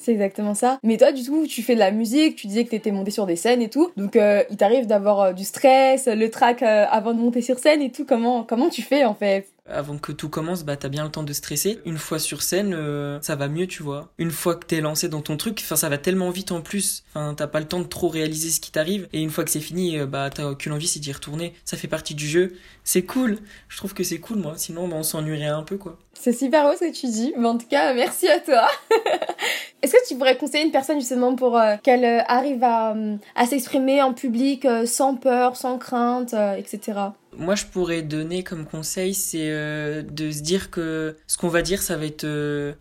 C'est 0.00 0.12
exactement 0.12 0.54
ça. 0.54 0.78
Mais 0.84 0.96
toi, 0.96 1.10
du 1.10 1.28
coup, 1.28 1.44
tu 1.48 1.60
fais 1.60 1.74
de 1.74 1.80
la 1.80 1.90
musique, 1.90 2.36
tu 2.36 2.46
disais 2.46 2.64
que 2.64 2.70
t'étais 2.70 2.92
monté 2.92 3.10
sur 3.10 3.26
des 3.26 3.34
scènes 3.34 3.60
et 3.60 3.68
tout. 3.68 3.90
Donc, 3.96 4.16
il 4.16 4.56
t'arrive 4.56 4.86
d'avoir 4.86 5.34
du 5.34 5.42
stress, 5.42 6.06
le 6.06 6.30
trac 6.30 6.62
avant 6.62 7.14
de 7.14 7.18
monter 7.18 7.42
sur 7.42 7.58
scène 7.58 7.82
et 7.82 7.90
tout. 7.90 8.04
Comment, 8.04 8.44
comment 8.44 8.68
tu 8.68 8.82
fais 8.82 9.04
en 9.04 9.14
fait? 9.14 9.48
Avant 9.70 9.98
que 9.98 10.12
tout 10.12 10.28
commence, 10.28 10.64
bah 10.64 10.76
t'as 10.76 10.88
bien 10.88 11.04
le 11.04 11.10
temps 11.10 11.22
de 11.22 11.32
stresser. 11.32 11.80
Une 11.84 11.98
fois 11.98 12.18
sur 12.18 12.42
scène, 12.42 12.74
euh, 12.74 13.18
ça 13.20 13.36
va 13.36 13.48
mieux, 13.48 13.66
tu 13.66 13.82
vois. 13.82 14.08
Une 14.18 14.30
fois 14.30 14.54
que 14.54 14.64
t'es 14.64 14.80
lancé 14.80 15.08
dans 15.08 15.20
ton 15.20 15.36
truc, 15.36 15.60
enfin 15.62 15.76
ça 15.76 15.88
va 15.88 15.98
tellement 15.98 16.30
vite 16.30 16.52
en 16.52 16.60
plus. 16.60 17.04
Enfin 17.10 17.34
t'as 17.34 17.46
pas 17.46 17.60
le 17.60 17.66
temps 17.66 17.80
de 17.80 17.86
trop 17.86 18.08
réaliser 18.08 18.50
ce 18.50 18.60
qui 18.60 18.70
t'arrive. 18.70 19.08
Et 19.12 19.20
une 19.20 19.30
fois 19.30 19.44
que 19.44 19.50
c'est 19.50 19.60
fini, 19.60 19.98
euh, 19.98 20.06
bah 20.06 20.30
t'as 20.30 20.46
aucune 20.46 20.72
envie, 20.72 20.86
c'est 20.86 21.00
d'y 21.00 21.12
retourner. 21.12 21.54
Ça 21.64 21.76
fait 21.76 21.88
partie 21.88 22.14
du 22.14 22.26
jeu. 22.26 22.54
C'est 22.84 23.02
cool. 23.02 23.38
Je 23.68 23.76
trouve 23.76 23.94
que 23.94 24.04
c'est 24.04 24.18
cool, 24.18 24.38
moi. 24.38 24.54
Sinon, 24.56 24.88
bah, 24.88 24.96
on 24.98 25.02
s'ennuierait 25.02 25.46
un 25.46 25.62
peu, 25.62 25.76
quoi. 25.76 25.98
C'est 26.14 26.32
super 26.32 26.64
beau 26.64 26.74
ce 26.74 26.86
que 26.86 26.92
tu 26.92 27.06
dis. 27.06 27.34
Mais 27.36 27.46
en 27.46 27.58
tout 27.58 27.68
cas, 27.68 27.92
merci 27.94 28.28
à 28.28 28.40
toi. 28.40 28.66
Est-ce 29.82 29.92
que 29.92 30.08
tu 30.08 30.16
pourrais 30.16 30.36
conseiller 30.36 30.64
une 30.64 30.72
personne 30.72 30.98
justement 30.98 31.36
pour 31.36 31.56
euh, 31.56 31.76
qu'elle 31.82 32.24
arrive 32.26 32.64
à 32.64 33.46
s'exprimer 33.46 34.02
en 34.02 34.14
public 34.14 34.66
sans 34.86 35.14
peur, 35.14 35.56
sans 35.56 35.78
crainte, 35.78 36.34
etc. 36.56 37.10
Moi, 37.38 37.54
je 37.54 37.64
pourrais 37.64 38.02
donner 38.02 38.42
comme 38.42 38.66
conseil, 38.66 39.14
c'est 39.14 39.48
de 39.48 40.30
se 40.30 40.40
dire 40.40 40.70
que 40.70 41.16
ce 41.26 41.38
qu'on 41.38 41.48
va 41.48 41.62
dire, 41.62 41.82
ça 41.82 41.96
va 41.96 42.04
être 42.04 42.26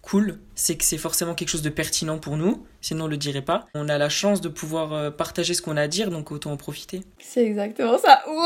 cool. 0.01 0.39
C'est 0.55 0.75
que 0.75 0.83
c'est 0.83 0.97
forcément 0.97 1.35
quelque 1.35 1.49
chose 1.49 1.61
de 1.61 1.69
pertinent 1.69 2.17
pour 2.17 2.37
nous, 2.37 2.65
sinon 2.81 3.05
on 3.05 3.07
le 3.07 3.17
dirait 3.17 3.43
pas. 3.43 3.67
On 3.75 3.87
a 3.87 3.97
la 3.97 4.09
chance 4.09 4.41
de 4.41 4.49
pouvoir 4.49 5.15
partager 5.15 5.53
ce 5.53 5.61
qu'on 5.61 5.77
a 5.77 5.83
à 5.83 5.87
dire, 5.87 6.09
donc 6.09 6.31
autant 6.31 6.51
en 6.51 6.57
profiter. 6.57 7.03
C'est 7.19 7.45
exactement 7.45 7.97
ça. 7.99 8.23
Waouh 8.27 8.43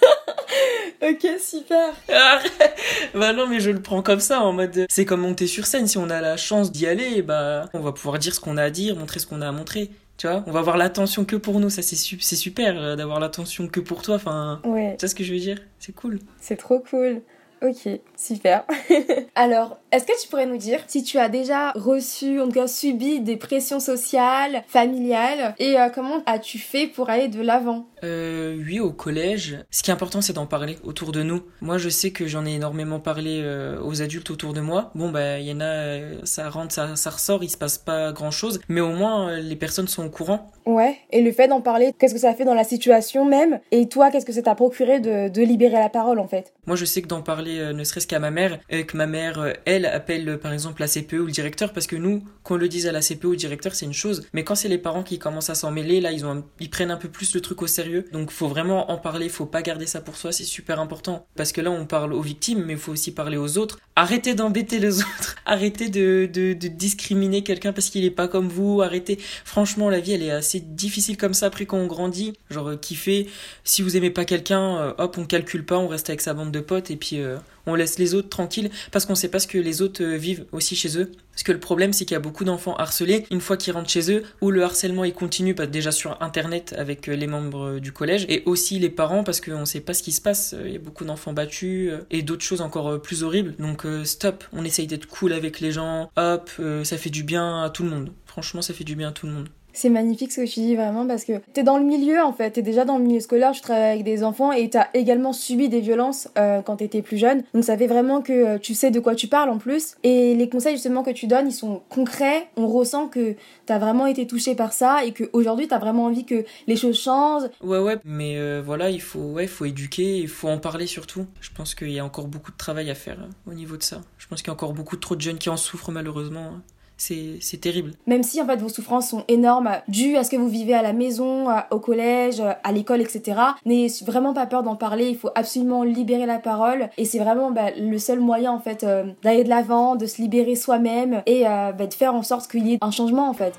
Ok, 1.02 1.26
super. 1.40 1.94
bah 3.14 3.32
non, 3.32 3.46
mais 3.46 3.60
je 3.60 3.70
le 3.70 3.80
prends 3.80 4.02
comme 4.02 4.20
ça, 4.20 4.42
en 4.42 4.52
mode. 4.52 4.86
C'est 4.90 5.04
comme 5.04 5.20
monter 5.20 5.46
sur 5.46 5.66
scène. 5.66 5.86
Si 5.86 5.96
on 5.96 6.10
a 6.10 6.20
la 6.20 6.36
chance 6.36 6.72
d'y 6.72 6.86
aller, 6.86 7.22
bah, 7.22 7.68
on 7.72 7.80
va 7.80 7.92
pouvoir 7.92 8.18
dire 8.18 8.34
ce 8.34 8.40
qu'on 8.40 8.56
a 8.56 8.64
à 8.64 8.70
dire, 8.70 8.96
montrer 8.96 9.18
ce 9.18 9.26
qu'on 9.26 9.40
a 9.40 9.48
à 9.48 9.52
montrer. 9.52 9.90
Tu 10.20 10.26
vois, 10.26 10.44
on 10.46 10.50
va 10.50 10.58
avoir 10.58 10.76
l'attention 10.76 11.24
que 11.24 11.34
pour 11.34 11.60
nous. 11.60 11.70
Ça, 11.70 11.80
c'est 11.80 11.96
super 11.96 12.78
euh, 12.78 12.94
d'avoir 12.94 13.20
l'attention 13.20 13.68
que 13.68 13.80
pour 13.80 14.02
toi. 14.02 14.16
Enfin, 14.16 14.60
ouais. 14.64 14.94
tu 14.98 15.06
vois 15.06 15.08
ce 15.08 15.14
que 15.14 15.24
je 15.24 15.32
veux 15.32 15.40
dire? 15.40 15.56
C'est 15.78 15.94
cool. 15.94 16.18
C'est 16.38 16.56
trop 16.56 16.78
cool. 16.80 17.22
Ok, 17.62 17.88
super. 18.20 18.64
Alors, 19.34 19.78
est-ce 19.92 20.04
que 20.04 20.20
tu 20.22 20.28
pourrais 20.28 20.46
nous 20.46 20.56
dire 20.58 20.80
si 20.86 21.02
tu 21.02 21.18
as 21.18 21.28
déjà 21.28 21.72
reçu, 21.72 22.40
en 22.40 22.46
tout 22.46 22.52
cas 22.52 22.66
subi 22.66 23.20
des 23.20 23.36
pressions 23.36 23.80
sociales, 23.80 24.62
familiales, 24.68 25.54
et 25.58 25.78
euh, 25.78 25.88
comment 25.88 26.22
as-tu 26.26 26.58
fait 26.58 26.86
pour 26.86 27.10
aller 27.10 27.28
de 27.28 27.40
l'avant? 27.40 27.86
Euh, 28.04 28.56
Oui, 28.64 28.78
au 28.80 28.92
collège. 28.92 29.58
Ce 29.70 29.82
qui 29.82 29.90
est 29.90 29.94
important, 29.94 30.20
c'est 30.20 30.32
d'en 30.34 30.46
parler 30.46 30.76
autour 30.84 31.12
de 31.12 31.22
nous. 31.22 31.42
Moi, 31.60 31.78
je 31.78 31.88
sais 31.88 32.10
que 32.10 32.26
j'en 32.26 32.44
ai 32.46 32.54
énormément 32.54 33.00
parlé 33.00 33.40
euh, 33.42 33.80
aux 33.82 34.02
adultes 34.02 34.30
autour 34.30 34.52
de 34.52 34.60
moi. 34.60 34.90
Bon, 34.94 35.10
bah, 35.10 35.38
il 35.38 35.46
y 35.46 35.52
en 35.52 35.60
a, 35.60 36.24
ça 36.24 36.48
rentre, 36.50 36.74
ça, 36.74 36.96
ça 36.96 37.10
ressort, 37.10 37.42
il 37.42 37.50
se 37.50 37.56
passe 37.56 37.78
pas 37.78 38.12
grand-chose, 38.12 38.60
mais 38.68 38.80
au 38.80 38.90
moins, 38.90 39.38
les 39.38 39.56
personnes 39.56 39.88
sont 39.88 40.04
au 40.04 40.10
courant. 40.10 40.50
Ouais, 40.66 40.98
et 41.10 41.22
le 41.22 41.32
fait 41.32 41.48
d'en 41.48 41.60
parler, 41.62 41.92
qu'est-ce 41.98 42.14
que 42.14 42.20
ça 42.20 42.34
fait 42.34 42.44
dans 42.44 42.54
la 42.54 42.64
situation 42.64 43.24
même? 43.24 43.60
Et 43.72 43.88
toi, 43.88 44.10
qu'est-ce 44.10 44.26
que 44.26 44.32
ça 44.32 44.42
t'a 44.42 44.54
procuré 44.54 45.00
de, 45.00 45.28
de 45.28 45.42
libérer 45.42 45.78
la 45.78 45.88
parole, 45.88 46.18
en 46.20 46.28
fait? 46.28 46.52
Moi, 46.66 46.76
je 46.76 46.84
sais 46.84 47.02
que 47.02 47.08
d'en 47.08 47.22
parler 47.22 47.72
ne 47.72 47.82
serait-ce 47.84 48.06
qu'à 48.10 48.18
ma 48.18 48.32
mère, 48.32 48.58
et 48.68 48.86
que 48.86 48.96
ma 48.96 49.06
mère, 49.06 49.38
euh, 49.38 49.52
elle, 49.66 49.86
appelle 49.86 50.28
euh, 50.28 50.36
par 50.36 50.52
exemple 50.52 50.80
la 50.80 50.88
CPE 50.88 51.12
ou 51.12 51.26
le 51.26 51.30
directeur, 51.30 51.72
parce 51.72 51.86
que 51.86 51.94
nous, 51.94 52.24
qu'on 52.42 52.56
le 52.56 52.68
dise 52.68 52.88
à 52.88 52.92
la 52.92 53.02
CPE 53.02 53.24
ou 53.24 53.32
au 53.32 53.36
directeur, 53.36 53.72
c'est 53.72 53.86
une 53.86 53.92
chose, 53.92 54.26
mais 54.32 54.42
quand 54.42 54.56
c'est 54.56 54.68
les 54.68 54.78
parents 54.78 55.04
qui 55.04 55.20
commencent 55.20 55.48
à 55.48 55.54
s'en 55.54 55.70
mêler, 55.70 56.00
là, 56.00 56.10
ils, 56.10 56.26
ont 56.26 56.44
ils 56.58 56.70
prennent 56.70 56.90
un 56.90 56.96
peu 56.96 57.08
plus 57.08 57.34
le 57.34 57.40
truc 57.40 57.62
au 57.62 57.68
sérieux. 57.68 58.06
Donc, 58.12 58.32
faut 58.32 58.48
vraiment 58.48 58.90
en 58.90 58.98
parler, 58.98 59.28
faut 59.28 59.46
pas 59.46 59.62
garder 59.62 59.86
ça 59.86 60.00
pour 60.00 60.16
soi, 60.16 60.32
c'est 60.32 60.42
super 60.42 60.80
important. 60.80 61.24
Parce 61.36 61.52
que 61.52 61.60
là, 61.60 61.70
on 61.70 61.86
parle 61.86 62.12
aux 62.12 62.20
victimes, 62.20 62.64
mais 62.64 62.72
il 62.72 62.78
faut 62.80 62.90
aussi 62.90 63.12
parler 63.12 63.36
aux 63.36 63.58
autres. 63.58 63.78
Arrêtez 63.94 64.34
d'embêter 64.34 64.80
les 64.80 64.98
autres, 65.02 65.36
arrêtez 65.46 65.88
de, 65.88 66.28
de, 66.32 66.52
de 66.52 66.68
discriminer 66.68 67.44
quelqu'un 67.44 67.72
parce 67.72 67.90
qu'il 67.90 68.04
est 68.04 68.10
pas 68.10 68.26
comme 68.26 68.48
vous, 68.48 68.82
arrêtez. 68.82 69.20
Franchement, 69.44 69.88
la 69.88 70.00
vie, 70.00 70.14
elle 70.14 70.24
est 70.24 70.32
assez 70.32 70.58
difficile 70.58 71.16
comme 71.16 71.34
ça 71.34 71.46
après 71.46 71.64
quand 71.64 71.78
on 71.78 71.86
grandit. 71.86 72.32
Genre, 72.50 72.72
kiffer. 72.80 73.28
Si 73.62 73.82
vous 73.82 73.96
aimez 73.96 74.10
pas 74.10 74.24
quelqu'un, 74.24 74.94
hop, 74.98 75.16
on 75.16 75.26
calcule 75.26 75.64
pas, 75.64 75.78
on 75.78 75.86
reste 75.86 76.10
avec 76.10 76.20
sa 76.20 76.34
bande 76.34 76.50
de 76.50 76.60
potes 76.60 76.90
et 76.90 76.96
puis 76.96 77.20
on 77.66 77.76
laisse 77.76 77.99
les 78.00 78.14
autres 78.14 78.28
tranquilles 78.28 78.70
parce 78.90 79.06
qu'on 79.06 79.14
sait 79.14 79.28
pas 79.28 79.38
ce 79.38 79.46
que 79.46 79.58
les 79.58 79.82
autres 79.82 80.02
euh, 80.02 80.16
vivent 80.16 80.46
aussi 80.52 80.74
chez 80.74 80.98
eux. 80.98 81.12
Parce 81.32 81.44
que 81.44 81.52
le 81.52 81.60
problème, 81.60 81.92
c'est 81.92 82.04
qu'il 82.04 82.14
y 82.14 82.16
a 82.16 82.20
beaucoup 82.20 82.44
d'enfants 82.44 82.74
harcelés 82.76 83.24
une 83.30 83.40
fois 83.40 83.56
qu'ils 83.56 83.72
rentrent 83.72 83.88
chez 83.88 84.12
eux, 84.12 84.24
où 84.40 84.50
le 84.50 84.62
harcèlement 84.62 85.04
il 85.04 85.14
continue 85.14 85.54
pas 85.54 85.66
déjà 85.66 85.92
sur 85.92 86.20
internet 86.20 86.74
avec 86.76 87.08
euh, 87.08 87.14
les 87.14 87.26
membres 87.26 87.76
euh, 87.76 87.80
du 87.80 87.92
collège 87.92 88.26
et 88.28 88.42
aussi 88.46 88.78
les 88.78 88.90
parents 88.90 89.22
parce 89.22 89.40
qu'on 89.40 89.64
sait 89.64 89.80
pas 89.80 89.94
ce 89.94 90.02
qui 90.02 90.12
se 90.12 90.20
passe. 90.20 90.54
Il 90.64 90.72
y 90.72 90.76
a 90.76 90.80
beaucoup 90.80 91.04
d'enfants 91.04 91.32
battus 91.32 91.92
et 92.10 92.22
d'autres 92.22 92.42
choses 92.42 92.60
encore 92.60 93.00
plus 93.00 93.22
horribles. 93.22 93.54
Donc 93.58 93.86
stop, 94.04 94.44
on 94.52 94.64
essaye 94.64 94.86
d'être 94.86 95.06
cool 95.06 95.32
avec 95.32 95.60
les 95.60 95.72
gens. 95.72 96.10
Hop, 96.16 96.50
ça 96.84 96.98
fait 96.98 97.10
du 97.10 97.22
bien 97.22 97.62
à 97.62 97.70
tout 97.70 97.82
le 97.82 97.90
monde. 97.90 98.10
Franchement, 98.26 98.62
ça 98.62 98.74
fait 98.74 98.84
du 98.84 98.96
bien 98.96 99.08
à 99.08 99.12
tout 99.12 99.26
le 99.26 99.32
monde. 99.32 99.48
C'est 99.72 99.88
magnifique 99.88 100.32
ce 100.32 100.42
que 100.42 100.46
tu 100.46 100.60
dis 100.60 100.76
vraiment 100.76 101.06
parce 101.06 101.24
que 101.24 101.34
t'es 101.52 101.62
dans 101.62 101.78
le 101.78 101.84
milieu 101.84 102.22
en 102.22 102.32
fait, 102.32 102.50
t'es 102.52 102.62
déjà 102.62 102.84
dans 102.84 102.98
le 102.98 103.04
milieu 103.04 103.20
scolaire, 103.20 103.52
tu 103.52 103.60
travailles 103.60 103.92
avec 103.92 104.04
des 104.04 104.24
enfants 104.24 104.52
et 104.52 104.68
t'as 104.68 104.88
également 104.94 105.32
subi 105.32 105.68
des 105.68 105.80
violences 105.80 106.28
euh, 106.38 106.62
quand 106.62 106.76
t'étais 106.76 107.02
plus 107.02 107.18
jeune. 107.18 107.42
Donc 107.54 107.64
ça 107.64 107.76
fait 107.76 107.86
vraiment 107.86 108.22
que 108.22 108.32
euh, 108.32 108.58
tu 108.58 108.74
sais 108.74 108.90
de 108.90 109.00
quoi 109.00 109.14
tu 109.14 109.28
parles 109.28 109.50
en 109.50 109.58
plus. 109.58 109.94
Et 110.02 110.34
les 110.34 110.48
conseils 110.48 110.74
justement 110.74 111.02
que 111.02 111.10
tu 111.10 111.26
donnes, 111.26 111.48
ils 111.48 111.52
sont 111.52 111.82
concrets. 111.88 112.48
On 112.56 112.66
ressent 112.66 113.08
que 113.08 113.34
t'as 113.66 113.78
vraiment 113.78 114.06
été 114.06 114.26
touché 114.26 114.54
par 114.54 114.72
ça 114.72 115.04
et 115.04 115.12
qu'aujourd'hui 115.12 115.68
t'as 115.68 115.78
vraiment 115.78 116.06
envie 116.06 116.24
que 116.24 116.44
les 116.66 116.76
choses 116.76 116.98
changent. 117.00 117.48
Ouais 117.62 117.78
ouais, 117.78 117.98
mais 118.04 118.36
euh, 118.36 118.62
voilà, 118.64 118.90
il 118.90 119.00
faut 119.00 119.20
ouais, 119.20 119.46
faut 119.46 119.64
éduquer, 119.64 120.18
il 120.18 120.28
faut 120.28 120.48
en 120.48 120.58
parler 120.58 120.86
surtout. 120.86 121.26
Je 121.40 121.50
pense 121.54 121.74
qu'il 121.74 121.90
y 121.90 121.98
a 121.98 122.04
encore 122.04 122.28
beaucoup 122.28 122.50
de 122.50 122.56
travail 122.56 122.90
à 122.90 122.94
faire 122.94 123.18
au 123.46 123.54
niveau 123.54 123.76
de 123.76 123.82
ça. 123.82 124.00
Je 124.18 124.26
pense 124.26 124.40
qu'il 124.42 124.48
y 124.48 124.50
a 124.50 124.54
encore 124.54 124.72
beaucoup 124.72 124.96
trop 124.96 125.16
de 125.16 125.20
jeunes 125.20 125.38
qui 125.38 125.48
en 125.48 125.56
souffrent 125.56 125.90
malheureusement 125.90 126.54
c'est 127.00 127.60
terrible. 127.60 127.92
Même 128.06 128.22
si 128.22 128.40
en 128.40 128.46
fait 128.46 128.56
vos 128.56 128.68
souffrances 128.68 129.08
sont 129.08 129.24
énormes, 129.28 129.70
dues 129.88 130.16
à 130.16 130.24
ce 130.24 130.30
que 130.30 130.36
vous 130.36 130.48
vivez 130.48 130.74
à 130.74 130.82
la 130.82 130.92
maison, 130.92 131.46
au 131.70 131.78
collège, 131.78 132.42
à 132.62 132.72
l'école, 132.72 133.00
etc. 133.00 133.40
N'ayez 133.64 133.88
vraiment 134.04 134.34
pas 134.34 134.46
peur 134.46 134.62
d'en 134.62 134.76
parler, 134.76 135.08
il 135.08 135.16
faut 135.16 135.30
absolument 135.34 135.82
libérer 135.82 136.26
la 136.26 136.38
parole 136.38 136.90
et 136.96 137.04
c'est 137.04 137.18
vraiment 137.18 137.50
bah, 137.50 137.70
le 137.76 137.98
seul 137.98 138.20
moyen 138.20 138.52
en 138.52 138.60
fait 138.60 138.84
euh, 138.84 139.04
d'aller 139.22 139.44
de 139.44 139.48
l'avant, 139.48 139.96
de 139.96 140.06
se 140.06 140.20
libérer 140.20 140.54
soi-même 140.54 141.22
et 141.26 141.46
euh, 141.46 141.72
bah, 141.72 141.86
de 141.86 141.94
faire 141.94 142.14
en 142.14 142.22
sorte 142.22 142.50
qu'il 142.50 142.66
y 142.66 142.74
ait 142.74 142.78
un 142.80 142.90
changement 142.90 143.28
en 143.28 143.34
fait. 143.34 143.54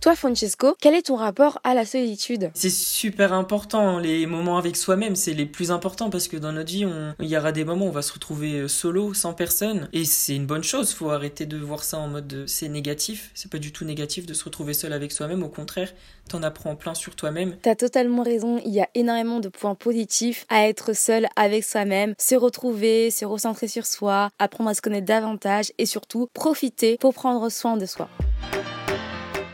Toi, 0.00 0.16
Francesco, 0.16 0.74
quel 0.80 0.94
est 0.94 1.08
ton 1.08 1.16
rapport 1.16 1.60
à 1.62 1.74
la 1.74 1.84
solitude? 1.84 2.50
C'est 2.54 2.70
super 2.70 3.34
important. 3.34 3.98
Les 3.98 4.24
moments 4.24 4.56
avec 4.56 4.74
soi-même, 4.76 5.14
c'est 5.14 5.34
les 5.34 5.44
plus 5.44 5.70
importants 5.70 6.08
parce 6.08 6.26
que 6.26 6.38
dans 6.38 6.52
notre 6.52 6.70
vie, 6.70 6.86
il 7.18 7.26
y 7.26 7.36
aura 7.36 7.52
des 7.52 7.66
moments 7.66 7.84
où 7.84 7.88
on 7.88 7.92
va 7.92 8.00
se 8.00 8.14
retrouver 8.14 8.60
euh, 8.60 8.68
solo, 8.68 9.12
sans 9.12 9.34
personne. 9.34 9.90
Et 9.92 10.06
c'est 10.06 10.34
une 10.34 10.46
bonne 10.46 10.64
chose. 10.64 10.94
Faut 10.94 11.10
arrêter 11.10 11.44
de 11.44 11.58
voir 11.58 11.84
ça 11.84 11.98
en 11.98 12.08
mode 12.08 12.44
c'est 12.46 12.70
négatif. 12.70 13.30
C'est 13.34 13.50
pas 13.50 13.58
du 13.58 13.72
tout 13.72 13.84
négatif 13.84 14.24
de 14.24 14.32
se 14.32 14.42
retrouver 14.42 14.72
seul 14.72 14.94
avec 14.94 15.12
soi-même. 15.12 15.42
Au 15.42 15.50
contraire, 15.50 15.92
t'en 16.30 16.42
apprends 16.42 16.76
plein 16.76 16.94
sur 16.94 17.14
toi-même. 17.14 17.56
T'as 17.60 17.74
totalement 17.74 18.22
raison. 18.22 18.58
Il 18.64 18.72
y 18.72 18.80
a 18.80 18.88
énormément 18.94 19.40
de 19.40 19.50
points 19.50 19.74
positifs 19.74 20.46
à 20.48 20.66
être 20.66 20.96
seul 20.96 21.26
avec 21.36 21.62
soi-même, 21.62 22.14
se 22.18 22.36
retrouver, 22.36 23.10
se 23.10 23.26
recentrer 23.26 23.68
sur 23.68 23.84
soi, 23.84 24.30
apprendre 24.38 24.70
à 24.70 24.74
se 24.74 24.80
connaître 24.80 25.06
davantage 25.06 25.72
et 25.76 25.84
surtout 25.84 26.30
profiter 26.32 26.96
pour 26.98 27.12
prendre 27.12 27.50
soin 27.50 27.76
de 27.76 27.84
soi 27.84 28.08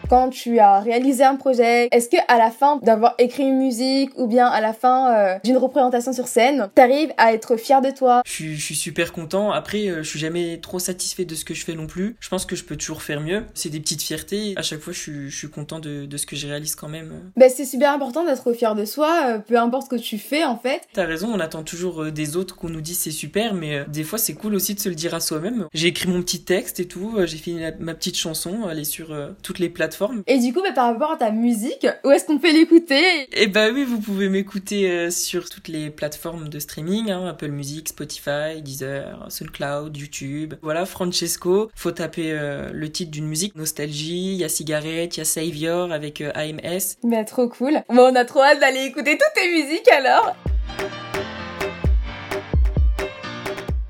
quand 0.09 0.31
tu 0.31 0.59
as 0.59 0.81
réalisé 0.81 1.25
un 1.25 1.37
projet 1.37 1.89
Est-ce 1.91 2.09
que 2.09 2.17
à 2.29 2.39
la 2.39 2.51
fin 2.51 2.79
d'avoir 2.83 3.15
écrit 3.19 3.45
une 3.45 3.59
musique 3.59 4.11
ou 4.17 4.27
bien 4.27 4.47
à 4.47 4.61
la 4.61 4.73
fin 4.73 5.15
euh, 5.15 5.39
d'une 5.45 5.57
représentation 5.57 6.13
sur 6.13 6.29
scène, 6.29 6.69
t'arrives 6.75 7.13
à 7.17 7.33
être 7.33 7.57
fier 7.57 7.81
de 7.83 7.91
toi? 7.91 8.23
Je, 8.25 8.55
suis 8.55 8.75
super 8.75 9.13
content. 9.13 9.53
Après, 9.53 9.89
euh, 9.89 10.03
je 10.03 10.09
suis 10.09 10.19
jamais 10.19 10.59
trop 10.61 10.79
satisfait 10.79 11.25
de 11.25 11.35
ce 11.35 11.45
que 11.45 11.55
je 11.55 11.65
fais 11.65 11.75
non 11.75 11.87
plus. 11.87 12.17
Je 12.21 12.29
pense 12.29 12.47
que 12.47 12.57
je 12.57 12.65
peux 12.65 12.77
toujours 12.77 13.03
faire 13.03 13.21
mieux. 13.21 13.45
C'est 13.55 13.69
des 13.69 13.81
petites 13.81 14.03
fiertés. 14.03 14.55
À 14.57 14.63
chaque 14.63 14.81
fois, 14.81 14.93
je 14.93 15.29
suis, 15.29 15.51
content 15.51 15.79
de, 15.79 16.09
ce 16.17 16.27
que 16.27 16.37
je 16.37 16.47
réalise 16.47 16.75
quand 16.75 16.89
même. 16.89 17.13
Ben, 17.37 17.51
c'est 17.55 17.65
super 17.65 17.93
important 17.93 18.25
d'être 18.25 18.53
fier 18.53 18.75
de 18.75 18.85
soi, 18.85 19.11
euh, 19.27 19.39
peu 19.39 19.59
importe 19.59 19.85
ce 19.85 19.97
que 19.97 20.01
tu 20.01 20.19
fais 20.19 20.45
en 20.45 20.59
fait. 20.59 20.83
T'as 20.93 21.05
raison, 21.05 21.29
on 21.33 21.41
attend 21.41 21.63
toujours 21.63 22.07
des 22.07 22.37
autres 22.37 22.57
qu'on 22.57 22.69
nous 22.69 22.81
dise 22.81 22.99
c'est 22.99 23.11
super, 23.11 23.55
mais 23.55 23.85
des 23.89 24.05
fois 24.05 24.19
c'est 24.19 24.35
cool 24.35 24.55
aussi 24.55 24.75
de 24.75 24.81
se 24.81 24.89
le 24.89 24.95
dire 24.95 25.15
à 25.15 25.21
soi-même. 25.21 25.67
J'ai 25.73 25.89
écrit 25.89 26.09
mon 26.09 26.23
petit 26.23 26.43
texte 26.43 26.81
et 26.81 26.87
tout, 26.87 27.15
j'ai 27.25 27.37
fini 27.37 27.61
ma 27.79 27.95
petite 27.95 28.17
chanson, 28.17 28.69
elle 28.71 28.79
est 28.79 28.85
sur 28.85 29.15
toutes 29.43 29.59
les 29.59 29.69
plateformes 29.69 29.96
et 30.27 30.39
du 30.39 30.53
coup, 30.53 30.63
bah, 30.63 30.73
par 30.73 30.87
rapport 30.87 31.13
à 31.13 31.17
ta 31.17 31.31
musique, 31.31 31.87
où 32.05 32.11
est-ce 32.11 32.25
qu'on 32.25 32.39
peut 32.39 32.53
l'écouter? 32.53 33.29
Eh 33.33 33.47
bah 33.47 33.69
oui, 33.73 33.85
vous 33.85 34.01
pouvez 34.01 34.29
m'écouter 34.29 34.91
euh, 34.91 35.11
sur 35.11 35.49
toutes 35.49 35.69
les 35.69 35.91
plateformes 35.91 36.49
de 36.49 36.59
streaming, 36.59 37.11
hein, 37.11 37.27
Apple 37.27 37.49
Music, 37.49 37.89
Spotify, 37.89 38.63
Deezer, 38.63 39.27
SoundCloud, 39.29 39.97
YouTube. 39.97 40.55
Voilà, 40.63 40.87
Francesco. 40.87 41.71
Faut 41.75 41.93
taper 41.93 42.33
euh, 42.33 42.71
le 42.73 42.91
titre 42.91 43.11
d'une 43.11 43.27
musique, 43.27 43.55
Nostalgie, 43.55 44.33
il 44.33 44.39
y 44.39 44.45
a 44.45 44.49
Cigarette, 44.49 45.17
il 45.17 45.21
y 45.21 45.23
a 45.23 45.25
Savior 45.25 45.93
avec 45.93 46.21
euh, 46.21 46.33
AMS. 46.35 46.97
Bah 47.03 47.25
trop 47.25 47.49
cool. 47.49 47.83
Bon, 47.89 48.13
on 48.13 48.15
a 48.15 48.25
trop 48.25 48.43
hâte 48.43 48.61
d'aller 48.61 48.85
écouter 48.85 49.19
toutes 49.19 49.43
tes 49.43 49.51
musiques 49.51 49.89
alors. 49.89 50.37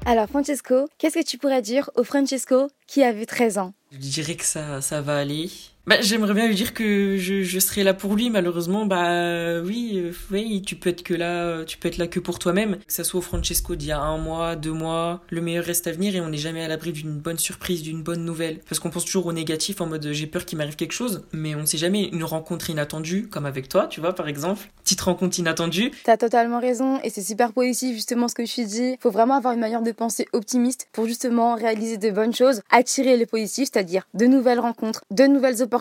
Alors 0.09 0.29
Francesco, 0.29 0.87
qu'est-ce 0.99 1.19
que 1.19 1.25
tu 1.25 1.37
pourrais 1.37 1.63
dire 1.63 1.91
au 1.97 2.05
Francesco 2.05 2.69
qui 2.87 3.03
avait 3.03 3.27
13 3.27 3.59
ans? 3.59 3.75
Je 3.91 3.99
dirais 3.99 4.37
que 4.37 4.45
ça, 4.45 4.81
ça 4.81 5.01
va 5.01 5.17
aller. 5.17 5.51
Bah, 5.87 6.01
j'aimerais 6.01 6.35
bien 6.35 6.49
lui 6.49 6.57
dire 6.57 6.75
que 6.75 7.17
je, 7.17 7.43
je 7.43 7.59
serai 7.61 7.85
là 7.85 7.95
pour 7.95 8.17
lui, 8.17 8.29
malheureusement, 8.29 8.87
bah 8.87 9.61
oui, 9.61 9.93
euh, 10.03 10.13
oui, 10.33 10.61
tu 10.67 10.75
peux 10.75 10.91
être 10.91 11.05
que 11.05 11.15
là, 11.15 11.65
tu 11.65 11.79
peux 11.79 11.87
être 11.87 11.97
là 11.97 12.09
que 12.09 12.19
pour 12.19 12.41
toi-même. 12.41 12.79
Que 12.79 12.93
ça 12.93 13.05
soit 13.05 13.19
au 13.19 13.23
Francesco 13.23 13.77
d'il 13.77 13.91
y 13.91 13.93
a 13.93 14.01
un 14.01 14.19
mois, 14.19 14.57
deux 14.57 14.73
mois, 14.73 15.23
le 15.31 15.41
meilleur 15.41 15.65
reste 15.65 15.87
à 15.87 15.93
venir 15.93 16.17
et 16.17 16.21
on 16.21 16.29
n'est 16.29 16.39
jamais 16.39 16.65
à 16.65 16.67
l'abri 16.67 16.91
d'une 16.91 17.17
bonne 17.17 17.39
surprise, 17.39 17.85
d'une 17.85 18.03
bonne 18.03 18.25
nouvelle. 18.25 18.59
Parce 18.69 18.81
qu'on 18.81 18.91
pense 18.91 19.05
toujours 19.05 19.27
au 19.27 19.33
négatif 19.33 19.81
en 19.81 19.87
mode 19.87 20.09
j'ai 20.11 20.27
peur 20.27 20.45
qu'il 20.45 20.59
m'arrive 20.59 20.75
quelque 20.75 20.91
chose, 20.91 21.23
mais 21.33 21.55
on 21.55 21.67
sait 21.67 21.79
jamais 21.79 22.09
une 22.09 22.25
rencontre 22.25 22.69
inattendue, 22.69 23.29
comme 23.29 23.47
avec 23.47 23.69
toi, 23.69 23.87
tu 23.87 24.01
vois, 24.01 24.13
par 24.13 24.27
exemple. 24.27 24.69
Petite 24.83 25.03
rencontre 25.03 25.39
inattendue. 25.39 25.93
T'as 26.03 26.17
totalement 26.17 26.59
raison 26.59 26.99
et 27.05 27.11
c'est 27.11 27.23
super 27.23 27.53
positif 27.53 27.95
justement 27.95 28.27
ce 28.27 28.35
que 28.35 28.43
tu 28.43 28.65
dis. 28.65 28.97
Faut 28.99 29.13
vraiment 29.13 29.35
avoir 29.35 29.55
une 29.55 29.61
manière 29.61 29.83
de 29.83 29.93
penser 29.93 30.27
optimiste 30.33 30.89
pour 30.93 31.07
justement 31.07 31.55
réaliser 31.55 31.97
de 31.97 32.11
bonnes 32.11 32.35
choses, 32.35 32.63
attirer 32.71 33.17
le 33.17 33.27
positif, 33.27 33.69
c'est-à-dire 33.73 34.03
de 34.15 34.27
nouvelles 34.27 34.59
rencontres, 34.59 35.05
de 35.13 35.25
nouvelles 35.25 35.63
opportunités 35.63 35.76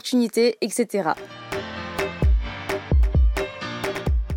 etc. 0.61 1.11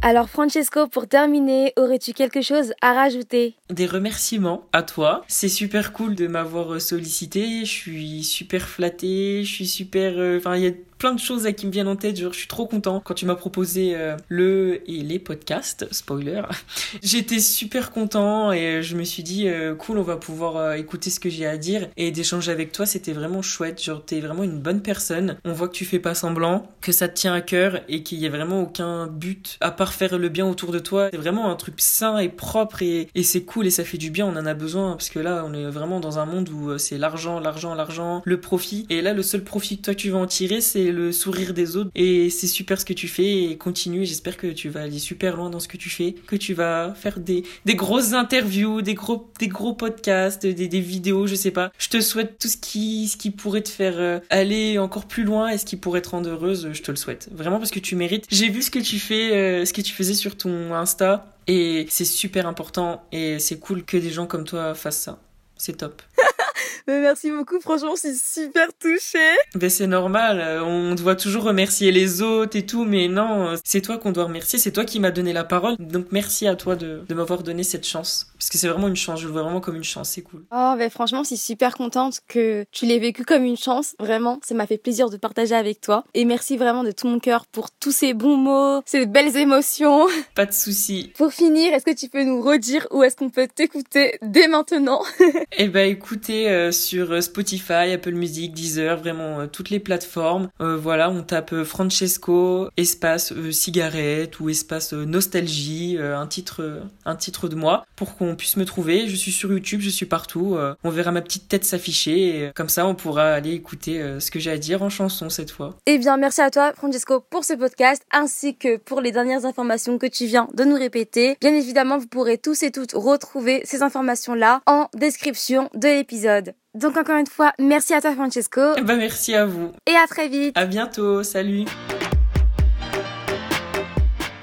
Alors 0.01 0.31
Francesco, 0.31 0.87
pour 0.87 1.09
terminer, 1.09 1.73
aurais-tu 1.77 2.13
quelque 2.13 2.41
chose 2.41 2.73
à 2.81 2.93
rajouter? 2.93 3.57
Des 3.69 3.87
remerciements 3.87 4.65
à 4.73 4.83
toi. 4.83 5.25
C'est 5.27 5.49
super 5.49 5.93
cool 5.93 6.15
de 6.15 6.29
m'avoir 6.29 6.81
sollicité. 6.81 7.65
Je 7.65 7.71
suis 7.71 8.23
super 8.23 8.69
flattée. 8.69 9.43
Je 9.45 9.53
suis 9.53 9.67
super. 9.67 10.15
Euh, 10.17 10.39
enfin, 10.39 10.57
il 10.57 10.63
y 10.63 10.69
a 10.69 10.73
plein 10.99 11.15
de 11.15 11.21
choses 11.21 11.49
qui 11.57 11.67
me 11.67 11.73
viennent 11.73 11.89
en 11.89 11.97
tête. 11.97 12.17
Genre, 12.17 12.33
je 12.33 12.39
suis 12.39 12.49
trop 12.49 12.67
content 12.67 13.01
quand 13.05 13.15
tu 13.15 13.27
m'as 13.27 13.37
proposé 13.37 13.95
euh, 13.95 14.17
le 14.29 14.83
et 14.91 15.03
les 15.03 15.19
podcasts. 15.19 15.87
Spoiler. 15.93 16.43
J'étais 17.03 17.41
super 17.41 17.93
content 17.93 18.53
et 18.53 18.83
je 18.83 18.97
me 18.97 19.05
suis 19.05 19.23
dit 19.23 19.49
euh, 19.49 19.75
cool, 19.75 19.99
on 19.99 20.03
va 20.03 20.17
pouvoir 20.17 20.57
euh, 20.57 20.75
écouter 20.75 21.11
ce 21.11 21.21
que 21.21 21.31
j'ai 21.31 21.47
à 21.47 21.57
dire 21.57 21.89
et 21.97 22.11
d'échanger 22.11 22.53
avec 22.53 22.73
toi. 22.73 22.87
C'était 22.87 23.13
vraiment 23.13 23.43
chouette. 23.43 23.83
Genre, 23.83 24.05
t'es 24.05 24.21
vraiment 24.21 24.43
une 24.43 24.59
bonne 24.59 24.83
personne. 24.83 25.37
On 25.45 25.53
voit 25.53 25.69
que 25.69 25.75
tu 25.75 25.85
fais 25.85 26.01
pas 26.01 26.15
semblant, 26.15 26.69
que 26.81 26.93
ça 26.93 27.09
te 27.09 27.15
tient 27.15 27.33
à 27.33 27.41
cœur 27.41 27.81
et 27.89 28.03
qu'il 28.03 28.19
y 28.19 28.27
a 28.27 28.31
vraiment 28.31 28.63
aucun 28.63 29.07
but 29.07 29.57
à 29.61 29.71
part 29.71 29.93
faire 29.93 30.19
le 30.19 30.29
bien 30.29 30.47
autour 30.47 30.73
de 30.73 30.79
toi. 30.79 31.09
C'est 31.13 31.19
vraiment 31.19 31.51
un 31.51 31.57
truc 31.57 31.75
sain 31.79 32.19
et 32.19 32.29
propre 32.29 32.83
et, 32.83 33.09
et 33.15 33.23
c'est 33.23 33.43
cool 33.43 33.67
et 33.67 33.71
ça 33.71 33.85
fait 33.85 33.99
du 33.99 34.11
bien. 34.11 34.27
On 34.27 34.37
en 34.37 34.47
a 34.47 34.55
besoin 34.55 34.93
parce 34.93 35.11
que 35.11 35.21
là, 35.21 35.45
on 35.47 35.55
est 35.55 35.65
vraiment 35.71 36.01
dans 36.01 36.19
un 36.19 36.27
monde 36.27 36.49
où 36.49 36.77
c'est 36.79 36.99
l'argent, 36.99 37.39
l'argent, 37.39 37.75
l'argent, 37.75 38.23
le 38.25 38.41
profit. 38.41 38.87
Et 38.91 39.03
là, 39.03 39.13
le 39.13 39.23
seul 39.23 39.45
profit 39.45 39.79
que 39.79 39.83
toi 39.83 39.95
tu 39.95 40.11
vas 40.11 40.19
en 40.19 40.27
tirer, 40.27 40.61
c'est 40.61 40.88
le 40.93 41.13
sourire 41.13 41.55
des 41.55 41.77
autres. 41.77 41.91
Et 41.95 42.31
c'est 42.31 42.47
super 42.47 42.81
ce 42.81 42.85
que 42.85 42.93
tu 42.93 43.09
fais 43.09 43.45
et 43.45 43.57
continue. 43.57 44.05
J'espère 44.05 44.37
que 44.37 44.49
tu 44.49 44.69
vas 44.69 44.83
aller 44.83 44.99
super 44.99 45.37
loin 45.37 45.51
dans 45.51 45.61
ce 45.61 45.69
que 45.69 45.77
tu 45.77 45.91
fais, 45.91 46.15
que 46.27 46.37
tu 46.37 46.55
vas 46.55 46.95
faire 46.95 47.19
des, 47.21 47.45
des 47.65 47.75
grosses 47.75 48.13
interviews, 48.13 48.83
des 48.83 48.95
gros, 48.95 49.31
des 49.39 49.49
gros 49.49 49.75
podcasts, 49.75 50.47
des, 50.47 50.69
des 50.69 50.81
vidéos, 50.81 51.27
je 51.27 51.35
sais 51.35 51.51
pas. 51.51 51.73
Je 51.79 51.89
te 51.89 52.01
souhaite 52.01 52.39
tout 52.39 52.49
ce 52.49 52.57
qui, 52.57 53.09
ce 53.09 53.17
qui 53.17 53.31
pourrait 53.31 53.63
te 53.63 53.69
faire 53.69 53.95
euh, 53.99 54.21
aller 54.31 54.79
encore 54.79 55.07
plus 55.07 55.25
loin 55.25 55.49
et 55.49 55.59
ce 55.59 55.65
qui 55.65 55.77
pourrait 55.77 56.03
te 56.03 56.11
rendre 56.11 56.31
heureuse. 56.31 56.71
Je 56.73 56.83
te 56.83 56.91
le 56.91 56.97
souhaite. 56.97 57.29
Vraiment 57.33 57.59
parce 57.59 57.71
que 57.71 57.81
tu 57.81 57.97
mérites. 57.97 58.25
J'ai 58.31 58.49
vu 58.49 58.63
ce 58.63 58.71
que 58.71 58.79
tu 58.79 58.99
fais, 58.99 59.35
euh, 59.35 59.65
ce 59.65 59.73
que 59.73 59.81
tu 59.81 59.93
faisais 59.93 60.15
sur 60.15 60.37
ton 60.37 60.75
Insta. 60.75 61.35
Et 61.49 61.87
c'est 61.89 62.05
super 62.05 62.47
important 62.47 63.03
et 63.11 63.39
c'est 63.39 63.59
cool 63.59 63.83
que 63.83 63.97
des 63.97 64.11
gens 64.11 64.27
comme 64.27 64.45
toi 64.45 64.75
fassent 64.75 65.01
ça. 65.01 65.19
C'est 65.57 65.79
top. 65.79 66.03
merci 66.87 67.31
beaucoup, 67.31 67.61
franchement, 67.61 67.95
je 67.95 68.09
suis 68.09 68.43
super 68.43 68.69
touchée. 68.79 69.37
Ben 69.55 69.71
c'est 69.71 69.87
normal, 69.87 70.41
euh, 70.41 70.63
on 70.63 70.95
doit 70.95 71.17
toujours 71.17 71.45
remercier 71.45 71.93
les 71.93 72.23
autres 72.23 72.57
et 72.57 72.67
tout, 72.67 72.85
mais 72.85 73.09
non, 73.09 73.55
c'est 73.65 73.81
toi 73.81 73.99
qu'on 73.99 74.13
doit 74.13 74.25
remercier, 74.25 74.59
c'est 74.59 74.73
toi 74.73 74.85
qui 74.85 75.01
m'as 75.01 75.11
donné 75.11 75.33
la 75.33 75.45
parole, 75.45 75.77
donc 75.79 76.07
merci 76.11 76.47
à 76.47 76.57
toi 76.57 76.77
de, 76.77 77.03
de 77.09 77.15
m'avoir 77.15 77.43
donné 77.43 77.63
cette 77.63 77.87
chance. 77.87 78.29
Parce 78.39 78.51
que 78.51 78.59
c'est 78.59 78.69
vraiment 78.69 78.89
une 78.89 78.97
chance, 78.97 79.21
je 79.21 79.27
le 79.27 79.33
vois 79.33 79.43
vraiment 79.43 79.61
comme 79.61 79.77
une 79.77 79.85
chance, 79.85 80.11
c'est 80.11 80.23
cool. 80.23 80.45
Oh, 80.53 80.75
ben 80.79 80.91
franchement, 80.91 81.23
je 81.23 81.29
suis 81.29 81.37
super 81.37 81.77
contente 81.77 82.21
que 82.29 82.65
tu 82.73 82.87
l'aies 82.87 82.99
vécu 82.99 83.25
comme 83.25 83.45
une 83.45 83.57
chance, 83.57 83.95
vraiment, 83.99 84.39
ça 84.45 84.55
m'a 84.55 84.67
fait 84.67 84.79
plaisir 84.79 85.11
de 85.11 85.17
partager 85.17 85.55
avec 85.55 85.81
toi. 85.81 86.05
Et 86.15 86.25
merci 86.25 86.57
vraiment 86.57 86.85
de 86.85 86.91
tout 86.91 87.07
mon 87.07 87.19
cœur 87.19 87.47
pour 87.47 87.71
tous 87.71 87.93
ces 87.93 88.15
bons 88.15 88.37
mots, 88.37 88.83
ces 88.87 89.07
belles 89.07 89.37
émotions. 89.37 90.07
Pas 90.35 90.47
de 90.47 90.53
souci. 90.53 91.13
Pour 91.17 91.33
finir, 91.33 91.73
est-ce 91.75 91.85
que 91.85 91.95
tu 91.95 92.09
peux 92.09 92.23
nous 92.25 92.43
redire 92.43 92.87
où 92.91 93.03
est-ce 93.03 93.17
qu'on 93.17 93.31
peut 93.31 93.49
t'écouter 93.53 94.19
dès 94.23 94.49
maintenant? 94.49 95.03
Eh 95.61 95.69
ben 95.69 95.91
écoutez, 95.91 96.08
euh, 96.31 96.73
sur 96.73 97.13
euh, 97.13 97.21
Spotify, 97.21 97.93
Apple 97.93 98.13
Music, 98.13 98.53
Deezer, 98.53 98.99
vraiment 98.99 99.41
euh, 99.41 99.47
toutes 99.47 99.71
les 99.71 99.81
plateformes. 99.81 100.49
Voilà, 100.61 101.11
on 101.11 101.23
tape 101.23 101.65
Francesco 101.65 102.69
espace 102.77 103.33
cigarette 103.51 104.41
ou 104.41 104.49
espace 104.49 104.93
nostalgie, 104.93 105.99
un 105.99 106.27
titre 106.27 106.83
un 107.05 107.17
titre 107.17 107.49
de 107.49 107.55
moi 107.55 107.85
pour 107.97 108.17
qu'on 108.17 108.35
puisse 108.37 108.57
me 108.57 108.65
trouver. 108.65 109.09
Je 109.09 109.17
suis 109.17 109.33
sur 109.33 109.51
YouTube, 109.53 109.81
je 109.81 109.89
suis 109.89 110.07
partout. 110.07 110.57
on 110.85 110.91
verra 110.91 111.13
ma 111.13 111.23
petite 111.23 111.49
tête 111.49 111.65
s'afficher 111.65 112.45
et 112.45 112.51
comme 112.55 112.69
ça 112.69 112.87
on 112.87 112.95
pourra 112.95 113.33
aller 113.33 113.53
écouter 113.53 114.03
ce 114.19 114.31
que 114.31 114.39
j'ai 114.39 114.51
à 114.51 114.59
dire 114.59 114.83
en 114.83 114.91
chanson 114.91 115.31
cette 115.31 115.51
fois. 115.51 115.77
Eh 115.87 115.99
bien, 115.99 116.17
merci 116.17 116.41
à 116.41 116.51
toi 116.51 116.73
Francesco 116.75 117.21
pour 117.21 117.45
ce 117.45 117.55
podcast 117.55 118.03
ainsi 118.11 118.57
que 118.57 118.77
pour 118.77 119.01
les 119.01 119.13
dernières 119.13 119.45
informations 119.45 119.99
que 119.99 120.07
tu 120.07 120.27
viens 120.27 120.49
de 120.55 120.65
nous 120.65 120.77
répéter. 120.77 121.37
Bien 121.41 121.55
évidemment, 121.55 121.99
vous 121.99 122.09
pourrez 122.09 122.39
tous 122.39 122.63
et 122.63 122.71
toutes 122.71 122.93
retrouver 122.93 123.63
ces 123.65 123.83
informations 123.83 124.35
là 124.35 124.61
en 124.67 124.89
description 124.95 125.71
de 125.75 125.98
l'épisode. 125.99 126.55
Donc 126.75 126.97
encore 126.97 127.17
une 127.17 127.27
fois, 127.27 127.53
merci 127.59 127.93
à 127.93 128.01
toi 128.01 128.15
Francesco. 128.15 128.61
Bah 128.83 128.97
merci 128.97 129.35
à 129.35 129.47
vous. 129.47 129.73
Et 129.87 129.97
à 129.97 130.07
très 130.07 130.29
vite. 130.29 130.57
À 130.57 130.67
bientôt, 130.67 131.23
salut. 131.23 131.65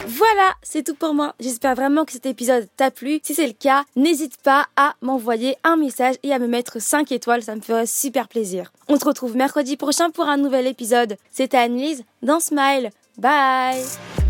Voilà, 0.08 0.54
c'est 0.64 0.84
tout 0.84 0.96
pour 0.96 1.14
moi. 1.14 1.34
J'espère 1.40 1.76
vraiment 1.76 2.06
que 2.06 2.14
cet 2.14 2.26
épisode 2.26 2.68
t'a 2.78 2.90
plu. 2.90 3.20
Si 3.24 3.34
c'est 3.34 3.48
le 3.48 3.54
cas, 3.54 3.84
n'hésite 3.96 4.38
pas 4.42 4.66
à 4.78 4.96
m'envoyer 5.02 5.58
un 5.64 5.76
message 5.76 6.16
et 6.24 6.32
à 6.32 6.40
me 6.40 6.48
mettre 6.48 6.82
5 6.82 7.12
étoiles, 7.12 7.44
ça 7.44 7.56
me 7.56 7.62
ferait 7.62 7.86
super 7.86 8.28
plaisir. 8.28 8.72
On 8.88 8.98
se 8.98 9.06
retrouve 9.06 9.36
mercredi 9.36 9.76
prochain 9.76 10.12
pour 10.12 10.28
un 10.30 10.38
nouvel 10.38 10.68
épisode. 10.68 11.18
C'était 11.32 11.58
Annelise 11.58 12.04
dans 12.22 12.40
Smile. 12.40 12.92
Bye 13.18 14.25